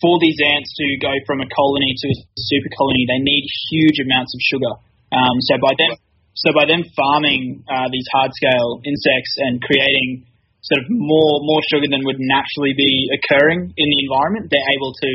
for 0.00 0.20
these 0.20 0.36
ants 0.40 0.72
to 0.76 0.86
go 1.00 1.12
from 1.24 1.40
a 1.40 1.48
colony 1.48 1.92
to 1.96 2.06
a 2.12 2.16
super 2.36 2.70
colony, 2.76 3.08
they 3.08 3.20
need 3.20 3.44
huge 3.72 3.98
amounts 4.04 4.32
of 4.36 4.40
sugar. 4.44 4.72
Um, 5.12 5.36
so 5.48 5.56
by 5.60 5.72
them 5.76 5.92
so 6.36 6.52
by 6.52 6.68
them 6.68 6.84
farming 6.92 7.64
uh, 7.64 7.88
these 7.88 8.04
hard 8.12 8.32
scale 8.36 8.80
insects 8.84 9.32
and 9.40 9.60
creating 9.64 10.28
sort 10.64 10.84
of 10.84 10.86
more 10.90 11.40
more 11.44 11.62
sugar 11.72 11.88
than 11.88 12.04
would 12.04 12.20
naturally 12.20 12.74
be 12.76 13.08
occurring 13.12 13.72
in 13.76 13.86
the 13.88 13.98
environment, 14.04 14.52
they're 14.52 14.72
able 14.76 14.92
to 14.92 15.10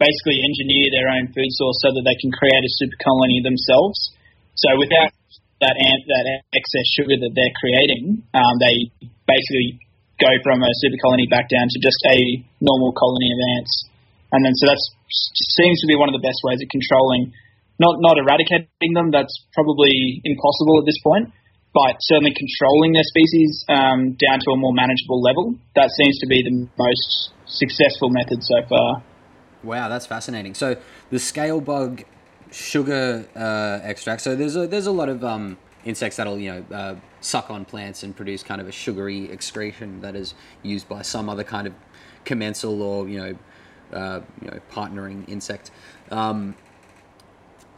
basically 0.00 0.40
engineer 0.40 0.88
their 0.96 1.08
own 1.12 1.28
food 1.30 1.52
source 1.60 1.78
so 1.84 1.92
that 1.92 2.04
they 2.08 2.16
can 2.16 2.32
create 2.32 2.64
a 2.64 2.72
super 2.80 2.96
colony 3.04 3.44
themselves. 3.44 4.16
So 4.56 4.72
without 4.80 5.12
that 5.60 5.76
ant, 5.76 6.02
that 6.08 6.24
excess 6.56 6.86
sugar 6.96 7.20
that 7.20 7.32
they're 7.36 7.56
creating, 7.60 8.24
um, 8.32 8.54
they 8.64 8.88
basically 9.28 9.76
go 10.16 10.32
from 10.40 10.64
a 10.64 10.72
super 10.80 10.96
colony 11.04 11.28
back 11.28 11.52
down 11.52 11.68
to 11.68 11.78
just 11.84 12.00
a 12.16 12.18
normal 12.64 12.96
colony 12.96 13.28
of 13.28 13.40
ants. 13.60 13.72
And 14.32 14.40
then 14.40 14.56
so 14.56 14.72
that 14.72 14.80
seems 15.60 15.76
to 15.84 15.86
be 15.86 16.00
one 16.00 16.08
of 16.08 16.16
the 16.16 16.24
best 16.24 16.40
ways 16.48 16.64
of 16.64 16.68
controlling, 16.72 17.36
not 17.76 18.00
not 18.00 18.16
eradicating 18.16 18.92
them. 18.96 19.12
That's 19.12 19.32
probably 19.52 20.22
impossible 20.24 20.80
at 20.80 20.86
this 20.88 21.00
point, 21.04 21.34
but 21.76 21.98
certainly 22.08 22.32
controlling 22.32 22.96
their 22.96 23.04
species 23.04 23.50
um, 23.68 24.16
down 24.16 24.40
to 24.40 24.48
a 24.54 24.58
more 24.60 24.72
manageable 24.72 25.20
level. 25.20 25.58
That 25.76 25.92
seems 25.92 26.16
to 26.24 26.26
be 26.30 26.40
the 26.46 26.54
most 26.78 27.36
successful 27.44 28.08
method 28.08 28.40
so 28.40 28.64
far. 28.70 29.02
Wow, 29.62 29.88
that's 29.88 30.06
fascinating. 30.06 30.54
So 30.54 30.76
the 31.10 31.18
scale 31.18 31.60
bug 31.60 32.04
sugar 32.50 33.26
uh, 33.36 33.80
extract. 33.82 34.22
So 34.22 34.34
there's 34.34 34.56
a 34.56 34.66
there's 34.66 34.86
a 34.86 34.92
lot 34.92 35.08
of 35.08 35.24
um, 35.24 35.58
insects 35.84 36.16
that'll 36.16 36.38
you 36.38 36.52
know 36.52 36.76
uh, 36.76 36.94
suck 37.20 37.50
on 37.50 37.64
plants 37.64 38.02
and 38.02 38.16
produce 38.16 38.42
kind 38.42 38.60
of 38.60 38.68
a 38.68 38.72
sugary 38.72 39.30
excretion 39.30 40.00
that 40.00 40.16
is 40.16 40.34
used 40.62 40.88
by 40.88 41.02
some 41.02 41.28
other 41.28 41.44
kind 41.44 41.66
of 41.66 41.74
commensal 42.24 42.82
or 42.82 43.08
you 43.08 43.18
know 43.18 43.98
uh, 43.98 44.20
you 44.40 44.50
know 44.50 44.60
partnering 44.70 45.28
insect. 45.28 45.70
Um, 46.10 46.54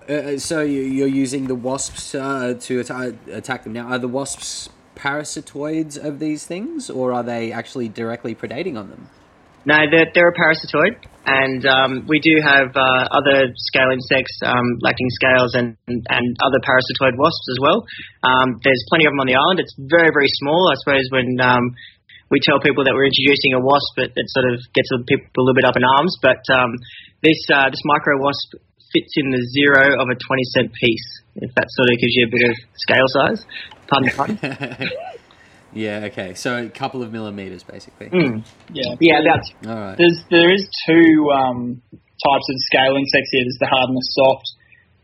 uh, 0.08 0.36
so 0.36 0.62
you, 0.62 1.04
are 1.04 1.08
using 1.08 1.46
the 1.46 1.54
wasps 1.54 2.14
uh, 2.14 2.54
to 2.60 2.80
atta- 2.80 3.16
attack 3.30 3.64
them 3.64 3.72
now. 3.72 3.86
Are 3.86 3.98
the 3.98 4.08
wasps 4.08 4.68
parasitoids 4.96 5.96
of 5.96 6.18
these 6.18 6.44
things, 6.44 6.90
or 6.90 7.12
are 7.12 7.22
they 7.22 7.52
actually 7.52 7.88
directly 7.88 8.34
predating 8.34 8.76
on 8.76 8.90
them? 8.90 9.08
No, 9.64 9.76
they're, 9.88 10.10
they're 10.12 10.28
a 10.28 10.34
parasitoid, 10.34 10.96
and 11.26 11.62
um, 11.66 11.90
we 12.10 12.18
do 12.18 12.34
have 12.42 12.74
uh, 12.74 13.04
other 13.14 13.46
scale 13.70 13.90
insects, 13.94 14.34
um, 14.42 14.66
lacting 14.82 15.06
scales, 15.22 15.54
and, 15.54 15.78
and 15.86 16.26
other 16.42 16.58
parasitoid 16.66 17.14
wasps 17.14 17.46
as 17.54 17.58
well. 17.62 17.86
Um, 18.26 18.58
there's 18.66 18.82
plenty 18.90 19.06
of 19.06 19.14
them 19.14 19.22
on 19.22 19.30
the 19.30 19.38
island. 19.38 19.62
It's 19.62 19.74
very, 19.78 20.10
very 20.10 20.30
small. 20.42 20.66
I 20.66 20.76
suppose 20.82 21.06
when 21.14 21.38
um, 21.38 21.64
we 22.30 22.42
tell 22.42 22.58
people 22.58 22.82
that 22.82 22.94
we're 22.96 23.06
introducing 23.06 23.54
a 23.54 23.62
wasp, 23.62 23.94
it, 24.02 24.10
it 24.18 24.26
sort 24.34 24.50
of 24.50 24.58
gets 24.74 24.90
people 25.06 25.30
a 25.30 25.44
little 25.46 25.58
bit 25.62 25.68
up 25.68 25.78
in 25.78 25.86
arms. 25.86 26.18
But 26.18 26.42
um, 26.50 26.74
this 27.22 27.38
uh, 27.54 27.70
this 27.70 27.82
micro 27.86 28.18
wasp 28.18 28.58
fits 28.90 29.14
in 29.16 29.30
the 29.30 29.42
zero 29.54 29.94
of 30.02 30.10
a 30.10 30.16
20 30.18 30.42
cent 30.58 30.68
piece, 30.74 31.08
if 31.38 31.54
that 31.54 31.70
sort 31.70 31.88
of 31.92 31.96
gives 32.02 32.14
you 32.18 32.26
a 32.26 32.32
bit 32.34 32.44
of 32.50 32.54
scale 32.82 33.08
size. 33.08 33.40
Pardon 33.86 34.10
pun. 34.10 34.30
Yeah. 35.72 36.08
Okay. 36.12 36.34
So 36.34 36.66
a 36.66 36.70
couple 36.70 37.02
of 37.02 37.12
millimeters, 37.12 37.62
basically. 37.62 38.08
Mm. 38.08 38.44
Yeah. 38.72 38.94
Yeah. 39.00 39.20
That's 39.24 39.50
all 39.66 39.74
right. 39.74 39.96
There's 39.96 40.20
there 40.30 40.52
is 40.52 40.68
two 40.86 41.30
um, 41.32 41.82
types 41.92 42.46
of 42.48 42.56
scale 42.70 42.96
insects 42.96 43.30
here. 43.32 43.44
There's 43.44 43.60
the 43.60 43.70
hard 43.70 43.88
and 43.88 43.96
the 43.96 44.08
soft. 44.12 44.46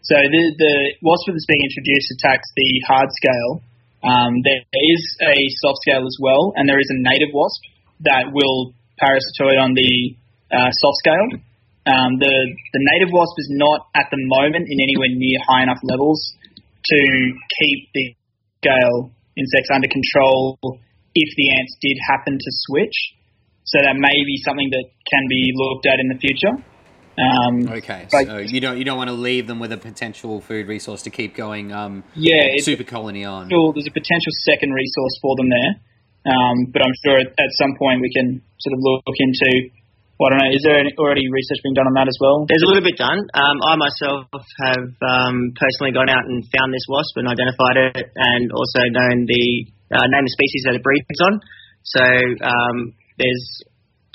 So 0.02 0.14
the 0.16 0.42
the 0.58 0.74
wasp 1.02 1.28
that's 1.28 1.46
being 1.46 1.64
introduced 1.64 2.08
attacks 2.16 2.48
the 2.56 2.70
hard 2.86 3.08
scale. 3.12 3.62
Um, 3.98 4.42
there 4.46 4.62
is 4.72 5.02
a 5.26 5.34
soft 5.58 5.82
scale 5.82 6.06
as 6.06 6.16
well, 6.20 6.52
and 6.54 6.68
there 6.68 6.78
is 6.78 6.88
a 6.90 6.98
native 6.98 7.34
wasp 7.34 7.60
that 8.06 8.30
will 8.32 8.72
parasitoid 9.02 9.58
on 9.58 9.74
the 9.74 10.14
uh, 10.54 10.70
soft 10.70 10.96
scale. 11.02 11.28
Um, 11.88 12.18
the 12.20 12.34
the 12.72 12.82
native 12.94 13.12
wasp 13.12 13.34
is 13.38 13.48
not 13.50 13.88
at 13.96 14.06
the 14.10 14.20
moment 14.20 14.68
in 14.68 14.78
anywhere 14.80 15.08
near 15.10 15.40
high 15.48 15.62
enough 15.62 15.80
levels 15.82 16.34
to 16.84 16.98
keep 17.58 17.88
the 17.94 18.14
scale 18.60 19.10
insects 19.38 19.70
under 19.72 19.88
control 19.88 20.58
if 21.14 21.30
the 21.36 21.46
ants 21.54 21.74
did 21.80 21.96
happen 22.10 22.34
to 22.34 22.50
switch. 22.66 23.14
So 23.64 23.78
that 23.84 23.96
may 23.96 24.18
be 24.24 24.36
something 24.44 24.70
that 24.70 24.86
can 25.06 25.24
be 25.28 25.52
looked 25.54 25.86
at 25.86 26.00
in 26.00 26.08
the 26.08 26.18
future. 26.18 26.56
Um, 27.18 27.68
okay, 27.82 28.06
so 28.10 28.38
you 28.38 28.60
don't 28.60 28.78
you 28.78 28.84
don't 28.84 28.96
want 28.96 29.10
to 29.10 29.18
leave 29.18 29.48
them 29.48 29.58
with 29.58 29.72
a 29.72 29.76
potential 29.76 30.40
food 30.40 30.68
resource 30.68 31.02
to 31.02 31.10
keep 31.10 31.34
going. 31.34 31.72
Um, 31.72 32.04
yeah, 32.14 32.54
super 32.58 32.84
colony 32.84 33.24
on. 33.24 33.48
There's 33.48 33.90
a 33.90 33.92
potential 33.92 34.30
second 34.46 34.70
resource 34.70 35.18
for 35.20 35.34
them 35.34 35.50
there, 35.50 35.72
um, 36.30 36.70
but 36.70 36.80
I'm 36.82 36.94
sure 37.04 37.18
at, 37.18 37.26
at, 37.26 37.50
some 37.58 37.74
point 37.76 38.00
we 38.00 38.10
can 38.14 38.40
sort 38.60 38.72
of 38.72 38.78
look 38.80 39.18
into 39.18 39.70
well, 40.18 40.28
I 40.28 40.30
don't 40.34 40.42
know. 40.42 40.50
Is 40.50 40.62
there 40.66 40.74
any, 40.82 40.92
already 40.98 41.30
research 41.30 41.62
being 41.62 41.78
done 41.78 41.86
on 41.86 41.94
that 41.94 42.10
as 42.10 42.18
well? 42.18 42.42
There's 42.50 42.66
a 42.66 42.68
little 42.68 42.82
bit 42.82 42.98
done. 42.98 43.22
Um, 43.38 43.56
I 43.62 43.78
myself 43.78 44.26
have 44.66 44.90
um, 44.98 45.54
personally 45.54 45.94
gone 45.94 46.10
out 46.10 46.26
and 46.26 46.42
found 46.50 46.74
this 46.74 46.82
wasp 46.90 47.14
and 47.22 47.30
identified 47.30 47.76
it, 47.94 48.10
and 48.18 48.50
also 48.50 48.82
known 48.90 49.30
the 49.30 49.46
uh, 49.94 50.06
name 50.10 50.26
the 50.26 50.34
species 50.34 50.66
that 50.66 50.74
it 50.74 50.82
breeds 50.82 51.22
on. 51.22 51.38
So 51.86 52.02
um, 52.42 52.98
there's 53.14 53.62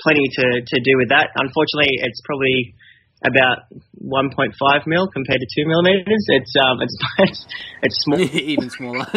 plenty 0.04 0.28
to, 0.28 0.46
to 0.60 0.76
do 0.84 0.92
with 1.00 1.08
that. 1.08 1.32
Unfortunately, 1.40 1.96
it's 2.04 2.20
probably 2.28 2.76
about 3.24 3.72
1.5 3.96 4.52
mil 4.86 5.08
compared 5.08 5.40
to 5.40 5.48
2 5.56 5.64
millimeters. 5.64 6.24
It's 6.28 6.52
um, 6.60 6.84
it's 6.84 6.96
it's, 7.18 7.40
it's 7.80 7.96
small, 8.04 8.20
even 8.52 8.68
smaller. 8.68 9.08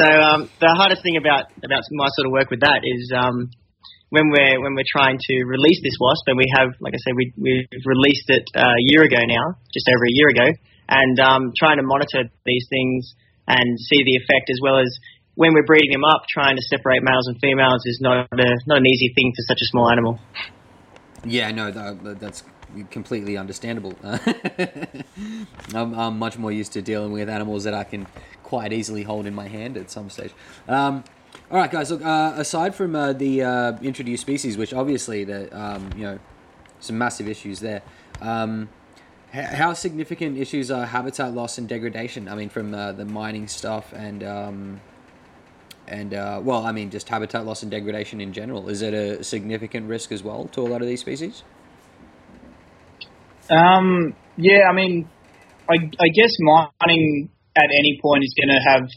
so 0.00 0.08
um, 0.08 0.48
the 0.64 0.72
hardest 0.72 1.04
thing 1.04 1.20
about 1.20 1.52
about 1.60 1.84
my 1.92 2.08
sort 2.16 2.26
of 2.26 2.32
work 2.32 2.48
with 2.48 2.60
that 2.60 2.80
is 2.82 3.12
um, 3.12 3.52
when 4.10 4.30
we're 4.30 4.62
when 4.62 4.74
we're 4.74 4.86
trying 4.86 5.18
to 5.18 5.34
release 5.44 5.80
this 5.82 5.98
wasp, 6.00 6.24
and 6.26 6.36
we 6.36 6.46
have, 6.56 6.70
like 6.80 6.94
I 6.94 7.00
said, 7.02 7.14
we 7.16 7.32
we've 7.36 7.86
released 7.86 8.28
it 8.28 8.44
uh, 8.54 8.62
a 8.62 8.84
year 8.92 9.02
ago 9.02 9.18
now, 9.26 9.58
just 9.74 9.88
over 9.88 10.04
a 10.04 10.14
year 10.14 10.28
ago, 10.28 10.48
and 10.88 11.18
um, 11.20 11.52
trying 11.58 11.78
to 11.78 11.82
monitor 11.82 12.30
these 12.44 12.66
things 12.70 13.14
and 13.48 13.78
see 13.78 14.02
the 14.02 14.16
effect 14.22 14.50
as 14.50 14.58
well 14.62 14.78
as 14.78 14.98
when 15.34 15.54
we're 15.54 15.66
breeding 15.66 15.92
them 15.92 16.04
up, 16.04 16.22
trying 16.28 16.56
to 16.56 16.62
separate 16.62 17.02
males 17.02 17.26
and 17.28 17.38
females 17.40 17.82
is 17.84 17.98
not 18.00 18.26
a, 18.32 18.36
not 18.66 18.78
an 18.78 18.86
easy 18.86 19.12
thing 19.14 19.32
for 19.36 19.42
such 19.46 19.60
a 19.62 19.66
small 19.66 19.90
animal. 19.90 20.18
Yeah, 21.24 21.50
no, 21.50 21.70
that, 21.70 22.20
that's 22.20 22.42
completely 22.90 23.36
understandable. 23.36 23.94
I'm, 25.74 25.94
I'm, 25.94 26.18
much 26.18 26.38
more 26.38 26.52
used 26.52 26.72
to 26.72 26.82
dealing 26.82 27.12
with 27.12 27.28
animals 27.28 27.64
that 27.64 27.74
I 27.74 27.84
can 27.84 28.06
quite 28.42 28.72
easily 28.72 29.02
hold 29.02 29.26
in 29.26 29.34
my 29.34 29.48
hand 29.48 29.76
at 29.76 29.90
some 29.90 30.08
stage. 30.08 30.32
Um, 30.68 31.04
all 31.50 31.58
right, 31.58 31.70
guys. 31.70 31.90
Look, 31.90 32.04
uh, 32.04 32.34
aside 32.36 32.74
from 32.74 32.96
uh, 32.96 33.12
the 33.12 33.42
uh, 33.42 33.78
introduced 33.80 34.22
species, 34.22 34.56
which 34.56 34.74
obviously 34.74 35.24
the 35.24 35.56
um, 35.56 35.90
you 35.96 36.02
know 36.02 36.18
some 36.80 36.98
massive 36.98 37.28
issues 37.28 37.60
there. 37.60 37.82
Um, 38.20 38.68
how 39.32 39.74
significant 39.74 40.38
issues 40.38 40.70
are 40.70 40.86
habitat 40.86 41.34
loss 41.34 41.58
and 41.58 41.68
degradation? 41.68 42.28
I 42.28 42.34
mean, 42.34 42.48
from 42.48 42.74
uh, 42.74 42.92
the 42.92 43.04
mining 43.04 43.48
stuff 43.48 43.92
and 43.92 44.24
um, 44.24 44.80
and 45.86 46.14
uh, 46.14 46.40
well, 46.42 46.64
I 46.64 46.72
mean, 46.72 46.90
just 46.90 47.08
habitat 47.08 47.44
loss 47.44 47.62
and 47.62 47.70
degradation 47.70 48.20
in 48.20 48.32
general. 48.32 48.68
Is 48.68 48.82
it 48.82 48.94
a 48.94 49.22
significant 49.22 49.88
risk 49.88 50.12
as 50.12 50.22
well 50.22 50.46
to 50.52 50.60
a 50.62 50.68
lot 50.68 50.82
of 50.82 50.88
these 50.88 51.00
species? 51.00 51.42
Um, 53.50 54.14
yeah, 54.36 54.68
I 54.68 54.72
mean, 54.72 55.08
I, 55.70 55.74
I 55.74 56.08
guess 56.08 56.30
mining 56.40 57.30
at 57.54 57.64
any 57.64 57.98
point 58.02 58.24
is 58.24 58.34
going 58.34 58.56
to 58.56 58.70
have 58.70 58.88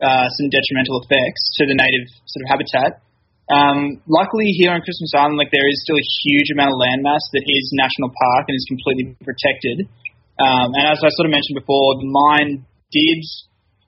uh, 0.00 0.26
some 0.28 0.48
detrimental 0.52 1.00
effects 1.04 1.42
to 1.56 1.66
the 1.66 1.76
native 1.76 2.06
sort 2.28 2.42
of 2.44 2.48
habitat. 2.52 2.90
Um, 3.46 4.02
luckily, 4.10 4.50
here 4.58 4.74
on 4.74 4.82
Christmas 4.82 5.14
Island, 5.14 5.38
like 5.38 5.54
there 5.54 5.68
is 5.70 5.78
still 5.86 5.96
a 5.96 6.08
huge 6.26 6.50
amount 6.50 6.74
of 6.74 6.78
landmass 6.82 7.22
that 7.30 7.46
is 7.46 7.64
national 7.78 8.10
park 8.10 8.50
and 8.50 8.54
is 8.58 8.66
completely 8.66 9.14
protected. 9.22 9.86
Um, 10.36 10.74
and 10.74 10.84
as 10.90 11.00
I 11.00 11.08
sort 11.14 11.30
of 11.30 11.32
mentioned 11.32 11.56
before, 11.56 11.96
the 12.02 12.10
mine 12.10 12.66
did 12.90 13.20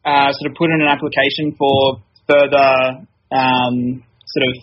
uh, 0.06 0.30
sort 0.30 0.48
of 0.48 0.54
put 0.56 0.70
in 0.70 0.80
an 0.80 0.88
application 0.88 1.58
for 1.58 2.00
further 2.30 3.04
um, 3.34 4.00
sort 4.30 4.44
of 4.46 4.54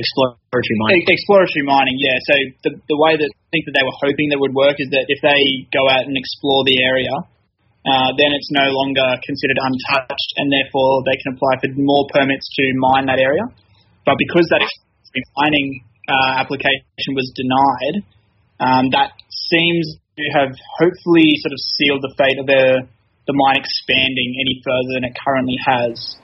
exploratory 0.00 0.76
mining. 0.88 1.04
Exploratory 1.06 1.64
mining, 1.68 1.96
yeah. 2.00 2.16
So 2.24 2.34
the 2.64 2.70
the 2.88 2.98
way 2.98 3.14
that 3.20 3.28
I 3.28 3.48
think 3.52 3.68
that 3.68 3.74
they 3.76 3.84
were 3.84 3.98
hoping 4.00 4.32
that 4.32 4.40
would 4.40 4.56
work 4.56 4.80
is 4.80 4.88
that 4.90 5.04
if 5.12 5.20
they 5.20 5.68
go 5.68 5.84
out 5.86 6.08
and 6.08 6.16
explore 6.16 6.64
the 6.64 6.80
area, 6.80 7.12
uh, 7.82 8.14
then 8.14 8.30
it's 8.30 8.50
no 8.50 8.70
longer 8.70 9.18
considered 9.26 9.58
untouched, 9.58 10.30
and 10.36 10.52
therefore 10.52 11.02
they 11.02 11.18
can 11.18 11.34
apply 11.34 11.58
for 11.58 11.68
more 11.74 12.06
permits 12.14 12.46
to 12.54 12.64
mine 12.78 13.06
that 13.06 13.18
area. 13.18 13.42
But 14.06 14.16
because 14.18 14.46
that 14.50 14.62
mining 15.36 15.84
uh, 16.08 16.38
application 16.38 17.14
was 17.14 17.32
denied, 17.34 18.06
um, 18.60 18.90
that 18.90 19.12
seems 19.50 19.98
to 20.16 20.24
have 20.38 20.54
hopefully 20.78 21.34
sort 21.42 21.52
of 21.52 21.60
sealed 21.78 22.02
the 22.02 22.14
fate 22.16 22.38
of 22.38 22.46
the 22.46 22.86
the 23.26 23.32
mine 23.34 23.56
expanding 23.56 24.34
any 24.40 24.60
further 24.64 24.94
than 24.94 25.04
it 25.04 25.16
currently 25.24 25.56
has. 25.64 26.16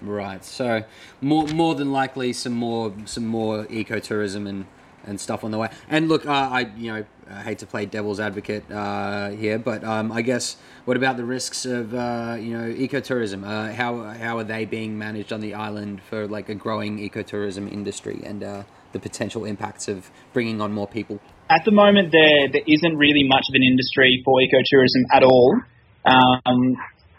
Right. 0.00 0.44
So 0.44 0.82
more 1.20 1.46
more 1.48 1.74
than 1.74 1.92
likely 1.92 2.32
some 2.32 2.54
more 2.54 2.92
some 3.04 3.26
more 3.26 3.64
ecotourism 3.66 4.48
and 4.48 4.66
and 5.04 5.20
stuff 5.20 5.44
on 5.44 5.50
the 5.50 5.58
way. 5.58 5.68
And 5.88 6.08
look, 6.08 6.26
uh, 6.26 6.30
I 6.30 6.60
you 6.76 6.92
know 6.92 7.04
I 7.30 7.42
hate 7.42 7.58
to 7.58 7.66
play 7.66 7.86
devil's 7.86 8.20
advocate 8.20 8.70
uh, 8.70 9.30
here, 9.30 9.58
but 9.58 9.84
um, 9.84 10.10
I 10.10 10.22
guess 10.22 10.56
what 10.84 10.96
about 10.96 11.16
the 11.16 11.24
risks 11.24 11.64
of 11.64 11.94
uh, 11.94 12.36
you 12.38 12.56
know 12.56 12.72
ecotourism? 12.72 13.44
Uh, 13.44 13.72
how 13.72 14.02
how 14.02 14.38
are 14.38 14.44
they 14.44 14.64
being 14.64 14.98
managed 14.98 15.32
on 15.32 15.40
the 15.40 15.54
island 15.54 16.02
for 16.08 16.26
like 16.26 16.48
a 16.48 16.54
growing 16.54 16.98
ecotourism 16.98 17.70
industry 17.70 18.20
and 18.24 18.42
uh, 18.42 18.62
the 18.92 18.98
potential 18.98 19.44
impacts 19.44 19.88
of 19.88 20.10
bringing 20.32 20.60
on 20.60 20.72
more 20.72 20.88
people? 20.88 21.20
At 21.48 21.64
the 21.64 21.72
moment, 21.72 22.12
there 22.12 22.48
there 22.50 22.64
isn't 22.66 22.96
really 22.96 23.26
much 23.26 23.46
of 23.48 23.54
an 23.54 23.62
industry 23.62 24.22
for 24.24 24.38
ecotourism 24.40 25.04
at 25.12 25.22
all. 25.22 25.60
Um, 26.04 26.76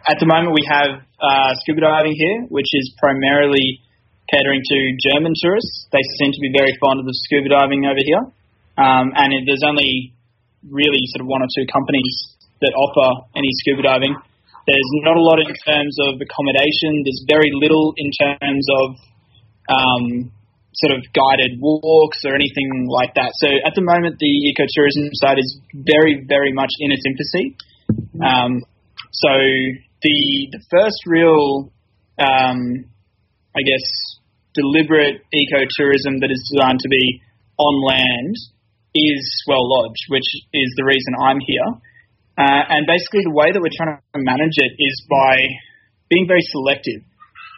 at 0.09 0.19
the 0.19 0.25
moment, 0.25 0.53
we 0.53 0.65
have 0.67 1.01
uh, 1.21 1.53
scuba 1.61 1.81
diving 1.81 2.15
here, 2.17 2.41
which 2.49 2.73
is 2.73 2.93
primarily 2.97 3.79
catering 4.31 4.63
to 4.63 4.77
German 5.11 5.35
tourists. 5.35 5.87
They 5.91 6.01
seem 6.17 6.31
to 6.31 6.41
be 6.41 6.51
very 6.55 6.73
fond 6.79 6.99
of 6.99 7.05
the 7.05 7.15
scuba 7.27 7.51
diving 7.51 7.85
over 7.85 7.99
here. 7.99 8.23
um, 8.79 9.11
and 9.15 9.35
it, 9.35 9.43
there's 9.45 9.63
only 9.67 10.15
really 10.69 11.03
sort 11.11 11.21
of 11.21 11.27
one 11.27 11.41
or 11.41 11.49
two 11.51 11.65
companies 11.67 12.37
that 12.61 12.73
offer 12.73 13.27
any 13.35 13.49
scuba 13.61 13.83
diving. 13.83 14.15
There's 14.67 14.91
not 15.03 15.17
a 15.17 15.21
lot 15.21 15.41
in 15.41 15.49
terms 15.65 15.97
of 16.07 16.21
accommodation. 16.21 17.01
There's 17.03 17.25
very 17.27 17.49
little 17.51 17.93
in 17.97 18.09
terms 18.13 18.65
of 18.69 18.87
um, 19.67 20.31
sort 20.73 20.93
of 20.97 21.01
guided 21.11 21.59
walks 21.59 22.21
or 22.23 22.35
anything 22.35 22.87
like 22.87 23.15
that. 23.15 23.33
So 23.41 23.49
at 23.65 23.73
the 23.75 23.81
moment, 23.81 24.17
the 24.19 24.33
ecotourism 24.53 25.09
side 25.13 25.39
is 25.39 25.59
very, 25.73 26.23
very 26.27 26.53
much 26.53 26.69
in 26.79 26.91
its 26.91 27.03
infancy. 27.09 27.57
Um, 28.23 28.61
so 29.11 29.33
the 30.01 30.47
the 30.53 30.61
first 30.69 31.03
real, 31.05 31.73
um, 32.21 32.85
I 33.57 33.61
guess, 33.65 33.85
deliberate 34.53 35.23
ecotourism 35.31 36.19
that 36.21 36.31
is 36.31 36.41
designed 36.51 36.79
to 36.79 36.89
be 36.89 37.21
on 37.57 37.73
land 37.85 38.35
is 38.95 39.21
Swell 39.43 39.63
Lodge, 39.63 40.01
which 40.09 40.27
is 40.53 40.69
the 40.75 40.83
reason 40.83 41.15
I'm 41.19 41.39
here. 41.39 41.69
Uh, 42.35 42.63
and 42.67 42.87
basically, 42.87 43.23
the 43.23 43.35
way 43.35 43.51
that 43.51 43.59
we're 43.59 43.75
trying 43.75 43.99
to 43.99 44.19
manage 44.19 44.57
it 44.57 44.73
is 44.79 44.95
by 45.07 45.35
being 46.09 46.27
very 46.27 46.43
selective 46.51 47.03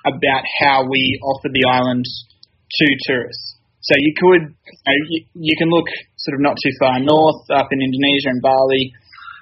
about 0.06 0.44
how 0.60 0.86
we 0.86 1.18
offer 1.24 1.50
the 1.50 1.66
island 1.66 2.06
to 2.06 2.86
tourists. 3.08 3.56
So 3.82 3.96
you 3.98 4.14
could, 4.16 4.44
you, 4.52 4.80
know, 4.86 4.98
you, 5.10 5.20
you 5.34 5.56
can 5.58 5.70
look 5.70 5.88
sort 6.18 6.36
of 6.36 6.42
not 6.42 6.56
too 6.56 6.72
far 6.80 7.00
north, 7.00 7.44
up 7.52 7.68
in 7.72 7.82
Indonesia 7.82 8.32
and 8.32 8.42
Bali, 8.42 8.94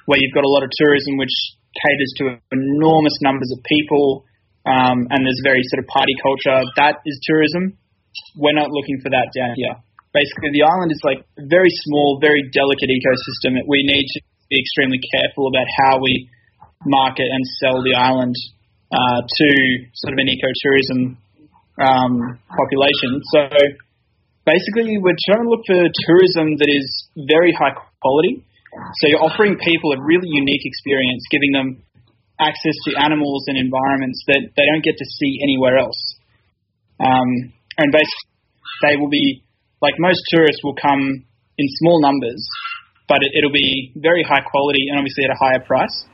where 0.05 0.17
you've 0.17 0.33
got 0.33 0.45
a 0.45 0.49
lot 0.49 0.63
of 0.63 0.69
tourism 0.73 1.17
which 1.17 1.33
caters 1.77 2.11
to 2.17 2.23
enormous 2.51 3.15
numbers 3.21 3.51
of 3.55 3.63
people, 3.63 4.25
um, 4.65 5.09
and 5.09 5.19
there's 5.25 5.41
very 5.43 5.61
sort 5.73 5.81
of 5.81 5.87
party 5.89 6.13
culture. 6.21 6.61
That 6.77 7.01
is 7.05 7.17
tourism. 7.25 7.77
We're 8.37 8.57
not 8.57 8.69
looking 8.69 9.01
for 9.01 9.09
that 9.09 9.33
down 9.33 9.57
here. 9.57 9.75
Basically, 10.13 10.51
the 10.51 10.67
island 10.67 10.91
is 10.91 11.01
like 11.07 11.23
a 11.39 11.47
very 11.47 11.71
small, 11.87 12.19
very 12.19 12.43
delicate 12.51 12.91
ecosystem. 12.91 13.57
We 13.65 13.87
need 13.87 14.03
to 14.03 14.19
be 14.51 14.59
extremely 14.59 14.99
careful 15.15 15.47
about 15.47 15.65
how 15.79 15.97
we 16.03 16.29
market 16.85 17.29
and 17.31 17.41
sell 17.63 17.81
the 17.81 17.95
island 17.95 18.35
uh, 18.91 19.19
to 19.23 19.47
sort 19.95 20.13
of 20.13 20.19
an 20.19 20.27
ecotourism 20.27 21.15
um, 21.79 22.13
population. 22.51 23.23
So 23.33 23.39
basically, 24.45 24.99
we're 24.99 25.17
trying 25.31 25.47
to 25.47 25.49
look 25.49 25.63
for 25.65 25.79
tourism 25.79 26.59
that 26.59 26.69
is 26.69 26.85
very 27.15 27.55
high 27.55 27.73
quality. 28.03 28.43
So 28.99 29.03
you're 29.07 29.23
offering 29.23 29.57
people 29.59 29.91
a 29.95 29.99
really 30.03 30.27
unique 30.27 30.63
experience, 30.63 31.23
giving 31.31 31.51
them 31.51 31.83
access 32.41 32.75
to 32.89 32.97
animals 32.97 33.45
and 33.47 33.57
environments 33.57 34.23
that 34.27 34.41
they 34.57 34.65
don't 34.65 34.83
get 34.83 34.97
to 34.97 35.05
see 35.05 35.39
anywhere 35.43 35.77
else. 35.77 36.01
Um, 36.99 37.53
and 37.77 37.91
basically, 37.91 38.31
they 38.83 38.97
will 38.97 39.09
be 39.09 39.43
like 39.81 39.93
most 39.97 40.21
tourists 40.29 40.63
will 40.63 40.75
come 40.75 41.25
in 41.57 41.67
small 41.81 42.01
numbers, 42.01 42.47
but 43.07 43.19
it, 43.21 43.43
will 43.43 43.53
be 43.53 43.93
very 43.95 44.23
high 44.23 44.41
quality 44.41 44.87
and 44.89 44.97
obviously 44.97 45.23
at 45.23 45.31
a 45.31 45.37
higher 45.39 45.59
price. 45.59 46.05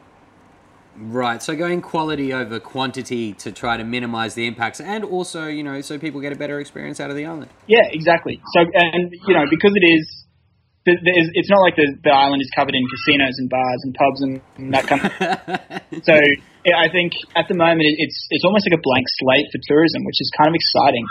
Right, 1.00 1.44
so 1.44 1.56
going 1.56 1.82
quality 1.82 2.34
over 2.34 2.60
quantity 2.60 3.34
to 3.34 3.52
try 3.52 3.78
to 3.78 3.84
minimize 3.84 4.34
the 4.34 4.48
impacts, 4.48 4.82
and 4.82 5.04
also, 5.04 5.46
you 5.46 5.62
know, 5.62 5.80
so 5.82 6.00
people 6.00 6.22
get 6.22 6.34
a 6.34 6.36
better 6.36 6.60
experience 6.60 7.00
out 7.00 7.12
of 7.12 7.16
the 7.16 7.24
island. 7.24 7.52
Yeah, 7.68 7.86
exactly. 7.92 8.42
So, 8.56 8.62
and 8.74 9.14
you 9.28 9.36
know, 9.36 9.46
because 9.48 9.74
it 9.76 9.86
is, 9.86 10.26
it's 10.88 11.52
not 11.52 11.60
like 11.60 11.76
the, 11.76 11.88
the 12.04 12.14
island 12.16 12.40
is 12.40 12.50
covered 12.56 12.76
in 12.76 12.84
casinos 12.88 13.36
and 13.38 13.48
bars 13.52 13.82
and 13.84 13.92
pubs 13.94 14.20
and, 14.24 14.34
that 14.72 14.86
kind 14.88 15.02
of. 15.04 15.12
so, 16.08 16.16
I 16.16 16.88
think 16.92 17.12
at 17.36 17.48
the 17.52 17.56
moment 17.56 17.88
it's 17.88 18.20
it's 18.32 18.44
almost 18.48 18.68
like 18.68 18.80
a 18.80 18.84
blank 18.84 19.06
slate 19.20 19.48
for 19.52 19.60
tourism, 19.68 20.04
which 20.08 20.20
is 20.20 20.32
kind 20.36 20.50
of 20.52 20.56
exciting. 20.56 21.06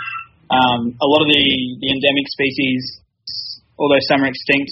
Um, 0.49 0.81
a 1.01 1.09
lot 1.09 1.27
of 1.27 1.29
the, 1.29 1.45
the 1.83 1.89
endemic 1.91 2.27
species, 2.31 3.03
although 3.77 4.01
some 4.07 4.23
are 4.23 4.31
extinct, 4.31 4.71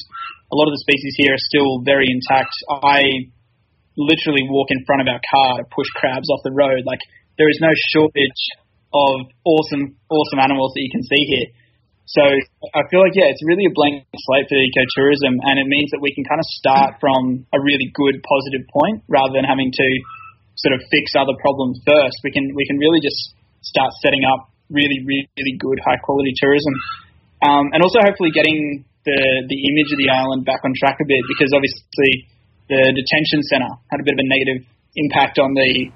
a 0.53 0.57
lot 0.57 0.71
of 0.71 0.75
the 0.77 0.83
species 0.87 1.15
here 1.19 1.35
are 1.35 1.45
still 1.51 1.83
very 1.83 2.07
intact. 2.07 2.55
I 2.71 3.33
literally 3.97 4.47
walk 4.51 4.71
in 4.71 4.85
front 4.87 5.03
of 5.03 5.09
our 5.11 5.21
car 5.23 5.59
to 5.59 5.65
push 5.71 5.89
crabs 5.99 6.31
off 6.31 6.47
the 6.47 6.55
road. 6.55 6.87
Like 6.87 7.03
there 7.39 7.51
is 7.51 7.59
no 7.61 7.71
shortage 7.91 8.43
of 8.95 9.27
awesome, 9.45 9.99
awesome 10.07 10.39
animals 10.39 10.73
that 10.75 10.83
you 10.83 10.93
can 10.95 11.03
see 11.03 11.23
here. 11.27 11.49
So 12.05 12.21
I 12.21 12.85
feel 12.93 13.01
like 13.01 13.17
yeah, 13.17 13.33
it's 13.33 13.41
really 13.49 13.65
a 13.65 13.75
blank 13.75 14.05
slate 14.13 14.47
for 14.49 14.61
ecotourism, 14.61 15.41
and 15.41 15.55
it 15.57 15.69
means 15.69 15.89
that 15.97 16.05
we 16.05 16.13
can 16.13 16.25
kind 16.25 16.39
of 16.39 16.49
start 16.61 17.01
from 17.01 17.49
a 17.53 17.59
really 17.61 17.89
good, 17.97 18.21
positive 18.21 18.69
point 18.69 19.01
rather 19.09 19.33
than 19.33 19.49
having 19.49 19.73
to 19.73 19.89
sort 20.61 20.77
of 20.77 20.85
fix 20.93 21.17
other 21.17 21.33
problems 21.41 21.81
first. 21.83 22.21
We 22.21 22.31
can 22.31 22.53
we 22.53 22.65
can 22.69 22.77
really 22.77 23.01
just 23.01 23.35
start 23.65 23.91
setting 24.05 24.23
up 24.29 24.53
really, 24.69 25.01
really 25.05 25.55
good 25.57 25.81
high 25.85 26.01
quality 26.01 26.33
tourism. 26.37 26.75
Um, 27.45 27.73
and 27.73 27.81
also 27.85 28.01
hopefully 28.01 28.33
getting 28.33 28.85
the, 29.05 29.21
the 29.49 29.59
image 29.69 29.91
of 29.93 29.99
the 30.01 30.09
island 30.09 30.49
back 30.49 30.65
on 30.65 30.73
track 30.81 30.97
a 31.01 31.07
bit 31.07 31.21
because 31.29 31.53
obviously 31.53 32.25
the 32.73 32.81
detention 32.97 33.41
centre 33.53 33.73
had 33.93 34.01
a 34.01 34.05
bit 34.05 34.17
of 34.17 34.21
a 34.25 34.29
negative 34.29 34.65
impact 34.97 35.37
on 35.37 35.53
the, 35.53 35.93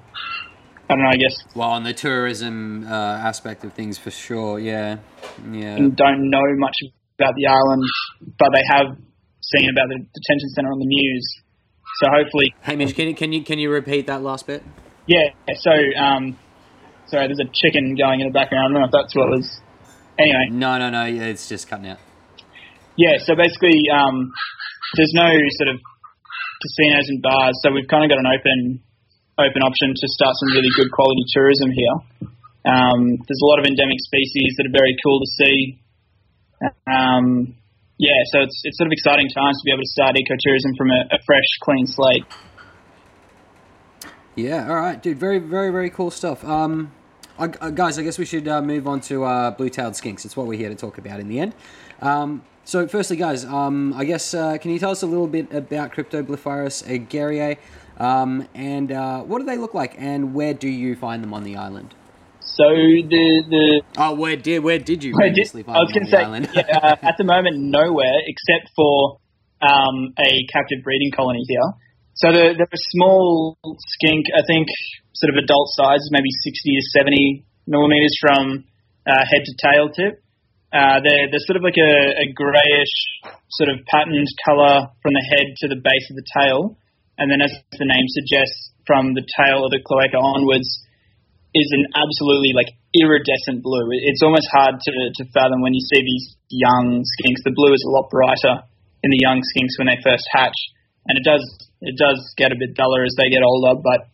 I 0.89 0.95
don't 0.95 1.03
know, 1.03 1.09
I 1.09 1.17
guess. 1.17 1.35
Well, 1.55 1.69
on 1.69 1.83
the 1.83 1.93
tourism 1.93 2.85
uh, 2.87 2.91
aspect 2.91 3.63
of 3.63 3.73
things 3.73 3.97
for 3.97 4.09
sure, 4.09 4.59
yeah. 4.59 4.97
Yeah. 5.51 5.75
And 5.75 5.95
don't 5.95 6.29
know 6.29 6.41
much 6.57 6.75
about 7.19 7.35
the 7.35 7.45
island, 7.47 7.83
but 8.39 8.49
they 8.53 8.63
have 8.69 8.97
seen 9.41 9.69
about 9.69 9.87
the 9.89 9.97
detention 9.97 10.49
centre 10.55 10.71
on 10.71 10.79
the 10.79 10.87
news. 10.87 11.41
So 12.01 12.07
hopefully. 12.11 12.55
Hamish, 12.61 12.93
can 12.93 13.07
you, 13.09 13.15
can 13.15 13.31
you, 13.33 13.43
can 13.43 13.59
you 13.59 13.69
repeat 13.69 14.07
that 14.07 14.23
last 14.23 14.47
bit? 14.47 14.63
Yeah, 15.05 15.29
so 15.55 15.71
um, 15.99 16.37
Sorry, 17.09 17.25
there's 17.25 17.41
a 17.41 17.49
chicken 17.49 17.97
going 17.97 18.21
in 18.21 18.27
the 18.29 18.33
background. 18.33 18.69
I 18.69 18.73
don't 18.77 18.81
know 18.81 18.85
if 18.85 18.93
that's 18.93 19.15
what 19.17 19.33
was. 19.33 19.49
Anyway. 20.21 20.53
No, 20.53 20.77
no, 20.77 20.93
no. 20.93 21.05
Yeah, 21.05 21.33
it's 21.33 21.49
just 21.49 21.67
cutting 21.67 21.89
out. 21.89 21.97
Yeah, 22.97 23.17
so 23.17 23.33
basically, 23.33 23.81
um, 23.89 24.29
there's 24.93 25.13
no 25.17 25.25
sort 25.57 25.73
of 25.73 25.81
casinos 26.61 27.09
and 27.09 27.21
bars, 27.21 27.57
so 27.63 27.71
we've 27.71 27.87
kind 27.87 28.05
of 28.05 28.13
got 28.13 28.19
an 28.19 28.29
open 28.29 28.83
open 29.39 29.63
option 29.63 29.95
to 29.95 30.07
start 30.11 30.35
some 30.35 30.49
really 30.53 30.71
good 30.75 30.91
quality 30.91 31.23
tourism 31.31 31.71
here. 31.71 31.95
Um, 32.67 32.99
there's 33.23 33.43
a 33.43 33.47
lot 33.47 33.59
of 33.59 33.65
endemic 33.65 33.99
species 34.03 34.55
that 34.59 34.67
are 34.67 34.75
very 34.75 34.95
cool 35.03 35.19
to 35.19 35.29
see. 35.39 35.57
Um, 36.85 37.55
yeah, 37.97 38.19
so 38.31 38.43
it's 38.43 38.61
it's 38.63 38.77
sort 38.77 38.87
of 38.87 38.93
exciting 38.93 39.27
times 39.31 39.59
to 39.59 39.63
be 39.65 39.71
able 39.71 39.83
to 39.83 39.91
start 39.95 40.15
ecotourism 40.15 40.75
from 40.77 40.91
a, 40.91 41.15
a 41.15 41.19
fresh, 41.25 41.49
clean 41.63 41.87
slate. 41.87 42.25
Yeah, 44.35 44.69
all 44.69 44.75
right, 44.75 45.01
dude. 45.01 45.19
Very, 45.19 45.39
very, 45.39 45.71
very 45.71 45.89
cool 45.89 46.11
stuff. 46.11 46.43
Um, 46.45 46.91
uh, 47.37 47.47
guys, 47.47 47.97
I 47.97 48.03
guess 48.03 48.17
we 48.17 48.25
should 48.25 48.47
uh, 48.47 48.61
move 48.61 48.87
on 48.87 49.01
to 49.01 49.23
uh, 49.23 49.51
blue-tailed 49.51 49.93
skinks. 49.93 50.25
It's 50.25 50.35
what 50.35 50.47
we're 50.47 50.57
here 50.57 50.69
to 50.69 50.75
talk 50.75 50.97
about 50.97 51.19
in 51.19 51.27
the 51.27 51.39
end. 51.39 51.55
Um, 52.01 52.43
so, 52.63 52.87
firstly, 52.87 53.17
guys, 53.17 53.45
um, 53.45 53.93
I 53.93 54.05
guess 54.05 54.33
uh, 54.33 54.57
can 54.57 54.71
you 54.71 54.79
tell 54.79 54.91
us 54.91 55.01
a 55.01 55.07
little 55.07 55.27
bit 55.27 55.51
about 55.53 55.91
Cryptoblepharus 55.91 56.85
egeriae, 56.85 57.57
um, 57.99 58.47
and 58.55 58.91
uh, 58.91 59.21
what 59.21 59.39
do 59.39 59.45
they 59.45 59.57
look 59.57 59.73
like, 59.73 59.95
and 59.97 60.33
where 60.33 60.53
do 60.53 60.67
you 60.69 60.95
find 60.95 61.23
them 61.23 61.33
on 61.33 61.43
the 61.43 61.57
island? 61.57 61.93
So 62.39 62.65
the 62.65 63.43
the 63.47 63.81
oh, 63.97 64.15
where 64.15 64.35
did 64.35 64.63
where 64.63 64.79
did 64.79 65.03
you 65.03 65.13
where 65.13 65.31
did, 65.31 65.47
find 65.49 65.69
I 65.69 65.79
was 65.79 65.91
going 65.91 66.05
to 66.05 66.11
say 66.11 66.23
yeah, 66.55 66.77
uh, 66.77 66.95
at 67.07 67.15
the 67.17 67.23
moment 67.23 67.57
nowhere 67.57 68.19
except 68.25 68.71
for 68.75 69.19
um, 69.61 70.13
a 70.17 70.47
captive 70.51 70.83
breeding 70.83 71.11
colony 71.11 71.43
here. 71.47 71.69
So 72.15 72.31
they're, 72.33 72.51
they're 72.55 72.67
a 72.67 72.85
small 72.95 73.55
skink, 73.63 74.27
I 74.35 74.43
think, 74.43 74.67
sort 75.13 75.31
of 75.31 75.43
adult 75.43 75.71
size, 75.71 76.03
maybe 76.11 76.31
60 76.43 76.51
to 76.51 76.83
70 76.99 77.45
millimeters 77.67 78.15
from 78.19 78.65
uh, 79.07 79.23
head 79.23 79.43
to 79.45 79.53
tail 79.55 79.87
tip. 79.87 80.23
Uh, 80.71 80.99
they're, 80.99 81.31
they're 81.31 81.47
sort 81.47 81.57
of 81.57 81.63
like 81.63 81.79
a, 81.79 81.93
a 82.19 82.27
greyish 82.35 82.95
sort 83.49 83.69
of 83.71 83.79
patterned 83.87 84.27
colour 84.45 84.91
from 85.01 85.13
the 85.15 85.25
head 85.31 85.47
to 85.63 85.67
the 85.67 85.79
base 85.79 86.07
of 86.11 86.15
the 86.15 86.27
tail. 86.43 86.77
And 87.19 87.27
then, 87.27 87.43
as 87.43 87.51
the 87.75 87.83
name 87.83 88.07
suggests, 88.15 88.71
from 88.87 89.13
the 89.13 89.21
tail 89.21 89.61
of 89.61 89.69
the 89.69 89.83
cloaca 89.85 90.17
onwards 90.17 90.65
is 91.53 91.69
an 91.75 91.85
absolutely 91.93 92.57
like 92.57 92.73
iridescent 92.97 93.61
blue. 93.61 93.85
It's 93.91 94.23
almost 94.25 94.49
hard 94.49 94.81
to, 94.81 94.91
to 95.13 95.23
fathom 95.29 95.61
when 95.61 95.77
you 95.77 95.83
see 95.93 96.01
these 96.01 96.25
young 96.49 97.05
skinks. 97.05 97.45
The 97.45 97.53
blue 97.53 97.73
is 97.73 97.85
a 97.85 97.91
lot 97.93 98.09
brighter 98.09 98.65
in 99.03 99.11
the 99.11 99.21
young 99.21 99.45
skinks 99.45 99.77
when 99.77 99.87
they 99.87 99.99
first 100.01 100.25
hatch, 100.33 100.57
and 101.05 101.17
it 101.19 101.25
does 101.27 101.43
it 101.81 101.95
does 101.97 102.17
get 102.37 102.51
a 102.51 102.57
bit 102.57 102.73
duller 102.73 103.03
as 103.03 103.13
they 103.17 103.29
get 103.29 103.43
older, 103.43 103.79
but 103.83 104.09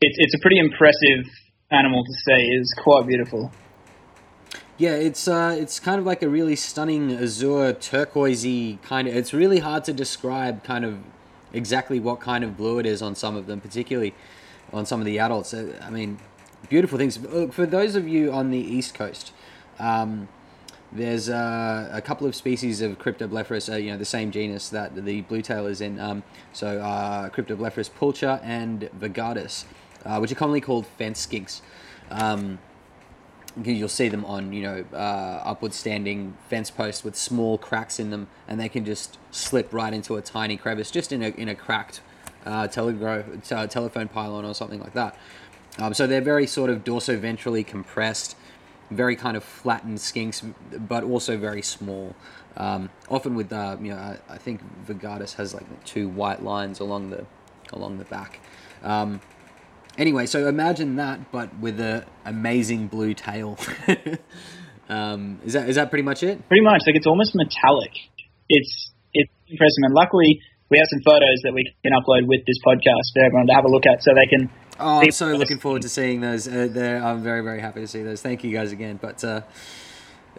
it's 0.00 0.16
it's 0.18 0.34
a 0.34 0.40
pretty 0.40 0.58
impressive 0.58 1.24
animal 1.70 2.04
to 2.04 2.12
see. 2.12 2.42
It's 2.58 2.74
quite 2.82 3.06
beautiful. 3.06 3.50
Yeah, 4.78 4.92
it's 4.92 5.28
uh, 5.28 5.56
it's 5.58 5.78
kind 5.78 5.98
of 5.98 6.06
like 6.06 6.22
a 6.22 6.28
really 6.28 6.56
stunning 6.56 7.12
azure 7.12 7.72
turquoisey 7.72 8.80
kind 8.82 9.08
of. 9.08 9.16
It's 9.16 9.32
really 9.32 9.60
hard 9.60 9.84
to 9.84 9.92
describe 9.92 10.64
kind 10.64 10.84
of 10.84 10.98
exactly 11.52 12.00
what 12.00 12.20
kind 12.20 12.44
of 12.44 12.56
blue 12.56 12.78
it 12.78 12.86
is 12.86 13.02
on 13.02 13.14
some 13.14 13.36
of 13.36 13.46
them, 13.46 13.60
particularly 13.60 14.14
on 14.72 14.86
some 14.86 15.00
of 15.00 15.06
the 15.06 15.18
adults. 15.18 15.52
Uh, 15.54 15.78
I 15.82 15.90
mean, 15.90 16.18
beautiful 16.68 16.98
things. 16.98 17.18
Look, 17.18 17.52
For 17.52 17.66
those 17.66 17.94
of 17.94 18.08
you 18.08 18.32
on 18.32 18.50
the 18.50 18.58
east 18.58 18.94
coast, 18.94 19.32
um, 19.78 20.28
there's 20.92 21.28
uh, 21.28 21.88
a 21.92 22.02
couple 22.02 22.26
of 22.26 22.34
species 22.34 22.82
of 22.82 22.98
Cryptoblepharus, 22.98 23.72
uh, 23.72 23.76
you 23.76 23.90
know, 23.90 23.96
the 23.96 24.04
same 24.04 24.30
genus 24.30 24.68
that 24.68 24.94
the 24.94 25.22
blue 25.22 25.40
tail 25.40 25.66
is 25.66 25.80
in. 25.80 25.98
Um, 25.98 26.22
so 26.52 26.78
uh, 26.80 27.30
pulcher 27.30 28.40
and 28.42 28.90
virgatus, 28.92 29.64
uh, 30.04 30.18
which 30.18 30.30
are 30.30 30.34
commonly 30.34 30.60
called 30.60 30.86
fence 30.86 31.26
skinks. 31.26 31.62
Um, 32.10 32.58
you'll 33.64 33.88
see 33.88 34.08
them 34.08 34.24
on 34.24 34.52
you 34.52 34.62
know 34.62 34.84
uh, 34.92 35.42
upward 35.44 35.74
standing 35.74 36.36
fence 36.48 36.70
posts 36.70 37.04
with 37.04 37.16
small 37.16 37.58
cracks 37.58 37.98
in 37.98 38.10
them, 38.10 38.28
and 38.48 38.58
they 38.58 38.68
can 38.68 38.84
just 38.84 39.18
slip 39.30 39.72
right 39.72 39.92
into 39.92 40.16
a 40.16 40.22
tiny 40.22 40.56
crevice, 40.56 40.90
just 40.90 41.12
in 41.12 41.22
a 41.22 41.28
in 41.28 41.48
a 41.48 41.54
cracked 41.54 42.00
uh, 42.46 42.66
telephone 42.66 44.08
pylon 44.08 44.44
or 44.44 44.54
something 44.54 44.80
like 44.80 44.94
that. 44.94 45.16
Um, 45.78 45.94
so 45.94 46.06
they're 46.06 46.20
very 46.20 46.46
sort 46.46 46.70
of 46.70 46.84
dorsoventrally 46.84 47.66
compressed, 47.66 48.36
very 48.90 49.16
kind 49.16 49.36
of 49.36 49.44
flattened 49.44 49.98
skinks, 49.98 50.54
but 50.88 51.04
also 51.04 51.38
very 51.38 51.62
small. 51.62 52.14
Um, 52.56 52.90
often 53.08 53.34
with 53.34 53.52
uh, 53.52 53.76
you 53.80 53.90
know, 53.90 53.96
I, 53.96 54.18
I, 54.28 54.36
think 54.36 54.60
Virgatus 54.84 55.34
has 55.34 55.54
like 55.54 55.64
two 55.84 56.08
white 56.08 56.42
lines 56.42 56.80
along 56.80 57.08
the 57.08 57.24
along 57.72 57.96
the 57.98 58.04
back. 58.04 58.40
Um, 58.82 59.22
anyway, 59.98 60.26
so 60.26 60.46
imagine 60.48 60.96
that, 60.96 61.32
but 61.32 61.56
with 61.58 61.80
a 61.80 62.04
amazing 62.24 62.88
blue 62.88 63.14
tail. 63.14 63.58
um, 64.88 65.40
is 65.44 65.52
that 65.52 65.68
is 65.68 65.76
that 65.76 65.90
pretty 65.90 66.02
much 66.02 66.22
it? 66.22 66.46
Pretty 66.48 66.64
much. 66.64 66.82
Like 66.86 66.96
it's 66.96 67.06
almost 67.06 67.34
metallic. 67.34 67.92
It's 68.48 68.92
it's 69.14 69.32
impressive, 69.48 69.82
and 69.82 69.94
luckily 69.94 70.40
we 70.70 70.78
have 70.78 70.86
some 70.90 71.00
photos 71.04 71.40
that 71.44 71.52
we 71.54 71.70
can 71.82 71.92
upload 71.92 72.26
with 72.26 72.40
this 72.46 72.58
podcast 72.64 73.12
for 73.14 73.24
everyone 73.24 73.46
to 73.46 73.54
have 73.54 73.64
a 73.64 73.68
look 73.68 73.86
at, 73.86 74.02
so 74.02 74.12
they 74.14 74.26
can. 74.26 74.50
Oh, 74.80 75.00
I'm 75.00 75.10
so 75.10 75.26
looking 75.32 75.58
forward 75.58 75.82
to 75.82 75.88
seeing 75.88 76.20
those. 76.20 76.48
Uh, 76.48 77.00
I'm 77.04 77.22
very 77.22 77.42
very 77.42 77.60
happy 77.60 77.80
to 77.80 77.88
see 77.88 78.02
those. 78.02 78.22
Thank 78.22 78.44
you 78.44 78.52
guys 78.52 78.72
again, 78.72 78.98
but. 79.00 79.22
Uh, 79.22 79.42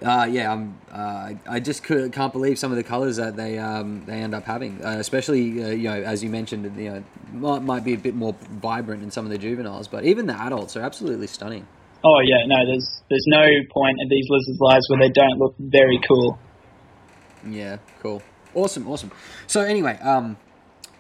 uh, 0.01 0.27
yeah, 0.29 0.51
I'm, 0.51 0.77
uh, 0.91 1.33
I 1.47 1.59
just 1.59 1.83
could, 1.83 2.11
can't 2.11 2.33
believe 2.33 2.57
some 2.57 2.71
of 2.71 2.77
the 2.77 2.83
colors 2.83 3.17
that 3.17 3.35
they 3.35 3.59
um, 3.59 4.03
they 4.05 4.21
end 4.21 4.33
up 4.33 4.43
having, 4.43 4.83
uh, 4.83 4.97
especially 4.97 5.63
uh, 5.63 5.67
you 5.67 5.89
know 5.89 6.01
as 6.01 6.23
you 6.23 6.29
mentioned, 6.29 6.65
you 6.77 6.89
know 6.89 7.03
might, 7.31 7.61
might 7.61 7.83
be 7.83 7.93
a 7.93 7.97
bit 7.97 8.15
more 8.15 8.35
vibrant 8.49 9.03
in 9.03 9.11
some 9.11 9.25
of 9.25 9.31
the 9.31 9.37
juveniles, 9.37 9.87
but 9.87 10.03
even 10.03 10.25
the 10.25 10.33
adults 10.33 10.75
are 10.75 10.81
absolutely 10.81 11.27
stunning. 11.27 11.67
Oh 12.03 12.19
yeah, 12.19 12.43
no, 12.47 12.65
there's 12.65 13.03
there's 13.09 13.25
no 13.27 13.45
point 13.71 13.97
in 14.01 14.09
these 14.09 14.25
lizards' 14.29 14.59
lives 14.59 14.89
where 14.89 14.99
they 14.99 15.09
don't 15.09 15.37
look 15.37 15.55
very 15.59 15.99
cool. 16.07 16.39
Yeah, 17.47 17.77
cool, 18.01 18.23
awesome, 18.55 18.87
awesome. 18.89 19.11
So 19.47 19.61
anyway, 19.61 19.99
um, 19.99 20.37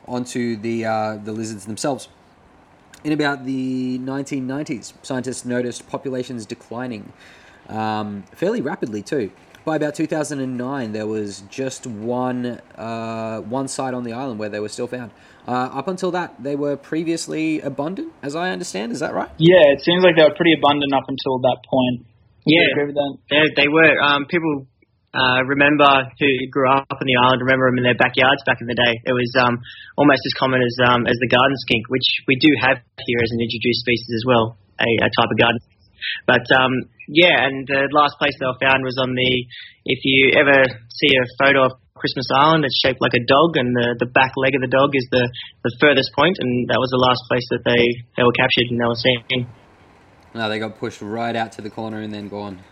onto 0.07 0.55
the 0.55 0.85
uh, 0.85 1.15
the 1.17 1.31
lizards 1.31 1.65
themselves. 1.65 2.09
In 3.03 3.11
about 3.11 3.43
the 3.43 3.99
1990s, 3.99 4.93
scientists 5.01 5.43
noticed 5.43 5.89
populations 5.89 6.45
declining 6.45 7.11
um, 7.69 8.23
fairly 8.33 8.61
rapidly 8.61 9.01
too. 9.01 9.31
By 9.65 9.77
about 9.77 9.95
2009, 9.95 10.91
there 10.91 11.07
was 11.07 11.41
just 11.49 11.87
one 11.87 12.59
uh, 12.75 13.39
one 13.39 13.69
site 13.69 13.93
on 13.93 14.03
the 14.03 14.11
island 14.11 14.37
where 14.37 14.49
they 14.49 14.59
were 14.59 14.67
still 14.67 14.87
found. 14.87 15.11
Uh, 15.47 15.71
up 15.71 15.87
until 15.87 16.11
that, 16.11 16.35
they 16.41 16.55
were 16.55 16.75
previously 16.75 17.61
abundant, 17.61 18.11
as 18.21 18.35
I 18.35 18.51
understand. 18.51 18.91
Is 18.91 18.99
that 18.99 19.13
right? 19.13 19.29
Yeah, 19.37 19.71
it 19.71 19.79
seems 19.81 20.03
like 20.03 20.15
they 20.15 20.23
were 20.23 20.35
pretty 20.35 20.55
abundant 20.59 20.93
up 20.93 21.07
until 21.07 21.39
that 21.39 21.59
point. 21.63 22.05
Yeah, 22.45 22.75
they, 23.29 23.63
they 23.63 23.67
were. 23.71 24.01
Um, 24.03 24.25
people 24.27 24.67
uh, 25.13 25.45
remember 25.47 26.11
who 26.19 26.27
grew 26.49 26.67
up 26.67 26.89
on 26.89 27.05
the 27.07 27.15
island 27.21 27.39
remember 27.39 27.69
them 27.69 27.77
in 27.77 27.85
their 27.87 27.95
backyards 27.95 28.43
back 28.43 28.59
in 28.59 28.67
the 28.67 28.75
day. 28.75 28.99
It 29.05 29.13
was 29.13 29.31
um, 29.39 29.63
almost 29.95 30.25
as 30.25 30.33
common 30.35 30.59
as 30.59 30.75
um, 30.83 31.07
as 31.07 31.15
the 31.23 31.29
garden 31.31 31.55
skink, 31.63 31.87
which 31.87 32.25
we 32.27 32.35
do 32.35 32.51
have 32.59 32.83
here 33.07 33.19
as 33.21 33.31
an 33.31 33.39
introduced 33.39 33.79
species 33.79 34.11
as 34.11 34.23
well, 34.27 34.57
a, 34.75 34.89
a 35.05 35.09
type 35.13 35.31
of 35.31 35.37
garden 35.39 35.59
but 36.25 36.43
um, 36.55 36.89
yeah, 37.07 37.45
and 37.45 37.67
the 37.67 37.89
last 37.91 38.15
place 38.19 38.33
they 38.39 38.45
were 38.45 38.59
found 38.59 38.83
was 38.83 38.97
on 38.99 39.15
the. 39.15 39.31
If 39.85 39.99
you 40.03 40.31
ever 40.39 40.63
see 40.87 41.11
a 41.11 41.25
photo 41.35 41.65
of 41.67 41.71
Christmas 41.95 42.27
Island, 42.31 42.65
it's 42.65 42.79
shaped 42.79 43.01
like 43.01 43.13
a 43.13 43.23
dog, 43.23 43.55
and 43.55 43.75
the, 43.75 43.95
the 43.99 44.09
back 44.11 44.33
leg 44.35 44.55
of 44.55 44.61
the 44.61 44.71
dog 44.71 44.95
is 44.95 45.07
the, 45.11 45.27
the 45.63 45.71
furthest 45.79 46.11
point, 46.15 46.37
and 46.39 46.67
that 46.69 46.79
was 46.79 46.89
the 46.91 46.99
last 46.99 47.21
place 47.27 47.45
that 47.51 47.63
they, 47.63 47.83
they 48.17 48.23
were 48.23 48.35
captured 48.35 48.67
and 48.71 48.79
they 48.79 48.87
were 48.87 48.99
seen. 48.99 49.47
No, 50.33 50.49
they 50.49 50.59
got 50.59 50.79
pushed 50.79 51.01
right 51.01 51.35
out 51.35 51.51
to 51.53 51.61
the 51.61 51.69
corner 51.69 52.01
and 52.01 52.13
then 52.13 52.27
gone. 52.27 52.63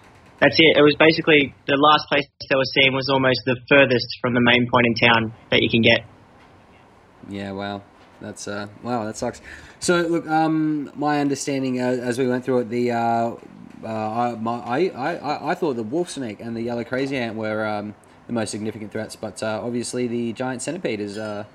That's 0.41 0.57
it. 0.57 0.73
It 0.75 0.81
was 0.81 0.95
basically 0.97 1.53
the 1.67 1.77
last 1.77 2.09
place 2.09 2.25
they 2.49 2.55
were 2.55 2.71
seen 2.73 2.93
was 2.97 3.07
almost 3.13 3.45
the 3.45 3.55
furthest 3.69 4.07
from 4.21 4.33
the 4.33 4.41
main 4.41 4.67
point 4.73 4.87
in 4.87 4.95
town 4.97 5.33
that 5.51 5.61
you 5.61 5.69
can 5.69 5.81
get. 5.83 6.01
Yeah, 7.29 7.51
wow. 7.51 7.83
That's 8.21 8.47
uh, 8.47 8.67
wow, 8.83 9.05
that 9.05 9.17
sucks. 9.17 9.41
So 9.79 10.01
look, 10.01 10.27
um, 10.27 10.91
my 10.95 11.19
understanding 11.19 11.81
uh, 11.81 11.85
as 11.85 12.19
we 12.19 12.27
went 12.27 12.45
through 12.45 12.59
it, 12.59 12.69
the 12.69 12.91
uh, 12.91 13.31
uh, 13.83 13.87
I, 13.87 14.35
my, 14.35 14.59
I, 14.59 14.77
I, 14.89 15.51
I 15.51 15.55
thought 15.55 15.75
the 15.75 15.83
wolf 15.83 16.09
snake 16.09 16.39
and 16.39 16.55
the 16.55 16.61
yellow 16.61 16.83
crazy 16.83 17.17
ant 17.17 17.35
were 17.35 17.65
um, 17.65 17.95
the 18.27 18.33
most 18.33 18.51
significant 18.51 18.91
threats, 18.91 19.15
but 19.15 19.41
uh, 19.41 19.61
obviously 19.63 20.07
the 20.07 20.33
giant 20.33 20.61
centipede 20.61 20.99
is 20.99 21.17
uh, 21.17 21.45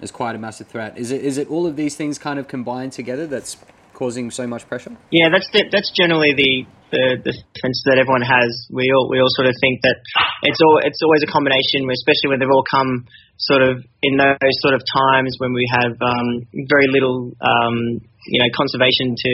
is 0.00 0.10
quite 0.10 0.34
a 0.34 0.38
massive 0.38 0.68
threat. 0.68 0.96
Is 0.96 1.10
it 1.10 1.24
is 1.24 1.38
it 1.38 1.48
all 1.50 1.66
of 1.66 1.76
these 1.76 1.96
things 1.96 2.18
kind 2.18 2.38
of 2.38 2.48
combined 2.48 2.92
together 2.92 3.26
that's 3.26 3.56
causing 3.92 4.30
so 4.30 4.46
much 4.46 4.68
pressure? 4.68 4.96
Yeah, 5.10 5.28
that's 5.32 5.50
the, 5.50 5.64
that's 5.70 5.90
generally 5.90 6.32
the 6.34 6.66
the, 6.90 7.16
the 7.24 7.32
sense 7.32 7.82
that 7.86 7.98
everyone 7.98 8.22
has. 8.22 8.68
We 8.70 8.90
all 8.94 9.08
we 9.10 9.18
all 9.18 9.30
sort 9.30 9.48
of 9.48 9.54
think 9.60 9.82
that 9.82 9.96
it's 10.42 10.60
all 10.62 10.80
it's 10.82 11.02
always 11.02 11.22
a 11.22 11.30
combination, 11.30 11.90
especially 11.90 12.30
when 12.30 12.38
they've 12.38 12.50
all 12.50 12.64
come 12.70 13.06
sort 13.36 13.62
of 13.62 13.82
in 14.02 14.16
those 14.16 14.56
sort 14.62 14.74
of 14.74 14.82
times 14.86 15.36
when 15.38 15.52
we 15.52 15.66
have 15.70 15.92
um, 16.00 16.46
very 16.68 16.86
little 16.88 17.32
um, 17.40 18.00
you 18.26 18.38
know 18.40 18.50
conservation 18.54 19.14
to 19.16 19.32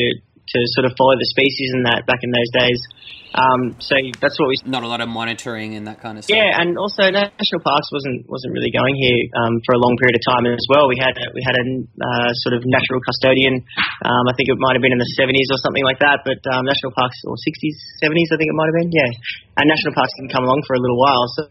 to 0.50 0.58
sort 0.74 0.86
of 0.86 0.92
follow 0.98 1.14
the 1.14 1.28
species 1.30 1.70
and 1.78 1.86
that 1.86 2.06
back 2.06 2.20
in 2.26 2.30
those 2.34 2.50
days. 2.50 2.80
Um, 3.30 3.78
so 3.78 3.94
that's 4.18 4.34
what 4.42 4.50
we. 4.50 4.58
Not 4.66 4.82
a 4.82 4.90
lot 4.90 4.98
of 4.98 5.06
monitoring 5.06 5.78
and 5.78 5.86
that 5.86 6.02
kind 6.02 6.18
of 6.18 6.26
stuff. 6.26 6.34
Yeah, 6.34 6.58
and 6.58 6.74
also 6.74 7.06
national 7.14 7.62
parks 7.62 7.86
wasn't 7.94 8.26
wasn't 8.26 8.50
really 8.50 8.74
going 8.74 8.98
here 8.98 9.22
um, 9.38 9.54
for 9.62 9.78
a 9.78 9.80
long 9.80 9.94
period 10.02 10.18
of 10.18 10.22
time 10.26 10.50
as 10.50 10.66
well. 10.66 10.90
We 10.90 10.98
had 10.98 11.14
a, 11.14 11.30
we 11.30 11.38
had 11.46 11.54
a 11.54 11.64
uh, 11.78 12.30
sort 12.42 12.58
of 12.58 12.66
natural 12.66 12.98
custodian. 13.06 13.62
Um, 14.02 14.24
I 14.26 14.34
think 14.34 14.50
it 14.50 14.58
might 14.58 14.74
have 14.74 14.82
been 14.82 14.90
in 14.90 14.98
the 14.98 15.12
70s 15.14 15.46
or 15.54 15.62
something 15.62 15.86
like 15.86 16.02
that. 16.02 16.26
But 16.26 16.42
um, 16.50 16.66
national 16.66 16.90
parks 16.90 17.22
or 17.22 17.38
60s, 17.38 18.02
70s, 18.02 18.34
I 18.34 18.36
think 18.42 18.50
it 18.50 18.58
might 18.58 18.66
have 18.74 18.78
been. 18.82 18.90
Yeah, 18.90 19.10
and 19.62 19.64
national 19.70 19.94
parks 19.94 20.10
didn't 20.18 20.34
come 20.34 20.42
along 20.42 20.66
for 20.66 20.74
a 20.74 20.82
little 20.82 20.98
while. 20.98 21.26
So, 21.38 21.46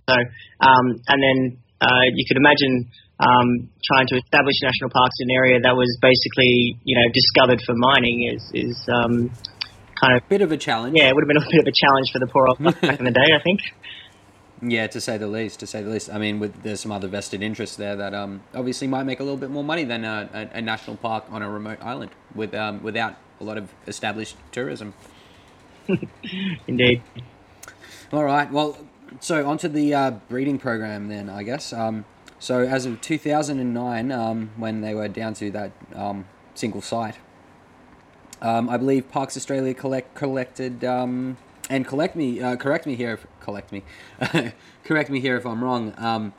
um, 0.59 0.99
and 1.07 1.19
then 1.23 1.63
uh, 1.81 2.05
you 2.13 2.25
could 2.27 2.37
imagine 2.37 2.89
um, 3.19 3.69
trying 3.83 4.07
to 4.07 4.15
establish 4.15 4.55
national 4.63 4.89
parks 4.89 5.15
in 5.19 5.27
an 5.29 5.35
area 5.35 5.59
that 5.63 5.75
was 5.75 5.89
basically, 6.01 6.79
you 6.83 6.95
know, 6.95 7.07
discovered 7.11 7.61
for 7.65 7.75
mining 7.75 8.31
is 8.33 8.43
is 8.53 8.77
um, 8.87 9.31
kind 9.99 10.15
of 10.15 10.23
a 10.23 10.27
bit 10.29 10.41
of 10.41 10.51
a 10.51 10.57
challenge. 10.57 10.95
Yeah, 10.97 11.09
it 11.09 11.15
would 11.15 11.23
have 11.23 11.27
been 11.27 11.37
a 11.37 11.51
bit 11.51 11.59
of 11.59 11.67
a 11.67 11.75
challenge 11.75 12.11
for 12.11 12.19
the 12.19 12.27
poor 12.27 12.47
old 12.47 12.63
back 12.81 12.99
in 12.99 13.05
the 13.05 13.11
day, 13.11 13.29
I 13.35 13.41
think. 13.43 13.59
Yeah, 14.61 14.87
to 14.87 14.99
say 14.99 15.17
the 15.17 15.27
least. 15.27 15.59
To 15.61 15.67
say 15.67 15.81
the 15.83 15.89
least. 15.89 16.09
I 16.09 16.17
mean, 16.17 16.39
with, 16.39 16.63
there's 16.63 16.81
some 16.81 16.91
other 16.91 17.07
vested 17.07 17.41
interests 17.41 17.77
there 17.77 17.95
that 17.95 18.13
um, 18.13 18.41
obviously 18.53 18.87
might 18.87 19.03
make 19.03 19.19
a 19.19 19.23
little 19.23 19.37
bit 19.37 19.49
more 19.49 19.63
money 19.63 19.85
than 19.85 20.03
a, 20.03 20.29
a, 20.33 20.57
a 20.57 20.61
national 20.61 20.97
park 20.97 21.25
on 21.29 21.41
a 21.41 21.49
remote 21.49 21.79
island 21.81 22.11
with 22.35 22.53
um, 22.53 22.83
without 22.83 23.15
a 23.39 23.43
lot 23.43 23.57
of 23.57 23.71
established 23.87 24.35
tourism. 24.51 24.93
Indeed. 26.67 27.01
All 28.11 28.23
right. 28.23 28.51
Well, 28.51 28.77
so 29.19 29.47
onto 29.47 29.67
the 29.67 29.93
uh, 29.93 30.11
breeding 30.29 30.57
program 30.59 31.07
then, 31.07 31.29
I 31.29 31.43
guess. 31.43 31.73
Um, 31.73 32.05
so 32.39 32.61
as 32.61 32.85
of 32.85 33.01
2009, 33.01 34.11
um, 34.11 34.51
when 34.55 34.81
they 34.81 34.93
were 34.93 35.07
down 35.07 35.33
to 35.35 35.51
that 35.51 35.71
um, 35.93 36.25
single 36.55 36.81
site, 36.81 37.17
um, 38.41 38.69
I 38.69 38.77
believe 38.77 39.09
Parks 39.11 39.35
Australia 39.35 39.73
collect 39.73 40.15
collected 40.15 40.85
um, 40.85 41.37
and 41.69 41.85
collect 41.85 42.15
me 42.15 42.41
uh, 42.41 42.55
correct 42.55 42.85
me 42.85 42.95
here 42.95 43.13
if, 43.13 43.27
collect 43.41 43.73
me 43.73 43.83
correct 44.85 45.09
me 45.09 45.19
here 45.19 45.35
if 45.35 45.45
I'm 45.45 45.61
wrong. 45.63 45.93
Um, 45.97 46.33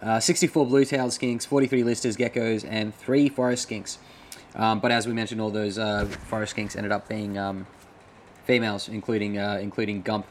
uh, 0.00 0.20
64 0.20 0.66
blue-tailed 0.66 1.12
skinks, 1.12 1.46
43 1.46 1.82
listers, 1.82 2.16
geckos, 2.16 2.66
and 2.68 2.94
three 2.94 3.28
forest 3.28 3.68
skinks. 3.68 3.98
But 4.54 4.90
as 4.90 5.06
we 5.06 5.12
mentioned, 5.12 5.40
all 5.40 5.50
those 5.50 5.78
uh, 5.78 6.06
forest 6.06 6.56
skinks 6.56 6.76
ended 6.76 6.92
up 6.92 7.08
being 7.08 7.38
females, 8.44 8.88
including 8.88 9.38
uh, 9.38 9.58
including 9.60 10.02
Gump. 10.02 10.26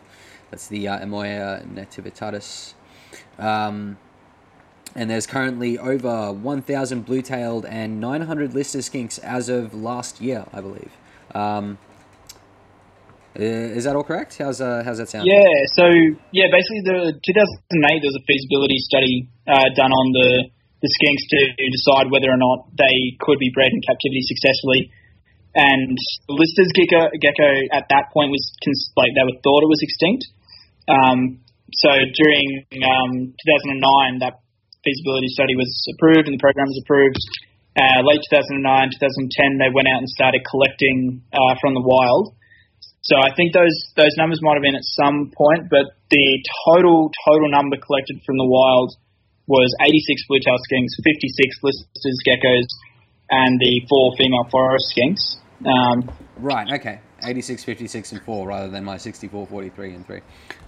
That's 0.53 0.67
the 0.67 0.87
uh, 0.87 0.99
Emoia 0.99 1.65
nativitatis. 1.65 2.75
Um, 3.39 3.97
and 4.93 5.09
there's 5.09 5.25
currently 5.25 5.79
over 5.79 6.31
1,000 6.31 7.01
blue-tailed 7.09 7.65
and 7.65 7.99
900 7.99 8.53
lister 8.53 8.77
skinks 8.85 9.17
as 9.17 9.49
of 9.49 9.73
last 9.73 10.21
year, 10.21 10.45
I 10.53 10.61
believe. 10.61 10.93
Um, 11.33 11.79
is 13.33 13.85
that 13.85 13.95
all 13.95 14.03
correct? 14.03 14.37
How's 14.37 14.61
uh, 14.61 14.83
how's 14.85 14.99
that 14.99 15.09
sound? 15.09 15.25
Yeah. 15.25 15.41
So 15.73 15.89
yeah, 16.29 16.53
basically 16.53 16.85
the 16.85 17.17
2008 17.17 17.25
there 17.25 18.13
was 18.13 18.21
a 18.21 18.25
feasibility 18.29 18.77
study 18.77 19.25
uh, 19.49 19.73
done 19.73 19.89
on 19.89 20.07
the 20.13 20.53
the 20.85 20.89
skinks 21.01 21.25
to 21.33 21.39
decide 21.49 22.13
whether 22.13 22.29
or 22.29 22.37
not 22.37 22.69
they 22.77 23.17
could 23.17 23.39
be 23.41 23.49
bred 23.49 23.73
in 23.73 23.81
captivity 23.81 24.21
successfully. 24.21 24.93
And 25.55 25.97
the 26.29 26.37
Lister's 26.37 26.69
gecko, 26.77 27.09
gecko 27.17 27.49
at 27.73 27.89
that 27.89 28.13
point 28.13 28.29
was 28.29 28.45
like 28.93 29.17
they 29.17 29.25
were 29.25 29.41
thought 29.41 29.65
it 29.65 29.71
was 29.73 29.81
extinct. 29.81 30.29
Um, 30.87 31.43
so 31.73 31.89
during 31.89 32.65
um, 32.83 33.33
2009, 33.33 34.19
that 34.19 34.43
feasibility 34.83 35.31
study 35.31 35.55
was 35.55 35.71
approved 35.95 36.27
and 36.27 36.35
the 36.35 36.43
program 36.43 36.67
was 36.67 36.79
approved. 36.83 37.19
Uh, 37.73 38.05
late 38.05 38.21
2009, 38.29 38.61
2010, 39.01 39.57
they 39.57 39.71
went 39.73 39.89
out 39.89 40.05
and 40.05 40.09
started 40.09 40.45
collecting 40.45 41.25
uh, 41.33 41.57
from 41.57 41.73
the 41.73 41.81
wild. 41.81 42.35
So 43.01 43.19
I 43.19 43.35
think 43.35 43.51
those 43.51 43.73
those 43.99 44.15
numbers 44.15 44.39
might 44.39 44.55
have 44.55 44.63
been 44.63 44.79
at 44.79 44.87
some 44.95 45.33
point, 45.35 45.67
but 45.67 45.91
the 46.07 46.27
total 46.63 47.11
total 47.27 47.51
number 47.51 47.75
collected 47.75 48.21
from 48.23 48.37
the 48.39 48.47
wild 48.47 48.95
was 49.47 49.67
86 49.83 50.23
blue-tailed 50.29 50.63
skinks, 50.71 50.95
56 51.03 51.67
listers 51.67 52.19
geckos, 52.23 52.67
and 53.27 53.59
the 53.59 53.83
four 53.89 54.15
female 54.15 54.47
forest 54.47 54.87
skinks. 54.95 55.35
Um, 55.67 56.07
right. 56.39 56.67
Okay. 56.79 57.01
86, 57.23 57.63
56, 57.63 58.11
and 58.11 58.21
4 58.21 58.47
rather 58.47 58.69
than 58.69 58.83
my 58.83 58.97
64, 58.97 59.47
43, 59.47 59.93
and 59.93 60.05
3. 60.05 60.21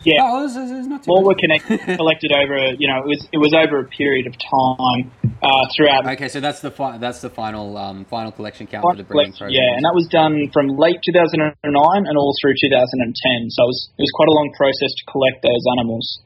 Yeah. 0.04 0.22
Oh, 0.22 0.46
it's, 0.46 0.56
it's 0.56 0.88
not 0.88 1.04
too 1.04 1.12
All 1.12 1.24
were 1.24 1.36
connected, 1.36 1.80
collected 1.98 2.32
over. 2.32 2.74
You 2.78 2.88
know, 2.88 3.00
it 3.00 3.08
was 3.08 3.28
it 3.32 3.38
was 3.38 3.54
over 3.54 3.80
a 3.80 3.86
period 3.86 4.28
of 4.28 4.34
time 4.38 5.12
uh, 5.42 5.66
throughout. 5.76 6.08
Okay, 6.14 6.28
so 6.30 6.40
that's 6.40 6.62
the 6.62 6.72
fi- 6.72 6.98
that's 6.98 7.22
the 7.22 7.30
final 7.30 7.78
um, 7.78 8.06
final 8.06 8.32
collection 8.32 8.68
count 8.68 8.84
for 8.84 8.96
the 8.96 9.04
breeding 9.04 9.34
program. 9.34 9.52
yeah, 9.52 9.76
and 9.76 9.84
that 9.86 9.94
was 9.94 10.08
done 10.08 10.50
from 10.54 10.78
late 10.78 11.02
2009 11.04 11.56
and 11.64 12.18
all 12.18 12.34
through 12.42 12.54
2010. 12.62 13.50
So 13.50 13.64
it 13.64 13.68
was 13.68 13.90
it 13.98 14.02
was 14.02 14.12
quite 14.14 14.30
a 14.30 14.36
long 14.36 14.52
process 14.56 14.94
to 14.94 15.04
collect 15.12 15.42
those 15.42 15.64
animals. 15.78 16.20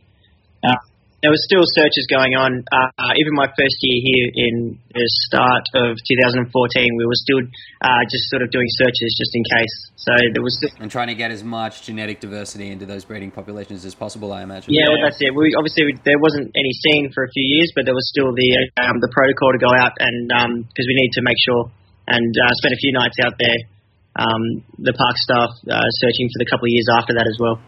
Uh, 0.63 0.75
There 1.19 1.31
was 1.35 1.43
still 1.43 1.67
searches 1.75 2.07
going 2.07 2.39
on. 2.39 2.63
Uh, 2.71 3.11
even 3.19 3.35
my 3.35 3.51
first 3.51 3.75
year 3.83 3.99
here 3.99 4.27
in 4.47 4.55
the 4.95 5.03
start 5.27 5.67
of 5.75 5.99
2014, 5.99 6.47
we 6.47 7.03
were 7.03 7.19
still 7.19 7.43
uh, 7.83 8.03
just 8.07 8.31
sort 8.31 8.39
of 8.39 8.55
doing 8.55 8.67
searches 8.79 9.11
just 9.19 9.35
in 9.35 9.43
case. 9.43 9.75
So 9.99 10.11
there 10.31 10.39
was 10.39 10.55
still 10.55 10.71
and 10.79 10.87
trying 10.87 11.11
to 11.11 11.19
get 11.19 11.31
as 11.35 11.43
much 11.43 11.83
genetic 11.83 12.23
diversity 12.23 12.71
into 12.71 12.87
those 12.87 13.03
breeding 13.03 13.35
populations 13.35 13.83
as 13.83 13.95
possible, 13.95 14.31
I 14.31 14.47
imagine. 14.47 14.71
Yeah, 14.71 14.87
well, 14.87 15.03
that's 15.03 15.19
it. 15.19 15.35
We 15.35 15.51
obviously 15.59 15.91
we, 15.91 15.93
there 16.07 16.19
wasn't 16.23 16.55
any 16.55 16.71
scene 16.87 17.11
for 17.11 17.27
a 17.27 17.31
few 17.35 17.43
years, 17.43 17.75
but 17.75 17.83
there 17.83 17.95
was 17.95 18.07
still 18.15 18.31
the 18.31 18.49
um, 18.79 19.03
the 19.03 19.11
protocol 19.11 19.51
to 19.51 19.59
go 19.59 19.71
out 19.75 19.99
and 19.99 20.31
because 20.71 20.87
we 20.87 20.95
need 20.95 21.11
to 21.19 21.21
make 21.21 21.37
sure 21.43 21.67
and 22.07 22.31
uh, 22.31 22.51
spend 22.63 22.73
a 22.73 22.79
few 22.79 22.95
nights 22.95 23.19
out 23.23 23.35
there. 23.37 23.59
Um, 24.15 24.65
the 24.79 24.95
park 24.95 25.15
staff 25.15 25.51
uh, 25.67 25.89
searching 26.01 26.27
for 26.33 26.39
the 26.41 26.47
couple 26.49 26.65
of 26.65 26.73
years 26.73 26.89
after 26.95 27.13
that 27.13 27.27
as 27.27 27.37
well. 27.39 27.61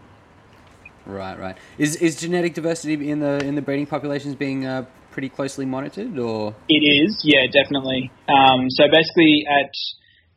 Right, 1.06 1.38
right. 1.38 1.56
Is 1.78 1.96
is 1.96 2.16
genetic 2.20 2.54
diversity 2.54 3.10
in 3.10 3.20
the 3.20 3.44
in 3.44 3.54
the 3.54 3.62
breeding 3.62 3.86
populations 3.86 4.36
being 4.36 4.66
uh, 4.66 4.86
pretty 5.10 5.28
closely 5.28 5.66
monitored, 5.66 6.18
or 6.18 6.54
It 6.68 6.82
is, 6.82 7.20
yeah, 7.24 7.46
definitely. 7.50 8.10
Um, 8.28 8.70
so 8.70 8.86
basically, 8.86 9.44
at 9.50 9.70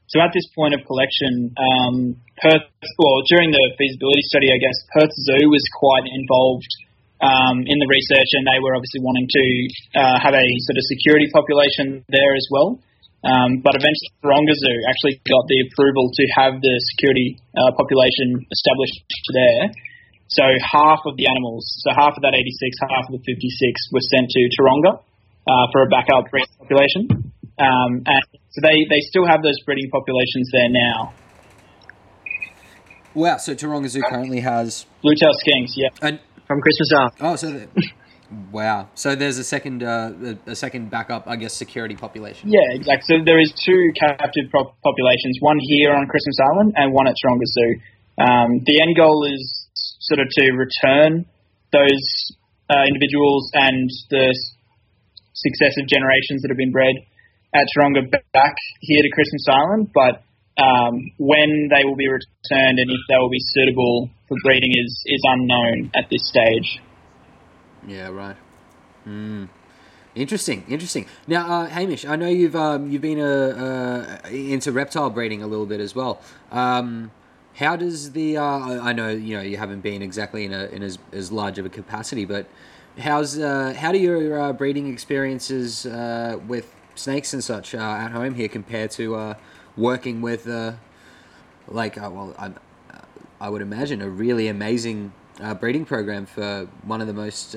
so 0.07 0.21
at 0.21 0.29
this 0.33 0.45
point 0.53 0.73
of 0.73 0.81
collection, 0.85 1.53
um, 1.57 1.95
Perth, 2.41 2.67
well, 2.97 3.17
during 3.29 3.49
the 3.49 3.65
feasibility 3.77 4.21
study, 4.29 4.49
I 4.53 4.57
guess 4.57 4.77
Perth 4.93 5.13
Zoo 5.25 5.49
was 5.49 5.63
quite 5.77 6.05
involved 6.05 6.69
um, 7.21 7.65
in 7.65 7.77
the 7.79 7.89
research, 7.89 8.29
and 8.37 8.45
they 8.45 8.59
were 8.61 8.75
obviously 8.75 9.01
wanting 9.01 9.25
to 9.25 9.45
uh, 9.97 10.17
have 10.21 10.33
a 10.33 10.47
sort 10.69 10.77
of 10.77 10.85
security 10.89 11.29
population 11.33 12.05
there 12.09 12.33
as 12.37 12.45
well. 12.51 12.77
Um, 13.25 13.65
but 13.65 13.73
eventually, 13.73 14.13
Taronga 14.21 14.53
Zoo 14.53 14.77
actually 14.85 15.17
got 15.25 15.49
the 15.49 15.65
approval 15.65 16.13
to 16.13 16.23
have 16.37 16.61
the 16.61 16.75
security 16.93 17.41
uh, 17.57 17.73
population 17.73 18.45
established 18.53 19.01
there. 19.33 19.73
So 20.35 20.43
half 20.59 20.99
of 21.07 21.15
the 21.15 21.27
animals, 21.31 21.63
so 21.79 21.95
half 21.95 22.11
of 22.11 22.21
that 22.27 22.35
86, 22.35 22.75
half 22.91 23.07
of 23.07 23.13
the 23.15 23.23
56 23.23 23.95
were 23.95 24.03
sent 24.03 24.27
to 24.27 24.41
Taronga 24.59 24.99
uh, 24.99 25.65
for 25.71 25.83
a 25.83 25.87
backup 25.87 26.29
breeding 26.29 26.51
population. 26.59 27.31
Um, 27.55 28.03
and 28.03 28.23
so 28.51 28.59
they, 28.59 28.83
they 28.89 28.99
still 28.99 29.25
have 29.25 29.41
those 29.41 29.55
breeding 29.65 29.89
populations 29.89 30.51
there 30.51 30.67
now. 30.67 31.13
wow? 33.13 33.37
So 33.37 33.55
Taronga 33.55 33.87
Zoo 33.87 34.01
currently 34.09 34.41
has 34.41 34.85
Blue-tail 35.01 35.31
skinks, 35.39 35.71
yeah. 35.75 35.87
an 36.01 36.19
From 36.47 36.59
Christmas 36.59 36.91
Island. 36.93 37.13
oh, 37.21 37.35
so 37.37 37.51
the, 37.51 37.67
wow. 38.51 38.89
So 38.93 39.15
there's 39.15 39.37
a 39.37 39.43
second 39.43 39.83
uh, 39.83 40.35
a, 40.45 40.51
a 40.51 40.55
second 40.55 40.91
backup, 40.91 41.27
I 41.27 41.37
guess, 41.37 41.53
security 41.53 41.95
population. 41.95 42.51
Yeah, 42.51 42.75
exactly. 42.75 43.19
So 43.19 43.23
there 43.23 43.39
is 43.39 43.53
two 43.55 43.93
captive 43.97 44.51
pro- 44.51 44.75
populations, 44.83 45.37
one 45.39 45.59
here 45.61 45.93
on 45.93 46.07
Christmas 46.07 46.35
Island 46.51 46.73
and 46.75 46.91
one 46.91 47.07
at 47.07 47.15
Taronga 47.23 47.47
Zoo. 47.47 47.79
Um, 48.17 48.59
the 48.65 48.81
end 48.81 48.97
goal 48.97 49.25
is 49.31 49.64
sort 50.09 50.19
of 50.19 50.27
to 50.29 50.51
return 50.51 51.25
those 51.71 52.05
uh, 52.69 52.83
individuals 52.87 53.49
and 53.53 53.89
the 54.09 54.33
successive 55.33 55.87
generations 55.87 56.41
that 56.41 56.49
have 56.49 56.57
been 56.57 56.71
bred 56.71 56.95
at 57.53 57.67
Taronga 57.75 58.09
back 58.33 58.55
here 58.81 59.01
to 59.01 59.09
Christmas 59.13 59.45
Island, 59.49 59.91
but 59.93 60.23
um, 60.61 61.11
when 61.17 61.69
they 61.69 61.83
will 61.83 61.95
be 61.95 62.07
returned 62.07 62.79
and 62.79 62.89
if 62.89 63.01
they 63.09 63.15
will 63.19 63.29
be 63.29 63.39
suitable 63.39 64.09
for 64.27 64.37
breeding 64.43 64.71
is, 64.71 65.03
is 65.05 65.21
unknown 65.23 65.91
at 65.95 66.09
this 66.09 66.27
stage. 66.27 66.79
Yeah, 67.87 68.09
right. 68.09 68.37
Hmm. 69.03 69.45
Interesting, 70.15 70.63
interesting. 70.69 71.07
Now, 71.27 71.45
uh, 71.45 71.67
Hamish, 71.67 72.05
I 72.05 72.15
know 72.15 72.29
you've 72.29 72.55
um, 72.55 72.89
you've 72.89 73.01
been 73.01 73.19
uh, 73.19 74.21
uh, 74.23 74.29
into 74.29 74.71
reptile 74.71 75.09
breeding 75.09 75.43
a 75.43 75.47
little 75.47 75.65
bit 75.65 75.81
as 75.81 75.93
well. 75.93 76.21
Um, 76.51 77.11
how 77.55 77.75
does 77.75 78.11
the 78.11 78.37
uh, 78.37 78.43
I 78.43 78.93
know 78.93 79.09
you 79.09 79.37
know 79.37 79.41
you 79.41 79.57
haven't 79.57 79.81
been 79.81 80.01
exactly 80.01 80.45
in 80.45 80.53
a 80.53 80.65
in 80.65 80.83
as, 80.83 80.97
as 81.11 81.31
large 81.31 81.57
of 81.57 81.65
a 81.65 81.69
capacity, 81.69 82.25
but 82.25 82.47
how's 82.99 83.39
uh, 83.39 83.73
how 83.77 83.91
do 83.91 83.97
your 83.97 84.39
uh, 84.39 84.53
breeding 84.53 84.91
experiences 84.91 85.85
uh, 85.85 86.37
with 86.47 86.73
snakes 86.95 87.33
and 87.33 87.43
such 87.43 87.73
uh, 87.73 87.79
at 87.79 88.11
home 88.11 88.35
here 88.35 88.47
compare 88.47 88.87
to 88.87 89.15
uh, 89.15 89.33
working 89.77 90.21
with 90.21 90.47
like 91.67 91.95
well 91.95 92.35
I, 92.37 92.51
I 93.39 93.49
would 93.49 93.61
imagine 93.61 94.01
a 94.01 94.09
really 94.09 94.47
amazing 94.47 95.13
breeding 95.59 95.85
program 95.85 96.25
for 96.25 96.67
one 96.83 97.01
of 97.01 97.07
the 97.07 97.13
most 97.13 97.55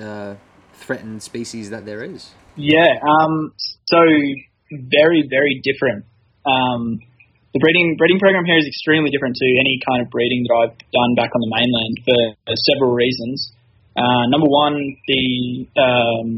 threatened 0.75 1.23
species 1.23 1.71
that 1.71 1.85
there 1.85 2.05
is. 2.05 2.31
Yeah, 2.57 2.99
um, 3.03 3.53
so 3.85 3.99
very, 4.71 5.27
very 5.29 5.61
different. 5.63 6.05
Um, 6.45 7.01
the 7.55 7.61
breeding 7.61 7.97
breeding 7.97 8.21
program 8.21 8.45
here 8.45 8.61
is 8.61 8.69
extremely 8.69 9.09
different 9.09 9.37
to 9.37 9.49
any 9.61 9.81
kind 9.89 10.05
of 10.05 10.13
breeding 10.13 10.45
that 10.45 10.53
I've 10.53 10.77
done 10.93 11.13
back 11.17 11.33
on 11.33 11.41
the 11.41 11.51
mainland 11.53 11.95
for, 12.05 12.21
several 12.69 12.93
reasons. 12.93 13.53
Uh, 13.97 14.29
number 14.29 14.47
one, 14.47 14.77
the 15.09 15.25
um, 15.81 16.29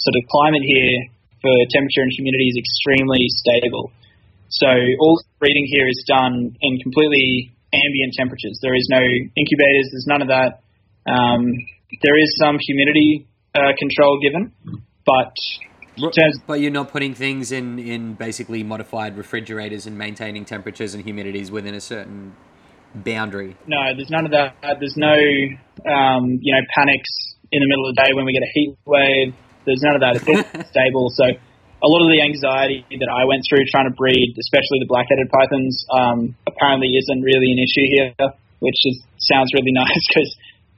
sort 0.00 0.16
of 0.16 0.22
climate 0.32 0.64
here 0.64 1.12
for 1.44 1.52
temperature 1.68 2.00
and 2.00 2.12
humidity 2.16 2.48
is 2.48 2.56
extremely 2.56 3.22
stable. 3.44 3.92
So 4.48 4.68
all 5.00 5.20
breeding 5.38 5.66
here 5.68 5.86
is 5.88 6.00
done 6.08 6.56
in 6.60 6.72
completely 6.80 7.52
ambient 7.72 8.14
temperatures. 8.16 8.58
There 8.62 8.74
is 8.74 8.88
no 8.88 9.02
incubators. 9.02 9.86
There's 9.92 10.08
none 10.08 10.22
of 10.22 10.28
that. 10.28 10.64
Um, 11.04 11.52
there 12.02 12.16
is 12.16 12.30
some 12.40 12.56
humidity 12.58 13.26
uh, 13.54 13.76
control 13.78 14.18
given, 14.22 14.52
but 15.04 15.34
in 15.96 16.32
But 16.46 16.60
you're 16.60 16.70
not 16.70 16.90
putting 16.90 17.14
things 17.14 17.52
in, 17.52 17.78
in 17.78 18.14
basically 18.14 18.62
modified 18.62 19.16
refrigerators 19.16 19.86
and 19.86 19.96
maintaining 19.96 20.44
temperatures 20.44 20.94
and 20.94 21.04
humidities 21.04 21.50
within 21.50 21.74
a 21.74 21.80
certain 21.80 22.34
boundary. 22.94 23.56
No, 23.66 23.94
there's 23.94 24.10
none 24.10 24.24
of 24.24 24.32
that. 24.32 24.56
There's 24.62 24.96
no, 24.96 25.14
um, 25.90 26.38
you 26.40 26.54
know, 26.54 26.62
panics 26.74 27.10
in 27.50 27.60
the 27.60 27.68
middle 27.68 27.88
of 27.88 27.94
the 27.94 28.02
day 28.02 28.10
when 28.14 28.24
we 28.24 28.32
get 28.32 28.42
a 28.42 28.52
heat 28.52 28.76
wave. 28.84 29.34
There's 29.66 29.82
none 29.82 29.94
of 29.94 30.02
that. 30.02 30.16
It's 30.16 30.28
all 30.30 30.64
stable. 30.70 31.10
So 31.10 31.24
a 31.84 31.88
lot 31.88 32.00
of 32.00 32.10
the 32.10 32.22
anxiety 32.22 32.84
that 32.90 33.10
I 33.10 33.24
went 33.28 33.42
through 33.48 33.66
trying 33.68 33.90
to 33.90 33.94
breed, 33.94 34.36
especially 34.38 34.80
the 34.80 34.88
black-headed 34.88 35.28
pythons, 35.28 35.84
um, 35.92 36.36
apparently 36.46 36.96
isn't 36.96 37.20
really 37.20 37.50
an 37.52 37.60
issue 37.60 37.86
here, 37.92 38.08
which 38.60 38.80
is, 38.88 39.02
sounds 39.18 39.52
really 39.52 39.72
nice 39.82 40.02
because 40.08 40.30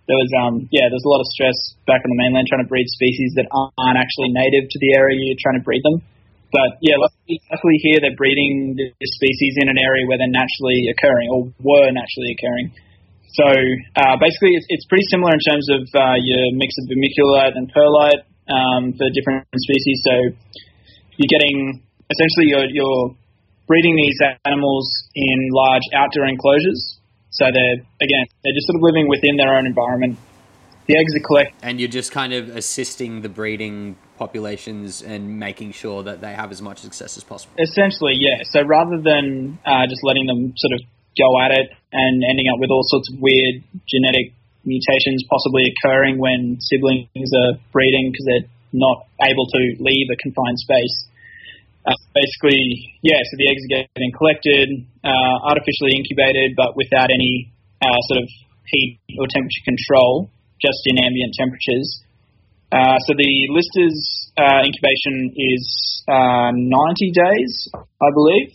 there 0.06 0.18
was, 0.18 0.30
um, 0.38 0.70
yeah, 0.70 0.86
there's 0.86 1.02
a 1.02 1.10
lot 1.10 1.18
of 1.18 1.28
stress 1.34 1.58
back 1.86 2.02
on 2.06 2.10
the 2.14 2.18
mainland 2.18 2.46
trying 2.46 2.62
to 2.62 2.70
breed 2.70 2.86
species 2.94 3.34
that 3.34 3.50
aren't 3.50 3.98
actually 3.98 4.30
native 4.30 4.70
to 4.70 4.78
the 4.78 4.94
area 4.94 5.18
you're 5.18 5.42
trying 5.42 5.58
to 5.58 5.66
breed 5.66 5.82
them. 5.82 5.98
But 6.54 6.78
yeah, 6.78 6.94
luckily, 6.96 7.42
luckily 7.50 7.78
here 7.82 7.98
they're 7.98 8.14
breeding 8.14 8.78
this 8.78 9.12
species 9.18 9.58
in 9.58 9.66
an 9.66 9.78
area 9.82 10.06
where 10.06 10.16
they're 10.16 10.30
naturally 10.30 10.86
occurring 10.94 11.28
or 11.34 11.50
were 11.58 11.90
naturally 11.90 12.38
occurring. 12.38 12.70
So 13.34 13.46
uh, 13.98 14.16
basically, 14.22 14.54
it's, 14.54 14.64
it's 14.70 14.86
pretty 14.86 15.04
similar 15.10 15.34
in 15.34 15.42
terms 15.42 15.66
of 15.68 15.82
uh, 15.92 16.16
your 16.22 16.54
mix 16.54 16.72
of 16.80 16.88
vermiculite 16.88 17.58
and 17.58 17.66
perlite 17.68 18.22
um, 18.46 18.94
for 18.94 19.10
different 19.10 19.44
species. 19.52 19.98
So 20.06 20.14
you're 21.18 21.34
getting 21.34 21.82
essentially 22.08 22.46
you're, 22.54 22.70
you're 22.70 23.18
breeding 23.66 23.96
these 23.98 24.16
animals 24.46 24.86
in 25.14 25.50
large 25.50 25.82
outdoor 25.92 26.30
enclosures. 26.30 26.95
So 27.36 27.44
they're 27.52 27.84
again 28.00 28.24
they're 28.42 28.56
just 28.56 28.66
sort 28.66 28.80
of 28.80 28.82
living 28.82 29.08
within 29.08 29.36
their 29.36 29.56
own 29.56 29.66
environment. 29.66 30.18
The 30.86 30.96
eggs 30.96 31.14
are 31.16 31.24
collected. 31.26 31.54
And 31.62 31.80
you're 31.80 31.90
just 31.90 32.12
kind 32.12 32.32
of 32.32 32.48
assisting 32.54 33.20
the 33.22 33.28
breeding 33.28 33.98
populations 34.18 35.02
and 35.02 35.38
making 35.38 35.72
sure 35.72 36.04
that 36.04 36.20
they 36.20 36.32
have 36.32 36.52
as 36.52 36.62
much 36.62 36.78
success 36.78 37.16
as 37.18 37.24
possible. 37.24 37.52
Essentially, 37.58 38.14
yeah. 38.14 38.46
So 38.46 38.62
rather 38.62 39.02
than 39.02 39.58
uh, 39.66 39.90
just 39.90 40.04
letting 40.04 40.26
them 40.26 40.54
sort 40.56 40.78
of 40.78 40.86
go 41.18 41.26
at 41.42 41.50
it 41.50 41.74
and 41.92 42.22
ending 42.22 42.46
up 42.52 42.60
with 42.60 42.70
all 42.70 42.86
sorts 42.86 43.10
of 43.10 43.18
weird 43.20 43.64
genetic 43.88 44.32
mutations 44.64 45.24
possibly 45.30 45.64
occurring 45.74 46.18
when 46.18 46.58
siblings 46.60 47.30
are 47.34 47.58
breeding 47.72 48.12
because 48.12 48.26
they're 48.26 48.48
not 48.72 49.06
able 49.22 49.46
to 49.46 49.60
leave 49.80 50.06
a 50.12 50.16
confined 50.22 50.58
space. 50.58 51.08
Uh, 51.86 51.94
basically, 52.18 52.98
yeah, 53.06 53.14
so 53.30 53.38
the 53.38 53.46
eggs 53.46 53.62
are 53.62 53.86
getting 53.94 54.10
collected, 54.18 54.66
uh, 55.06 55.36
artificially 55.46 55.94
incubated, 55.94 56.58
but 56.58 56.74
without 56.74 57.14
any 57.14 57.54
uh, 57.78 58.00
sort 58.10 58.26
of 58.26 58.28
heat 58.66 58.98
or 59.22 59.30
temperature 59.30 59.62
control, 59.62 60.26
just 60.58 60.82
in 60.90 60.98
ambient 60.98 61.30
temperatures. 61.38 62.02
Uh, 62.74 62.98
so 63.06 63.14
the 63.14 63.32
lister's 63.54 63.98
uh, 64.34 64.66
incubation 64.66 65.30
is 65.38 65.62
uh, 66.10 66.50
90 66.50 66.66
days, 67.14 67.52
I 67.78 68.10
believe, 68.10 68.50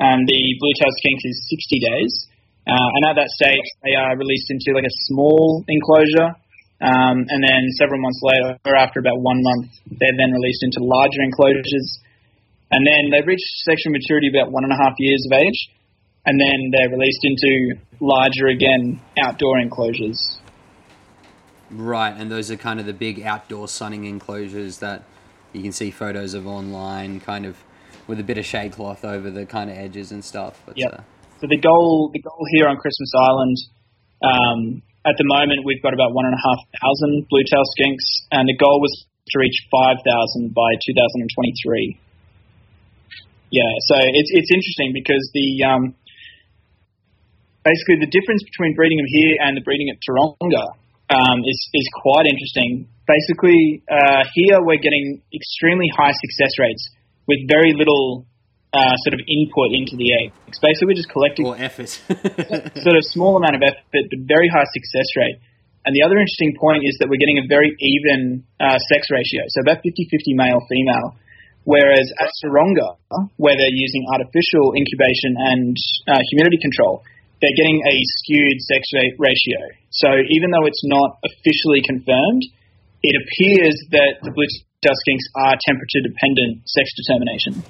and 0.00 0.24
the 0.24 0.40
blue-tailed 0.56 0.96
skinks 1.04 1.24
is 1.28 1.36
60 1.52 1.84
days. 1.84 2.12
And 2.64 3.02
at 3.04 3.18
that 3.18 3.28
stage, 3.34 3.66
they 3.82 3.92
are 3.98 4.16
released 4.16 4.48
into 4.48 4.72
like 4.72 4.86
a 4.86 4.96
small 5.10 5.64
enclosure, 5.68 6.32
um, 6.80 7.28
and 7.28 7.40
then 7.44 7.62
several 7.76 8.00
months 8.00 8.20
later, 8.24 8.56
or 8.64 8.72
after 8.72 9.04
about 9.04 9.20
one 9.20 9.42
month, 9.44 9.68
they're 9.84 10.16
then 10.16 10.32
released 10.32 10.64
into 10.64 10.80
larger 10.80 11.20
enclosures. 11.20 12.00
And 12.70 12.86
then 12.86 13.10
they 13.10 13.26
reach 13.26 13.40
sexual 13.64 13.92
maturity 13.92 14.28
about 14.28 14.52
one 14.52 14.64
and 14.64 14.72
a 14.72 14.76
half 14.76 14.94
years 14.98 15.26
of 15.30 15.38
age. 15.38 15.60
and 16.26 16.38
then 16.38 16.70
they're 16.72 16.90
released 16.90 17.24
into 17.24 17.80
larger 18.00 18.46
again 18.48 19.00
outdoor 19.22 19.58
enclosures. 19.58 20.38
Right, 21.70 22.14
and 22.16 22.30
those 22.30 22.50
are 22.50 22.56
kind 22.56 22.80
of 22.80 22.86
the 22.86 22.92
big 22.92 23.22
outdoor 23.22 23.68
sunning 23.68 24.04
enclosures 24.04 24.78
that 24.78 25.04
you 25.52 25.62
can 25.62 25.72
see 25.72 25.90
photos 25.90 26.34
of 26.34 26.46
online, 26.46 27.20
kind 27.20 27.46
of 27.46 27.56
with 28.06 28.18
a 28.20 28.22
bit 28.24 28.38
of 28.38 28.44
shade 28.44 28.72
cloth 28.72 29.04
over 29.04 29.30
the 29.30 29.46
kind 29.46 29.70
of 29.70 29.76
edges 29.76 30.10
and 30.10 30.24
stuff. 30.24 30.60
Yep. 30.74 30.92
uh, 30.92 31.02
So 31.40 31.46
the 31.48 31.56
goal, 31.58 32.10
the 32.12 32.20
goal 32.20 32.44
here 32.52 32.66
on 32.68 32.76
Christmas 32.76 33.12
Island, 33.16 33.56
um, 34.22 34.82
at 35.06 35.14
the 35.16 35.24
moment 35.24 35.64
we've 35.64 35.82
got 35.82 35.94
about 35.94 36.12
one 36.12 36.26
and 36.26 36.34
a 36.34 36.42
half 36.42 36.60
thousand 36.82 37.26
blue-tailed 37.30 37.68
skinks, 37.78 38.06
and 38.32 38.46
the 38.48 38.56
goal 38.58 38.80
was 38.80 39.06
to 39.30 39.38
reach 39.38 39.56
five 39.70 39.96
thousand 40.04 40.52
by 40.52 40.74
2023. 40.86 41.98
Yeah, 43.50 43.66
so 43.90 43.94
it's 43.98 44.30
it's 44.30 44.50
interesting 44.50 44.94
because 44.94 45.22
the 45.34 45.48
um, 45.66 45.82
basically 47.66 47.98
the 47.98 48.10
difference 48.10 48.46
between 48.46 48.74
breeding 48.78 48.98
them 48.98 49.10
here 49.10 49.34
and 49.42 49.56
the 49.58 49.64
breeding 49.66 49.90
at 49.90 49.98
Taronga 49.98 50.64
um, 51.10 51.38
is 51.42 51.58
is 51.74 51.86
quite 51.98 52.26
interesting. 52.30 52.86
Basically, 53.10 53.82
uh, 53.90 54.22
here 54.34 54.62
we're 54.62 54.78
getting 54.78 55.22
extremely 55.34 55.90
high 55.98 56.14
success 56.14 56.54
rates 56.62 56.94
with 57.26 57.42
very 57.50 57.74
little 57.74 58.26
uh, 58.72 58.94
sort 59.02 59.18
of 59.18 59.20
input 59.26 59.74
into 59.74 59.98
the 59.98 60.14
egg. 60.14 60.30
It's 60.46 60.62
basically 60.62 60.94
we're 60.94 61.02
just 61.02 61.10
collecting 61.10 61.46
or 61.46 61.58
effort. 61.58 61.90
sort 62.86 62.96
of 62.96 63.02
small 63.10 63.34
amount 63.34 63.58
of 63.58 63.62
effort, 63.66 63.82
but 63.90 64.06
very 64.30 64.46
high 64.46 64.66
success 64.70 65.10
rate. 65.18 65.42
And 65.84 65.96
the 65.96 66.06
other 66.06 66.20
interesting 66.20 66.54
point 66.60 66.84
is 66.84 66.94
that 67.00 67.08
we're 67.08 67.18
getting 67.18 67.40
a 67.40 67.48
very 67.48 67.74
even 67.80 68.44
uh, 68.60 68.78
sex 68.78 69.08
ratio, 69.10 69.42
so 69.48 69.64
about 69.64 69.82
50-50 69.82 70.36
male-female. 70.36 71.16
Whereas 71.64 72.06
at 72.18 72.30
Taronga, 72.42 72.96
where 73.36 73.56
they're 73.56 73.76
using 73.76 74.02
artificial 74.12 74.72
incubation 74.74 75.36
and 75.36 75.76
uh, 76.08 76.18
humidity 76.32 76.58
control, 76.62 77.04
they're 77.40 77.56
getting 77.56 77.80
a 77.84 77.96
skewed 78.20 78.58
sex 78.60 78.82
ratio. 79.18 79.58
So 79.90 80.08
even 80.08 80.50
though 80.50 80.66
it's 80.66 80.82
not 80.84 81.18
officially 81.24 81.80
confirmed, 81.84 82.42
it 83.02 83.14
appears 83.16 83.76
that 83.92 84.20
the 84.22 84.30
blue 84.32 84.46
dust 84.82 85.00
skinks 85.06 85.26
are 85.36 85.56
temperature-dependent 85.66 86.68
sex 86.68 86.90
determination. 86.96 87.64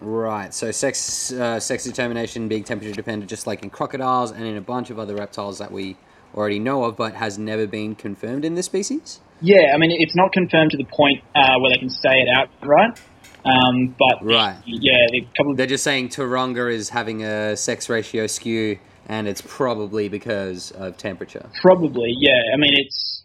Right, 0.00 0.52
so 0.52 0.70
sex 0.70 1.32
uh, 1.32 1.60
sex 1.60 1.84
determination 1.84 2.48
being 2.48 2.64
temperature 2.64 2.94
dependent, 2.94 3.30
just 3.30 3.46
like 3.46 3.62
in 3.62 3.70
crocodiles 3.70 4.32
and 4.32 4.44
in 4.44 4.56
a 4.56 4.60
bunch 4.60 4.90
of 4.90 4.98
other 4.98 5.14
reptiles 5.14 5.58
that 5.58 5.72
we 5.72 5.96
already 6.34 6.58
know 6.58 6.84
of, 6.84 6.96
but 6.96 7.14
has 7.14 7.38
never 7.38 7.66
been 7.66 7.94
confirmed 7.94 8.44
in 8.44 8.54
this 8.54 8.66
species. 8.66 9.20
Yeah, 9.40 9.72
I 9.74 9.78
mean, 9.78 9.90
it's 9.92 10.16
not 10.16 10.32
confirmed 10.32 10.70
to 10.72 10.76
the 10.76 10.84
point 10.84 11.22
uh, 11.34 11.58
where 11.60 11.70
they 11.70 11.78
can 11.78 11.90
say 11.90 12.20
it 12.20 12.28
outright. 12.34 13.00
Um, 13.44 13.94
but 13.98 14.24
Right. 14.24 14.56
yeah, 14.64 15.06
a 15.12 15.20
couple 15.36 15.54
They're 15.54 15.66
just 15.66 15.84
saying 15.84 16.08
Taronga 16.08 16.72
is 16.72 16.88
having 16.88 17.22
a 17.24 17.56
sex 17.56 17.90
ratio 17.90 18.26
skew, 18.26 18.78
and 19.06 19.28
it's 19.28 19.42
probably 19.46 20.08
because 20.08 20.70
of 20.72 20.96
temperature. 20.96 21.44
probably 21.60 22.14
yeah. 22.18 22.40
I 22.54 22.56
mean, 22.56 22.72
it's 22.72 23.22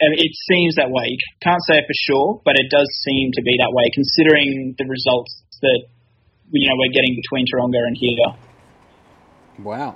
it 0.00 0.32
seems 0.50 0.74
that 0.74 0.90
way. 0.90 1.04
You 1.06 1.16
can't 1.42 1.62
say 1.66 1.78
it 1.78 1.84
for 1.86 1.94
sure, 1.94 2.42
but 2.44 2.56
it 2.56 2.66
does 2.70 2.88
seem 3.04 3.30
to 3.32 3.42
be 3.42 3.56
that 3.58 3.70
way, 3.72 3.84
considering 3.94 4.74
the 4.76 4.84
results 4.84 5.42
that 5.62 5.84
you 6.50 6.68
know 6.68 6.74
we're 6.76 6.92
getting 6.92 7.16
between 7.16 7.46
Taronga 7.46 7.86
and 7.86 7.96
here. 7.96 8.36
Wow, 9.64 9.94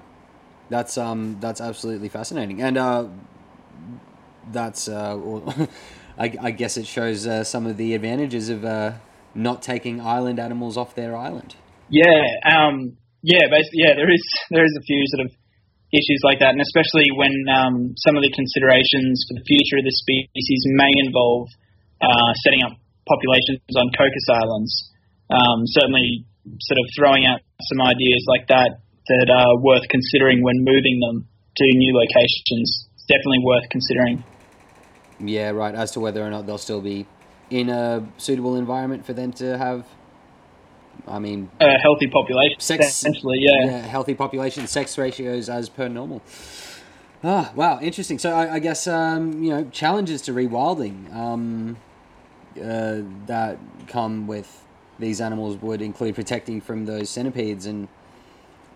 that's 0.71 0.97
um 0.97 1.37
that's 1.41 1.61
absolutely 1.61 2.09
fascinating, 2.09 2.63
and 2.63 2.79
uh, 2.79 3.09
that's 4.53 4.89
uh, 4.89 5.19
well, 5.19 5.69
I, 6.19 6.33
I 6.41 6.51
guess 6.51 6.77
it 6.77 6.87
shows 6.87 7.27
uh, 7.27 7.45
some 7.45 7.67
of 7.67 7.77
the 7.77 7.95
advantages 7.95 8.49
of 8.49 8.65
uh, 8.65 8.93
not 9.35 9.63
taking 9.63 10.01
island 10.01 10.39
animals 10.39 10.77
off 10.77 10.95
their 10.95 11.17
island. 11.17 11.55
Yeah, 11.89 12.25
um, 12.49 12.97
yeah, 13.23 13.47
basically, 13.51 13.85
yeah. 13.85 13.95
There 13.95 14.11
is 14.11 14.25
there 14.51 14.65
is 14.65 14.75
a 14.79 14.85
few 14.87 15.03
sort 15.13 15.27
of 15.27 15.31
issues 15.93 16.21
like 16.25 16.41
that, 16.41 16.57
and 16.57 16.61
especially 16.61 17.11
when 17.15 17.35
um, 17.53 17.95
some 18.03 18.17
of 18.17 18.23
the 18.23 18.33
considerations 18.35 19.23
for 19.29 19.35
the 19.39 19.45
future 19.47 19.79
of 19.79 19.85
the 19.87 19.95
species 19.95 20.61
may 20.75 20.93
involve 21.07 21.49
uh, 22.03 22.33
setting 22.43 22.63
up 22.65 22.75
populations 23.07 23.63
on 23.77 23.87
Cocos 23.95 24.29
Islands. 24.31 24.73
Um, 25.31 25.67
certainly, 25.67 26.27
sort 26.63 26.79
of 26.79 26.87
throwing 26.95 27.27
out 27.27 27.43
some 27.71 27.83
ideas 27.83 28.23
like 28.31 28.47
that 28.49 28.83
that 29.11 29.29
are 29.31 29.55
worth 29.63 29.87
considering 29.91 30.43
when 30.43 30.63
moving 30.67 30.99
them 30.99 31.27
to 31.27 31.65
new 31.79 31.95
locations. 31.95 32.89
Definitely 33.07 33.43
worth 33.47 33.67
considering. 33.71 34.25
Yeah, 35.21 35.51
right. 35.51 35.75
As 35.75 35.91
to 35.93 36.01
whether 36.01 36.23
or 36.23 36.31
not 36.31 36.47
they'll 36.47 36.59
still 36.59 36.81
be 36.81 37.07
in 37.51 37.69
a 37.71 38.07
suitable 38.19 38.57
environment 38.57 39.07
for 39.07 39.13
them 39.13 39.33
to 39.35 39.57
have. 39.59 39.87
I 41.09 41.19
mean, 41.19 41.51
A 41.61 41.79
healthy 41.79 42.09
population, 42.09 42.59
Sex- 42.59 42.87
essentially, 42.87 43.39
yeah. 43.41 43.79
healthy 43.81 44.15
population, 44.15 44.67
sex 44.67 44.99
ratios 44.99 45.49
as 45.49 45.69
per 45.69 45.89
normal. 45.89 46.21
Ah, 47.23 47.53
wow, 47.55 47.79
interesting. 47.81 48.19
So 48.19 48.33
I, 48.35 48.55
I 48.55 48.59
guess 48.59 48.87
um, 48.87 49.43
you 49.43 49.51
know 49.51 49.69
challenges 49.71 50.23
to 50.23 50.33
rewilding 50.33 51.15
um, 51.15 51.77
uh, 52.61 53.03
that 53.27 53.59
come 53.89 54.27
with 54.27 54.65
these 54.99 55.21
animals 55.21 55.57
would 55.63 55.83
include 55.83 56.15
protecting 56.15 56.61
from 56.61 56.87
those 56.87 57.09
centipedes 57.11 57.67
and 57.67 57.89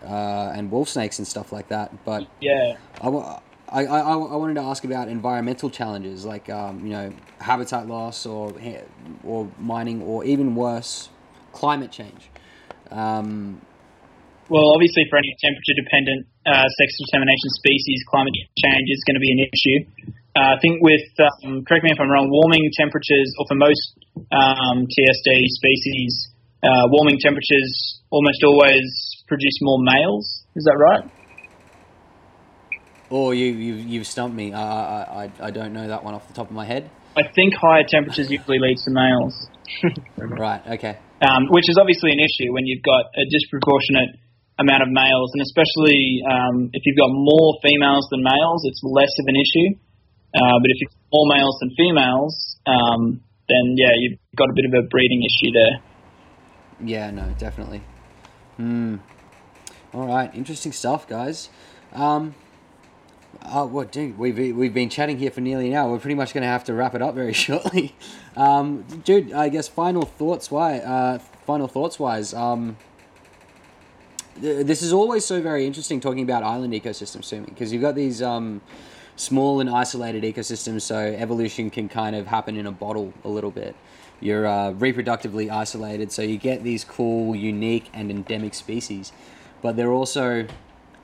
uh, 0.05 0.53
and 0.55 0.71
wolf 0.71 0.89
snakes 0.89 1.19
and 1.19 1.27
stuff 1.27 1.53
like 1.53 1.69
that. 1.69 2.05
But 2.05 2.27
Yeah. 2.41 2.77
I, 3.03 3.41
I, 3.71 3.87
I, 3.87 4.01
I 4.01 4.37
wanted 4.37 4.55
to 4.55 4.63
ask 4.63 4.85
about 4.85 5.09
environmental 5.09 5.71
challenges 5.71 6.25
like 6.25 6.51
um, 6.51 6.85
you 6.85 6.93
know 6.93 7.13
habitat 7.39 7.87
loss 7.87 8.27
or 8.27 8.53
or 9.25 9.49
mining 9.59 10.03
or 10.03 10.25
even 10.25 10.55
worse 10.55 11.09
climate 11.53 11.93
change. 11.93 12.31
Um, 12.91 13.61
Well, 14.51 14.75
obviously, 14.75 15.07
for 15.07 15.15
any 15.15 15.31
temperature-dependent 15.39 16.27
uh, 16.43 16.67
sex 16.67 16.89
determination 17.07 17.51
species, 17.63 18.03
climate 18.11 18.35
change 18.59 18.87
is 18.91 18.99
going 19.07 19.15
to 19.15 19.23
be 19.23 19.31
an 19.31 19.41
issue. 19.47 19.79
Uh, 20.35 20.55
I 20.55 20.59
think 20.59 20.83
with, 20.83 21.07
um, 21.47 21.63
correct 21.63 21.87
me 21.87 21.95
if 21.95 22.01
I'm 22.03 22.11
wrong, 22.11 22.27
warming 22.27 22.67
temperatures, 22.75 23.31
or 23.39 23.47
for 23.47 23.55
most 23.55 23.95
um, 24.35 24.91
TSD 24.91 25.31
species, 25.55 26.35
uh, 26.67 26.91
warming 26.91 27.23
temperatures 27.23 28.03
almost 28.11 28.43
always 28.43 28.91
produce 29.31 29.55
more 29.63 29.79
males. 29.87 30.43
Is 30.59 30.67
that 30.67 30.79
right? 30.83 31.07
Or 33.11 33.35
you 33.35 33.47
you've, 33.53 33.81
you've 33.87 34.07
stumped 34.07 34.35
me. 34.37 34.53
I, 34.53 34.63
I 34.63 35.25
I 35.25 35.31
I 35.49 35.51
don't 35.51 35.73
know 35.73 35.87
that 35.89 36.03
one 36.05 36.15
off 36.15 36.27
the 36.29 36.35
top 36.35 36.47
of 36.49 36.55
my 36.55 36.65
head. 36.65 36.91
I 37.17 37.23
think 37.35 37.55
higher 37.55 37.83
temperatures 37.87 38.31
usually 38.31 38.59
leads 38.61 38.85
to 38.85 38.91
males, 38.93 39.35
Right. 40.17 40.63
Okay. 40.79 40.97
um, 41.27 41.49
which 41.51 41.69
is 41.69 41.77
obviously 41.77 42.13
an 42.13 42.21
issue 42.21 42.53
when 42.55 42.67
you've 42.67 42.85
got 42.85 43.03
a 43.19 43.25
disproportionate 43.29 44.15
amount 44.61 44.83
of 44.83 44.89
males, 44.91 45.31
and 45.35 45.43
especially 45.43 46.23
um, 46.31 46.71
if 46.73 46.83
you've 46.87 46.97
got 46.97 47.11
more 47.11 47.59
females 47.67 48.07
than 48.13 48.23
males, 48.23 48.63
it's 48.65 48.81
less 48.85 49.11
of 49.19 49.27
an 49.27 49.35
issue. 49.37 49.69
Uh, 50.33 50.57
but 50.63 50.71
if 50.71 50.77
you've 50.81 50.91
got 50.91 51.11
more 51.13 51.27
males 51.35 51.57
than 51.61 51.71
females, 51.77 52.57
um, 52.67 53.21
then 53.49 53.75
yeah, 53.77 53.91
you've 53.99 54.19
got 54.37 54.49
a 54.49 54.55
bit 54.55 54.65
of 54.67 54.85
a 54.85 54.87
breeding 54.87 55.23
issue 55.27 55.51
there. 55.51 55.83
Yeah. 56.87 57.11
No. 57.11 57.35
Definitely. 57.39 57.83
Hmm. 58.57 58.97
All 59.93 60.07
right. 60.07 60.33
Interesting 60.35 60.71
stuff, 60.73 61.09
guys. 61.09 61.49
Um. 61.93 62.35
Oh, 63.53 63.67
what, 63.67 63.91
dude? 63.91 64.19
We've 64.19 64.37
we've 64.57 64.75
been 64.75 64.89
chatting 64.91 65.19
here 65.19 65.31
for 65.31 65.41
nearly 65.41 65.69
an 65.69 65.75
hour. 65.75 65.91
We're 65.91 65.99
pretty 65.99 66.15
much 66.15 66.33
going 66.35 66.43
to 66.43 66.49
have 66.49 66.65
to 66.65 66.75
wrap 66.75 66.95
it 66.95 67.03
up 67.03 67.15
very 67.15 67.33
shortly. 67.47 67.95
Um, 68.37 68.83
dude, 69.05 69.33
I 69.33 69.49
guess 69.49 69.67
final 69.69 70.03
thoughts. 70.03 70.51
Why? 70.51 70.79
Uh, 70.79 71.19
final 71.47 71.67
thoughts 71.69 71.99
wise. 71.99 72.33
Um. 72.35 72.77
th- 74.41 74.67
This 74.67 74.83
is 74.83 74.93
always 74.93 75.25
so 75.25 75.41
very 75.41 75.67
interesting 75.67 76.01
talking 76.01 76.23
about 76.23 76.43
island 76.43 76.73
ecosystems 76.75 77.33
me 77.33 77.41
because 77.49 77.73
you've 77.73 77.83
got 77.83 77.95
these 77.95 78.23
um, 78.23 78.61
small 79.17 79.61
and 79.61 79.69
isolated 79.71 80.23
ecosystems, 80.23 80.83
so 80.83 80.97
evolution 80.99 81.71
can 81.71 81.89
kind 81.89 82.15
of 82.17 82.27
happen 82.27 82.57
in 82.57 82.67
a 82.67 82.73
bottle 82.73 83.13
a 83.25 83.29
little 83.29 83.51
bit. 83.51 83.75
You're 84.21 84.47
uh, 84.47 84.73
reproductively 84.73 85.51
isolated, 85.51 86.13
so 86.13 86.21
you 86.23 86.37
get 86.37 86.63
these 86.63 86.85
cool, 86.85 87.35
unique, 87.35 87.89
and 87.95 88.11
endemic 88.11 88.53
species, 88.55 89.13
but 89.63 89.77
they're 89.77 89.93
also 89.93 90.47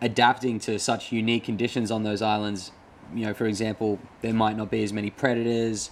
adapting 0.01 0.59
to 0.61 0.79
such 0.79 1.13
unique 1.13 1.45
conditions 1.45 1.91
on 1.91 2.03
those 2.03 2.23
islands. 2.23 2.73
You 3.15 3.27
know, 3.27 3.35
for 3.35 3.47
example, 3.47 3.99
there 4.21 4.35
might 4.35 4.57
not 4.57 4.71
be 4.71 4.83
as 4.83 4.93
many 4.93 5.11
predators, 5.11 5.91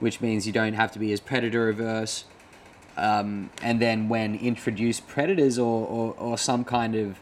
which 0.00 0.20
means 0.20 0.46
you 0.46 0.52
don't 0.52 0.74
have 0.74 0.92
to 0.92 0.98
be 0.98 1.12
as 1.12 1.20
predator 1.20 1.68
averse. 1.68 2.24
Um, 2.96 3.50
and 3.62 3.80
then 3.80 4.08
when 4.08 4.34
introduced 4.34 5.06
predators 5.06 5.58
or, 5.58 5.86
or, 5.86 6.14
or 6.14 6.36
some 6.36 6.64
kind 6.64 6.96
of 6.96 7.20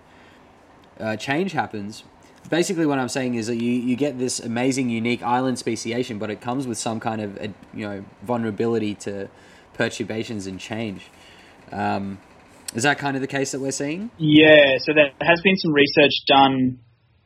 uh, 0.99 1.17
change 1.17 1.53
happens, 1.53 2.05
basically 2.49 2.87
what 2.87 2.99
I'm 2.99 3.09
saying 3.09 3.35
is 3.35 3.47
that 3.49 3.57
you, 3.57 3.73
you 3.73 3.97
get 3.97 4.19
this 4.19 4.41
amazing, 4.41 4.89
unique 4.89 5.23
island 5.23 5.59
speciation, 5.59 6.19
but 6.19 6.31
it 6.31 6.41
comes 6.41 6.67
with 6.67 6.79
some 6.79 7.01
kind 7.01 7.21
of 7.21 7.37
uh, 7.39 7.49
you 7.75 7.87
know 7.87 8.05
vulnerability 8.23 8.95
to 8.97 9.29
perturbations 9.75 10.47
and 10.47 10.59
change. 10.59 11.11
Um, 11.73 12.19
is 12.75 12.83
that 12.83 12.99
kind 12.99 13.15
of 13.17 13.23
the 13.23 13.31
case 13.31 13.53
that 13.53 13.61
we're 13.61 13.75
seeing? 13.75 14.11
Yeah, 14.19 14.79
so 14.83 14.93
there 14.93 15.13
has 15.21 15.41
been 15.43 15.57
some 15.57 15.73
research 15.73 16.15
done, 16.27 16.81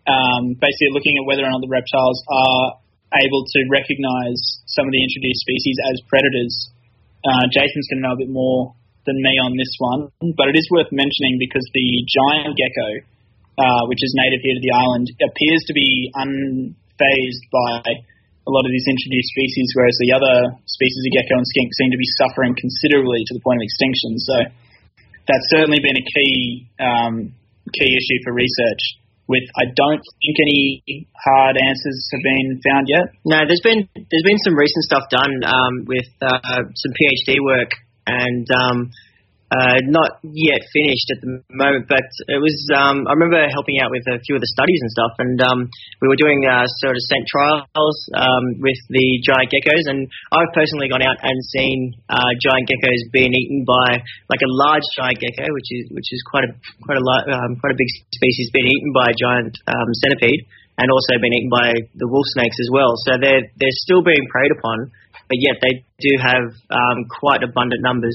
um, 0.07 0.55
basically 0.59 0.93
looking 0.93 1.17
at 1.17 1.25
whether 1.25 1.45
or 1.45 1.51
not 1.51 1.61
the 1.61 1.71
reptiles 1.71 2.19
are 2.29 2.81
able 3.19 3.43
to 3.43 3.61
recognise 3.71 4.39
some 4.71 4.87
of 4.87 4.93
the 4.93 5.03
introduced 5.03 5.43
species 5.43 5.77
as 5.91 5.97
predators. 6.07 6.55
Uh, 7.27 7.45
Jason's 7.51 7.89
going 7.91 8.01
to 8.03 8.07
know 8.07 8.15
a 8.15 8.21
bit 8.23 8.31
more 8.31 8.75
than 9.07 9.17
me 9.19 9.35
on 9.43 9.57
this 9.57 9.73
one, 9.79 10.13
but 10.37 10.47
it 10.53 10.57
is 10.57 10.69
worth 10.71 10.93
mentioning 10.93 11.41
because 11.41 11.65
the 11.75 11.89
giant 12.07 12.55
gecko, 12.55 12.89
uh, 13.59 13.83
which 13.91 14.01
is 14.05 14.13
native 14.15 14.41
here 14.45 14.55
to 14.55 14.63
the 14.63 14.75
island, 14.77 15.11
appears 15.25 15.63
to 15.67 15.75
be 15.75 16.13
unfazed 16.15 17.43
by 17.51 17.83
a 18.47 18.51
lot 18.51 18.65
of 18.65 18.73
these 18.73 18.87
introduced 18.89 19.31
species, 19.35 19.69
whereas 19.75 19.97
the 20.01 20.13
other 20.15 20.37
species 20.65 21.03
of 21.07 21.11
gecko 21.13 21.35
and 21.37 21.49
skink 21.49 21.69
seem 21.77 21.91
to 21.91 22.01
be 22.01 22.09
suffering 22.17 22.55
considerably 22.57 23.21
to 23.27 23.33
the 23.35 23.43
point 23.43 23.59
of 23.61 23.65
extinction. 23.67 24.11
So 24.21 24.37
that's 25.31 25.49
certainly 25.55 25.79
been 25.79 25.95
a 25.95 26.07
key 26.07 26.67
um, 26.83 27.15
key 27.71 27.95
issue 27.95 28.19
for 28.27 28.35
research. 28.35 28.83
With 29.31 29.47
I 29.55 29.71
don't 29.71 30.03
think 30.03 30.35
any 30.43 31.07
hard 31.15 31.55
answers 31.55 32.11
have 32.11 32.25
been 32.27 32.59
found 32.67 32.91
yet. 32.91 33.15
No, 33.23 33.39
there's 33.47 33.63
been 33.63 33.87
there's 33.95 34.27
been 34.27 34.43
some 34.43 34.59
recent 34.59 34.83
stuff 34.91 35.07
done 35.07 35.47
um, 35.47 35.87
with 35.87 36.11
uh, 36.21 36.67
some 36.75 36.93
PhD 36.99 37.39
work 37.39 37.71
and 38.07 38.47
um, 38.51 38.91
uh, 39.51 39.83
not 39.91 40.23
yet 40.23 40.63
finished 40.71 41.11
at 41.11 41.19
the 41.27 41.43
moment, 41.51 41.91
but 41.91 42.07
it 42.31 42.39
was. 42.39 42.55
Um, 42.71 43.03
I 43.11 43.19
remember 43.19 43.43
helping 43.51 43.83
out 43.83 43.91
with 43.91 44.07
a 44.07 44.23
few 44.23 44.39
of 44.39 44.43
the 44.43 44.53
studies 44.55 44.79
and 44.79 44.91
stuff, 44.95 45.15
and 45.19 45.37
um, 45.43 45.59
we 45.99 46.07
were 46.07 46.15
doing 46.15 46.47
uh, 46.47 46.71
sort 46.79 46.95
of 46.95 47.03
scent 47.11 47.27
trials 47.27 47.99
um, 48.15 48.63
with 48.63 48.79
the 48.95 49.07
giant 49.27 49.51
geckos. 49.51 49.91
And 49.91 50.07
I've 50.31 50.55
personally 50.55 50.87
gone 50.87 51.03
out 51.03 51.19
and 51.19 51.35
seen 51.51 51.99
uh, 52.07 52.31
giant 52.39 52.71
geckos 52.71 53.11
being 53.11 53.35
eaten 53.35 53.67
by 53.67 53.99
like 54.31 54.39
a 54.39 54.51
large 54.55 54.87
giant 54.95 55.19
gecko, 55.19 55.51
which 55.51 55.71
is 55.75 55.83
which 55.99 56.09
is 56.15 56.23
quite 56.31 56.47
a 56.47 56.55
quite 56.87 57.03
a 57.03 57.05
um, 57.35 57.59
quite 57.59 57.75
a 57.75 57.79
big 57.79 57.91
species, 58.15 58.55
being 58.55 58.71
eaten 58.71 58.95
by 58.95 59.11
a 59.11 59.17
giant 59.19 59.59
um, 59.67 59.89
centipede, 60.07 60.47
and 60.79 60.87
also 60.95 61.19
being 61.19 61.35
eaten 61.35 61.51
by 61.51 61.75
the 61.99 62.07
wolf 62.07 62.27
snakes 62.39 62.55
as 62.63 62.71
well. 62.71 62.95
So 63.03 63.19
they're 63.19 63.51
they're 63.59 63.79
still 63.83 64.07
being 64.07 64.31
preyed 64.31 64.55
upon, 64.55 64.95
but 65.27 65.43
yet 65.43 65.59
they 65.59 65.83
do 65.99 66.13
have 66.23 66.55
um, 66.71 67.11
quite 67.11 67.43
abundant 67.43 67.83
numbers 67.83 68.15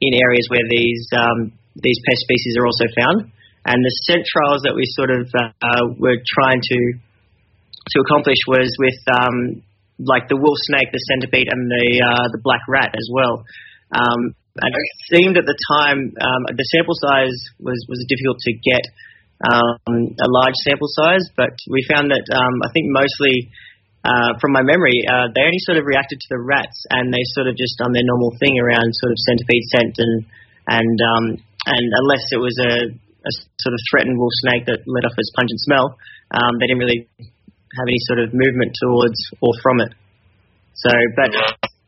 in 0.00 0.12
areas 0.14 0.46
where 0.48 0.66
these 0.68 1.02
um, 1.16 1.52
these 1.76 1.98
pest 2.08 2.20
species 2.24 2.56
are 2.58 2.66
also 2.66 2.86
found. 2.96 3.32
And 3.66 3.82
the 3.82 3.94
scent 4.06 4.22
trials 4.22 4.62
that 4.62 4.78
we 4.78 4.86
sort 4.94 5.10
of 5.10 5.26
uh, 5.34 5.84
were 5.98 6.22
trying 6.22 6.62
to 6.62 6.78
to 6.96 7.96
accomplish 8.02 8.38
was 8.46 8.70
with 8.78 8.98
um, 9.10 9.62
like 9.98 10.28
the 10.28 10.36
wolf 10.38 10.58
snake, 10.70 10.90
the 10.92 11.02
centipede, 11.10 11.48
and 11.50 11.70
the 11.70 11.86
uh, 12.02 12.26
the 12.30 12.40
black 12.42 12.62
rat 12.68 12.94
as 12.94 13.08
well. 13.10 13.42
Um, 13.90 14.34
and 14.56 14.72
it 14.72 14.96
seemed 15.12 15.36
at 15.36 15.44
the 15.44 15.58
time 15.76 16.14
um, 16.16 16.42
the 16.48 16.68
sample 16.72 16.96
size 16.96 17.36
was 17.60 17.78
was 17.88 18.00
difficult 18.08 18.38
to 18.46 18.52
get 18.54 18.84
um, 19.44 20.16
a 20.16 20.28
large 20.30 20.56
sample 20.64 20.88
size, 20.88 21.26
but 21.36 21.52
we 21.68 21.84
found 21.90 22.08
that 22.08 22.24
um, 22.32 22.54
I 22.64 22.72
think 22.72 22.88
mostly 22.88 23.52
uh, 24.06 24.38
from 24.38 24.54
my 24.54 24.62
memory, 24.62 25.02
uh, 25.02 25.26
they 25.34 25.42
only 25.42 25.58
sort 25.66 25.82
of 25.82 25.84
reacted 25.84 26.22
to 26.22 26.28
the 26.30 26.38
rats, 26.38 26.78
and 26.94 27.10
they 27.10 27.26
sort 27.34 27.50
of 27.50 27.58
just 27.58 27.74
done 27.82 27.90
their 27.90 28.06
normal 28.06 28.30
thing 28.38 28.54
around 28.62 28.94
sort 28.94 29.10
of 29.10 29.18
centipede 29.26 29.66
scent, 29.74 29.94
and 29.98 30.14
and 30.70 30.96
um, 31.02 31.24
and 31.66 31.84
unless 32.06 32.22
it 32.30 32.38
was 32.38 32.54
a, 32.62 32.94
a 32.94 33.32
sort 33.58 33.74
of 33.74 33.80
threatened 33.90 34.14
wolf 34.14 34.30
snake 34.46 34.70
that 34.70 34.86
let 34.86 35.02
off 35.02 35.18
its 35.18 35.34
pungent 35.34 35.58
smell, 35.58 35.98
um, 36.30 36.54
they 36.62 36.70
didn't 36.70 36.82
really 36.86 37.02
have 37.18 37.86
any 37.90 37.98
sort 38.06 38.22
of 38.22 38.30
movement 38.30 38.70
towards 38.78 39.18
or 39.42 39.50
from 39.58 39.82
it. 39.82 39.90
So, 40.78 40.92
but 41.18 41.34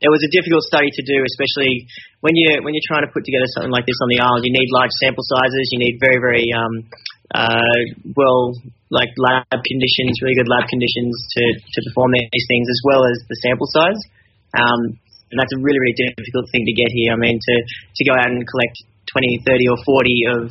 it 0.02 0.10
was 0.10 0.22
a 0.26 0.30
difficult 0.34 0.66
study 0.66 0.90
to 0.90 1.02
do, 1.06 1.22
especially 1.22 1.86
when 2.18 2.34
you 2.34 2.66
when 2.66 2.74
you're 2.74 2.88
trying 2.90 3.06
to 3.06 3.12
put 3.14 3.22
together 3.22 3.46
something 3.54 3.70
like 3.70 3.86
this 3.86 3.98
on 4.02 4.10
the 4.10 4.18
island. 4.18 4.42
You 4.42 4.54
need 4.58 4.74
large 4.74 4.94
sample 4.98 5.22
sizes. 5.22 5.70
You 5.70 5.78
need 5.86 6.02
very 6.02 6.18
very 6.18 6.46
um, 6.50 6.90
uh, 7.34 7.78
well, 8.16 8.56
like 8.90 9.12
lab 9.20 9.44
conditions, 9.52 10.16
really 10.24 10.36
good 10.36 10.48
lab 10.48 10.64
conditions 10.68 11.12
to, 11.36 11.42
to 11.60 11.78
perform 11.90 12.16
these 12.16 12.46
things, 12.48 12.66
as 12.68 12.80
well 12.84 13.04
as 13.04 13.20
the 13.28 13.36
sample 13.44 13.68
size. 13.68 14.00
Um, 14.56 14.96
and 15.28 15.36
that's 15.36 15.52
a 15.52 15.60
really, 15.60 15.76
really 15.76 15.96
difficult 16.16 16.48
thing 16.52 16.64
to 16.64 16.72
get 16.72 16.88
here. 16.88 17.12
I 17.12 17.20
mean, 17.20 17.36
to, 17.36 17.54
to 17.60 18.02
go 18.08 18.16
out 18.16 18.32
and 18.32 18.40
collect 18.48 18.80
20, 19.12 19.44
30, 19.44 19.68
or 19.68 19.78
40 19.84 20.32
of, 20.32 20.42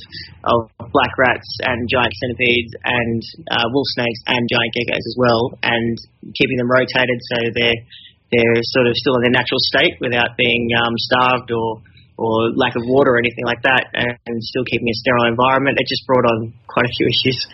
of 0.45 0.57
black 0.93 1.13
rats 1.17 1.49
and 1.65 1.89
giant 1.89 2.13
centipedes 2.13 2.73
and 2.85 3.21
uh, 3.49 3.65
wolf 3.73 3.89
snakes 3.97 4.21
and 4.29 4.45
giant 4.45 4.71
geckos 4.77 5.01
as 5.01 5.17
well, 5.17 5.57
and 5.65 5.97
keeping 6.37 6.57
them 6.57 6.69
rotated 6.69 7.19
so 7.33 7.37
they're 7.53 7.81
they're 8.27 8.59
sort 8.75 8.87
of 8.87 8.93
still 8.99 9.15
in 9.15 9.23
their 9.23 9.39
natural 9.39 9.61
state 9.71 9.95
without 10.03 10.35
being 10.35 10.67
um, 10.75 10.93
starved 10.99 11.47
or 11.47 11.79
or 12.17 12.49
lack 12.55 12.75
of 12.75 12.81
water 12.85 13.11
or 13.11 13.17
anything 13.19 13.45
like 13.45 13.61
that, 13.61 13.85
and 13.93 14.43
still 14.43 14.63
keeping 14.65 14.89
a 14.89 14.93
sterile 14.93 15.25
environment. 15.25 15.77
It 15.79 15.87
just 15.87 16.05
brought 16.05 16.25
on 16.25 16.53
quite 16.67 16.85
a 16.85 16.93
few 16.97 17.07
issues. 17.13 17.47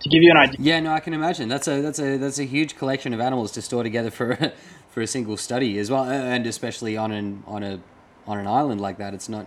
To 0.00 0.08
give 0.08 0.22
you 0.22 0.30
an 0.30 0.38
idea, 0.38 0.56
yeah, 0.60 0.80
no, 0.80 0.92
I 0.92 1.00
can 1.00 1.12
imagine 1.12 1.48
that's 1.48 1.68
a 1.68 1.82
that's 1.82 1.98
a 1.98 2.16
that's 2.16 2.38
a 2.38 2.44
huge 2.44 2.76
collection 2.76 3.12
of 3.12 3.20
animals 3.20 3.52
to 3.52 3.62
store 3.62 3.82
together 3.82 4.10
for 4.10 4.36
for 4.92 5.00
a 5.02 5.06
single 5.06 5.36
study 5.36 5.78
as 5.78 5.90
well, 5.90 6.04
and 6.04 6.46
especially 6.46 6.96
on 6.96 7.12
an 7.12 7.42
on 7.46 7.62
a 7.62 7.80
on 8.26 8.38
an 8.38 8.46
island 8.46 8.80
like 8.80 8.98
that, 8.98 9.12
it's 9.12 9.28
not 9.28 9.46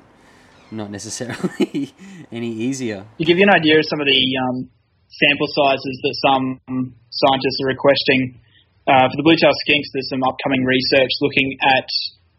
not 0.72 0.90
necessarily 0.92 1.94
any 2.32 2.52
easier. 2.52 3.06
To 3.18 3.26
give 3.26 3.38
you 3.38 3.44
an 3.44 3.54
idea 3.54 3.80
of 3.80 3.86
some 3.86 4.00
of 4.00 4.08
the 4.08 4.22
um, 4.46 4.70
sample 5.10 5.48
sizes 5.48 5.96
that 6.04 6.16
some 6.26 6.94
scientists 7.10 7.60
are 7.62 7.70
requesting 7.70 8.42
uh, 8.88 9.08
for 9.10 9.16
the 9.16 9.24
blue 9.24 9.38
tail 9.38 9.54
skinks, 9.64 9.88
there's 9.94 10.10
some 10.10 10.24
upcoming 10.24 10.66
research 10.66 11.12
looking 11.22 11.58
at 11.62 11.88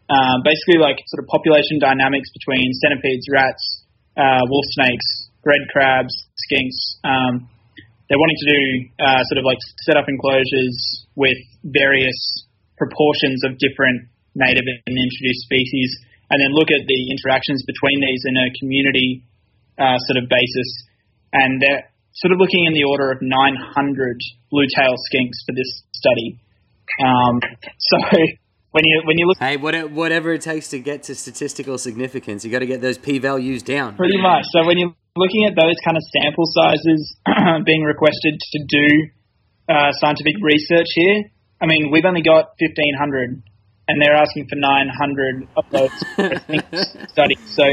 um, 0.09 0.45
basically 0.45 0.77
like 0.77 1.01
sort 1.09 1.23
of 1.23 1.27
population 1.27 1.81
dynamics 1.81 2.29
between 2.33 2.69
centipedes, 2.81 3.25
rats, 3.33 3.63
uh, 4.17 4.43
wolf 4.45 4.65
snakes, 4.77 5.07
red 5.45 5.61
crabs, 5.73 6.13
skinks. 6.45 6.77
Um, 7.03 7.49
they're 8.07 8.21
wanting 8.21 8.39
to 8.45 8.49
do 8.53 8.61
uh, 9.01 9.21
sort 9.33 9.39
of 9.41 9.45
like 9.45 9.57
set 9.81 9.97
up 9.97 10.05
enclosures 10.05 11.07
with 11.17 11.37
various 11.65 12.17
proportions 12.77 13.41
of 13.45 13.57
different 13.57 14.09
native 14.35 14.67
and 14.67 14.93
introduced 14.93 15.47
species, 15.47 15.89
and 16.29 16.37
then 16.37 16.51
look 16.53 16.69
at 16.69 16.85
the 16.85 17.01
interactions 17.09 17.63
between 17.65 17.97
these 18.03 18.21
in 18.29 18.35
a 18.35 18.47
community 18.59 19.23
uh, 19.79 19.97
sort 20.05 20.21
of 20.21 20.29
basis. 20.29 20.69
And 21.33 21.61
they're 21.61 21.89
sort 22.13 22.31
of 22.31 22.39
looking 22.39 22.65
in 22.65 22.73
the 22.73 22.83
order 22.85 23.11
of 23.11 23.19
900 23.21 24.21
blue 24.51 24.67
tail 24.75 24.93
skinks 25.09 25.41
for 25.47 25.55
this 25.55 25.71
study. 25.97 26.37
Um, 27.01 27.41
so 27.89 27.97
when 28.75 28.83
you 28.83 29.01
when 29.05 29.17
you 29.17 29.25
look. 29.25 29.39
Hey, 29.39 29.55
whatever 29.55 30.33
it 30.33 30.41
takes 30.41 30.67
to 30.75 30.79
get 30.79 31.03
to 31.03 31.15
statistical 31.15 31.77
significance, 31.77 32.43
you 32.43 32.51
got 32.51 32.59
to 32.59 32.67
get 32.67 32.81
those 32.81 32.97
p 32.97 33.19
values 33.19 33.63
down. 33.63 33.95
Pretty 33.95 34.19
much. 34.19 34.43
So 34.51 34.67
when 34.67 34.77
you're 34.77 34.93
looking 35.15 35.47
at 35.47 35.55
those 35.55 35.79
kind 35.85 35.95
of 35.95 36.03
sample 36.11 36.43
sizes 36.43 37.15
being 37.65 37.83
requested 37.83 38.35
to 38.35 38.59
do 38.67 38.87
uh, 39.71 39.95
scientific 39.95 40.35
research 40.43 40.91
here, 40.91 41.23
I 41.61 41.67
mean 41.67 41.89
we've 41.89 42.03
only 42.03 42.21
got 42.21 42.51
1500, 42.59 43.41
and 43.87 43.95
they're 44.03 44.19
asking 44.19 44.51
for 44.51 44.59
900 44.59 45.47
of 45.55 45.65
those 45.71 45.95
studies. 47.15 47.39
So 47.55 47.63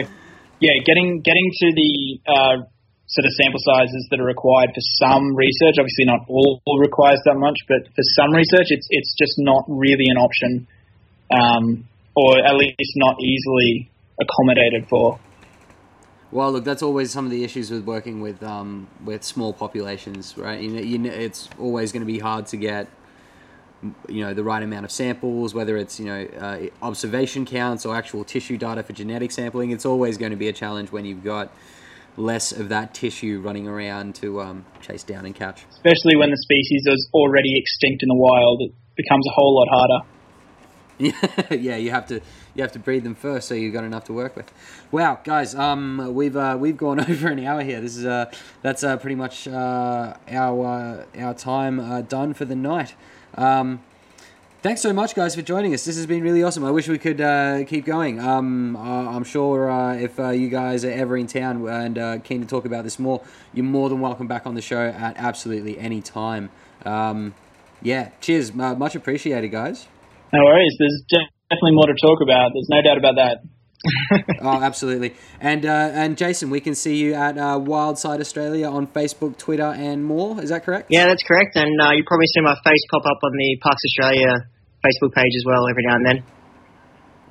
yeah, 0.62 0.78
getting 0.86 1.18
getting 1.26 1.48
to 1.50 1.66
the 1.74 1.92
uh, 2.30 2.56
sort 3.10 3.26
of 3.26 3.32
sample 3.42 3.58
sizes 3.58 4.06
that 4.14 4.22
are 4.22 4.30
required 4.30 4.70
for 4.70 4.84
some 5.02 5.34
research. 5.34 5.82
Obviously, 5.82 6.06
not 6.06 6.30
all 6.30 6.62
requires 6.78 7.18
that 7.26 7.34
much, 7.34 7.58
but 7.66 7.90
for 7.90 8.06
some 8.14 8.30
research, 8.30 8.70
it's 8.70 8.86
it's 8.94 9.18
just 9.18 9.34
not 9.42 9.66
really 9.66 10.06
an 10.06 10.22
option 10.22 10.70
um, 11.32 11.88
or 12.14 12.38
at 12.38 12.54
least 12.54 12.92
not 12.96 13.16
easily 13.20 13.90
accommodated 14.20 14.88
for. 14.88 15.18
Well, 16.30 16.52
look, 16.52 16.64
that's 16.64 16.82
always 16.82 17.10
some 17.10 17.26
of 17.26 17.30
the 17.30 17.44
issues 17.44 17.70
with 17.70 17.84
working 17.84 18.20
with 18.20 18.42
um, 18.42 18.88
with 19.04 19.22
small 19.22 19.52
populations, 19.52 20.36
right? 20.38 20.60
You 20.60 20.68
know, 20.70 20.80
you 20.80 20.98
know, 20.98 21.10
it's 21.10 21.48
always 21.58 21.92
going 21.92 22.00
to 22.00 22.06
be 22.06 22.18
hard 22.18 22.46
to 22.46 22.56
get, 22.56 22.88
you 24.08 24.24
know, 24.24 24.32
the 24.32 24.42
right 24.42 24.62
amount 24.62 24.86
of 24.86 24.90
samples, 24.90 25.54
whether 25.54 25.76
it's 25.76 26.00
you 26.00 26.06
know 26.06 26.24
uh, 26.40 26.86
observation 26.86 27.44
counts 27.44 27.84
or 27.84 27.94
actual 27.94 28.24
tissue 28.24 28.56
data 28.56 28.82
for 28.82 28.94
genetic 28.94 29.30
sampling. 29.30 29.72
It's 29.72 29.84
always 29.84 30.16
going 30.16 30.30
to 30.30 30.38
be 30.38 30.48
a 30.48 30.54
challenge 30.54 30.90
when 30.90 31.04
you've 31.04 31.24
got 31.24 31.52
less 32.16 32.52
of 32.52 32.70
that 32.70 32.94
tissue 32.94 33.40
running 33.40 33.68
around 33.68 34.14
to 34.14 34.40
um, 34.40 34.64
chase 34.80 35.02
down 35.02 35.26
and 35.26 35.34
catch. 35.34 35.64
Especially 35.70 36.16
when 36.16 36.30
the 36.30 36.36
species 36.36 36.84
is 36.86 37.10
already 37.12 37.58
extinct 37.58 38.02
in 38.02 38.08
the 38.08 38.16
wild, 38.16 38.62
it 38.62 38.72
becomes 38.96 39.26
a 39.26 39.32
whole 39.34 39.54
lot 39.54 39.68
harder. 39.68 40.11
yeah, 41.50 41.76
you 41.76 41.90
have 41.90 42.06
to 42.08 42.20
you 42.54 42.62
have 42.62 42.72
to 42.72 42.78
breed 42.78 43.04
them 43.04 43.14
first, 43.14 43.48
so 43.48 43.54
you've 43.54 43.72
got 43.72 43.84
enough 43.84 44.04
to 44.04 44.12
work 44.12 44.36
with. 44.36 44.52
Wow, 44.90 45.20
guys, 45.24 45.54
um, 45.54 46.14
we've 46.14 46.36
uh, 46.36 46.56
we've 46.58 46.76
gone 46.76 47.00
over 47.10 47.28
an 47.28 47.44
hour 47.44 47.62
here. 47.62 47.80
This 47.80 47.96
is 47.96 48.04
uh, 48.04 48.30
that's 48.62 48.84
uh, 48.84 48.96
pretty 48.96 49.16
much 49.16 49.48
uh, 49.48 50.14
our 50.28 50.66
uh, 50.66 51.20
our 51.20 51.34
time 51.34 51.80
uh, 51.80 52.02
done 52.02 52.34
for 52.34 52.44
the 52.44 52.56
night. 52.56 52.94
Um, 53.34 53.80
thanks 54.62 54.80
so 54.80 54.92
much, 54.92 55.14
guys, 55.14 55.34
for 55.34 55.42
joining 55.42 55.74
us. 55.74 55.84
This 55.84 55.96
has 55.96 56.06
been 56.06 56.22
really 56.22 56.42
awesome. 56.42 56.64
I 56.64 56.70
wish 56.70 56.88
we 56.88 56.98
could 56.98 57.20
uh, 57.20 57.64
keep 57.64 57.84
going. 57.84 58.20
Um, 58.20 58.76
uh, 58.76 59.10
I'm 59.10 59.24
sure 59.24 59.70
uh, 59.70 59.94
if 59.94 60.18
uh, 60.20 60.30
you 60.30 60.48
guys 60.48 60.84
are 60.84 60.90
ever 60.90 61.16
in 61.16 61.26
town 61.26 61.66
and 61.66 61.98
uh, 61.98 62.18
keen 62.18 62.40
to 62.40 62.46
talk 62.46 62.64
about 62.64 62.84
this 62.84 62.98
more, 62.98 63.22
you're 63.52 63.64
more 63.64 63.88
than 63.88 64.00
welcome 64.00 64.26
back 64.26 64.46
on 64.46 64.54
the 64.54 64.62
show 64.62 64.80
at 64.86 65.16
absolutely 65.16 65.78
any 65.78 66.00
time. 66.00 66.50
Um, 66.84 67.34
yeah, 67.82 68.10
cheers. 68.20 68.54
much 68.54 68.94
appreciated, 68.94 69.48
guys. 69.48 69.88
No 70.32 70.44
worries. 70.44 70.74
There's 70.78 71.02
definitely 71.08 71.72
more 71.72 71.86
to 71.86 71.94
talk 72.00 72.20
about. 72.22 72.50
There's 72.54 72.68
no 72.70 72.82
doubt 72.82 72.98
about 72.98 73.16
that. 73.16 73.36
oh, 74.42 74.62
absolutely. 74.62 75.14
And 75.40 75.66
uh, 75.66 75.90
and 75.92 76.16
Jason, 76.16 76.50
we 76.50 76.60
can 76.60 76.74
see 76.74 76.96
you 76.96 77.14
at 77.14 77.36
uh, 77.36 77.58
Wildside 77.58 78.20
Australia 78.20 78.70
on 78.70 78.86
Facebook, 78.86 79.36
Twitter, 79.38 79.66
and 79.66 80.04
more. 80.04 80.40
Is 80.40 80.50
that 80.50 80.64
correct? 80.64 80.86
Yeah, 80.88 81.06
that's 81.06 81.24
correct. 81.24 81.56
And 81.56 81.80
uh, 81.80 81.90
you 81.90 82.04
probably 82.06 82.28
see 82.28 82.40
my 82.42 82.54
face 82.64 82.80
pop 82.90 83.02
up 83.04 83.18
on 83.22 83.32
the 83.32 83.58
Parks 83.60 83.82
Australia 83.90 84.46
Facebook 84.86 85.12
page 85.14 85.34
as 85.36 85.44
well 85.44 85.68
every 85.68 85.82
now 85.86 85.96
and 85.96 86.06
then. 86.06 86.41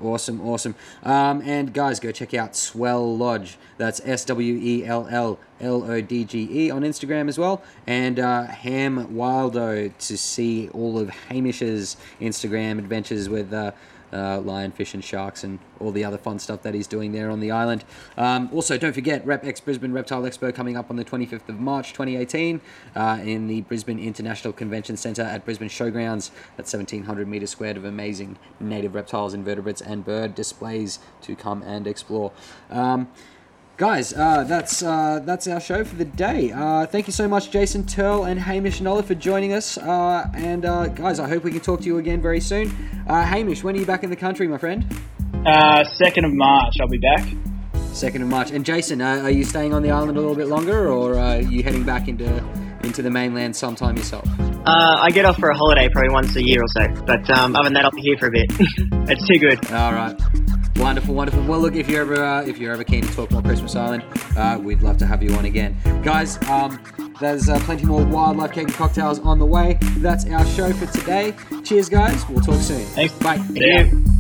Awesome, 0.02 0.41
awesome. 0.41 0.76
Um, 1.04 1.41
and 1.45 1.74
guys, 1.74 1.99
go 1.99 2.12
check 2.12 2.34
out 2.34 2.56
Swell 2.56 3.16
Lodge. 3.16 3.58
That's 3.78 4.02
S 4.04 4.26
W 4.26 4.60
E 4.62 4.86
L 4.86 5.08
L 5.10 5.39
L 5.60 5.84
O 5.89 6.02
D 6.02 6.24
G 6.24 6.66
E 6.66 6.72
on 6.72 6.82
Instagram 6.82 7.30
as 7.30 7.38
well. 7.38 7.62
And 7.86 8.20
uh, 8.20 8.43
Ham 8.43 9.08
Wildo 9.14 9.95
to 9.95 10.18
see 10.18 10.70
all 10.70 10.97
of 10.97 11.10
Hamish's 11.10 11.97
Instagram 12.20 12.80
adventures 12.80 13.30
with. 13.30 13.54
Uh, 13.54 13.72
uh, 14.12 14.39
lionfish 14.39 14.93
and 14.93 15.03
sharks 15.03 15.43
and 15.43 15.59
all 15.80 15.91
the 15.91 16.03
other 16.03 16.18
fun 16.18 16.39
stuff 16.39 16.62
that 16.64 16.74
he's 16.74 16.88
doing 16.88 17.12
there 17.12 17.30
on 17.30 17.39
the 17.39 17.51
island. 17.51 17.84
Um, 18.18 18.49
also, 18.53 18.78
don't 18.78 18.93
forget 18.93 19.26
Rep 19.26 19.45
X 19.45 19.59
Brisbane 19.59 19.91
Reptile 19.93 20.24
Expo 20.24 20.53
coming 20.53 20.78
up 20.78 20.89
on 20.89 20.95
the 20.95 21.05
25th 21.05 21.49
of 21.49 21.59
March 21.59 21.93
2018 21.93 22.62
uh, 22.95 23.20
in 23.24 23.47
the 23.47 23.62
Brisbane 23.62 23.99
International 23.99 24.53
Convention 24.53 24.97
Centre 24.97 25.24
at 25.24 25.45
Brisbane 25.45 25.70
Showgrounds. 25.70 26.32
That's 26.57 26.74
1700 26.74 27.28
metres 27.28 27.49
squared 27.49 27.78
of 27.78 27.86
amazing 27.86 28.38
native 28.59 28.95
reptiles, 28.95 29.34
invertebrates, 29.34 29.82
and 29.82 30.05
bird 30.05 30.36
displays 30.36 30.99
to 31.22 31.36
come 31.36 31.64
and 31.64 31.88
explore. 31.88 32.32
Um, 32.70 33.07
guys, 33.82 34.13
uh, 34.13 34.43
that's 34.43 34.84
uh, 34.84 35.19
that's 35.25 35.47
our 35.47 35.59
show 35.59 35.84
for 35.84 35.95
the 35.95 36.05
day. 36.05 36.51
Uh, 36.51 36.86
thank 36.86 37.07
you 37.07 37.13
so 37.13 37.27
much, 37.27 37.49
Jason 37.49 37.84
Turl 37.84 38.25
and 38.25 38.39
Hamish 38.39 38.79
Nolla 38.79 39.03
for 39.03 39.15
joining 39.15 39.53
us. 39.53 39.75
Uh, 39.75 40.29
and 40.36 40.65
uh, 40.65 40.88
guys, 40.89 41.19
I 41.19 41.27
hope 41.27 41.43
we 41.43 41.49
can 41.49 41.61
talk 41.61 41.79
to 41.79 41.86
you 41.88 41.97
again 41.97 42.21
very 42.21 42.39
soon. 42.39 42.67
Uh, 43.07 43.25
Hamish, 43.25 43.63
when 43.63 43.75
are 43.75 43.79
you 43.79 43.86
back 43.88 44.03
in 44.03 44.11
the 44.11 44.15
country, 44.15 44.47
my 44.47 44.59
friend? 44.59 44.86
Uh, 45.47 45.84
second 45.95 46.25
of 46.25 46.32
March, 46.32 46.75
I'll 46.79 46.89
be 46.89 46.99
back. 46.99 47.27
Second 47.91 48.21
of 48.21 48.27
March. 48.27 48.51
And 48.51 48.63
Jason, 48.63 49.01
uh, 49.01 49.23
are 49.23 49.32
you 49.32 49.43
staying 49.43 49.73
on 49.73 49.82
the 49.82 49.89
island 49.89 50.15
a 50.15 50.21
little 50.21 50.36
bit 50.36 50.45
longer, 50.45 50.88
or 50.88 51.15
uh, 51.15 51.38
are 51.38 51.41
you 51.41 51.63
heading 51.63 51.84
back 51.84 52.07
into 52.07 52.27
into 52.84 53.01
the 53.01 53.09
mainland 53.09 53.55
sometime 53.55 53.97
yourself? 53.97 54.29
Uh, 54.63 54.97
I 55.01 55.09
get 55.09 55.25
off 55.25 55.39
for 55.39 55.49
a 55.49 55.57
holiday 55.57 55.89
probably 55.89 56.13
once 56.13 56.36
a 56.36 56.43
year 56.45 56.61
or 56.61 56.67
so, 56.67 57.03
but 57.07 57.27
um, 57.36 57.55
other 57.55 57.63
than 57.63 57.73
that, 57.73 57.86
I'll 57.86 57.89
be 57.89 58.01
here 58.01 58.17
for 58.19 58.27
a 58.27 58.32
bit. 58.32 58.45
it's 59.09 59.27
too 59.27 59.39
good. 59.39 59.71
All 59.71 59.93
right. 59.93 60.51
Wonderful, 60.82 61.13
wonderful. 61.13 61.43
Well, 61.43 61.59
look, 61.59 61.75
if 61.75 61.88
you're 61.88 62.01
ever 62.01 62.23
uh, 62.23 62.41
if 62.41 62.57
you're 62.57 62.73
ever 62.73 62.84
keen 62.84 63.03
to 63.03 63.13
talk 63.13 63.29
more 63.32 63.43
Christmas 63.43 63.75
Island, 63.75 64.03
uh, 64.36 64.59
we'd 64.59 64.82
love 64.82 64.97
to 64.97 65.05
have 65.05 65.21
you 65.21 65.32
on 65.36 65.45
again, 65.45 65.77
guys. 66.01 66.41
Um, 66.49 66.84
there's 67.19 67.49
uh, 67.49 67.59
plenty 67.59 67.86
more 67.86 68.03
wildlife 68.03 68.51
cake 68.51 68.65
and 68.65 68.73
cocktails 68.73 69.19
on 69.19 69.38
the 69.38 69.45
way. 69.45 69.77
That's 69.97 70.25
our 70.25 70.45
show 70.47 70.73
for 70.73 70.88
today. 70.88 71.36
Cheers, 71.63 71.88
guys. 71.88 72.27
We'll 72.27 72.41
talk 72.43 72.59
soon. 72.59 72.84
Thanks. 72.88 73.13
Bye. 73.19 74.11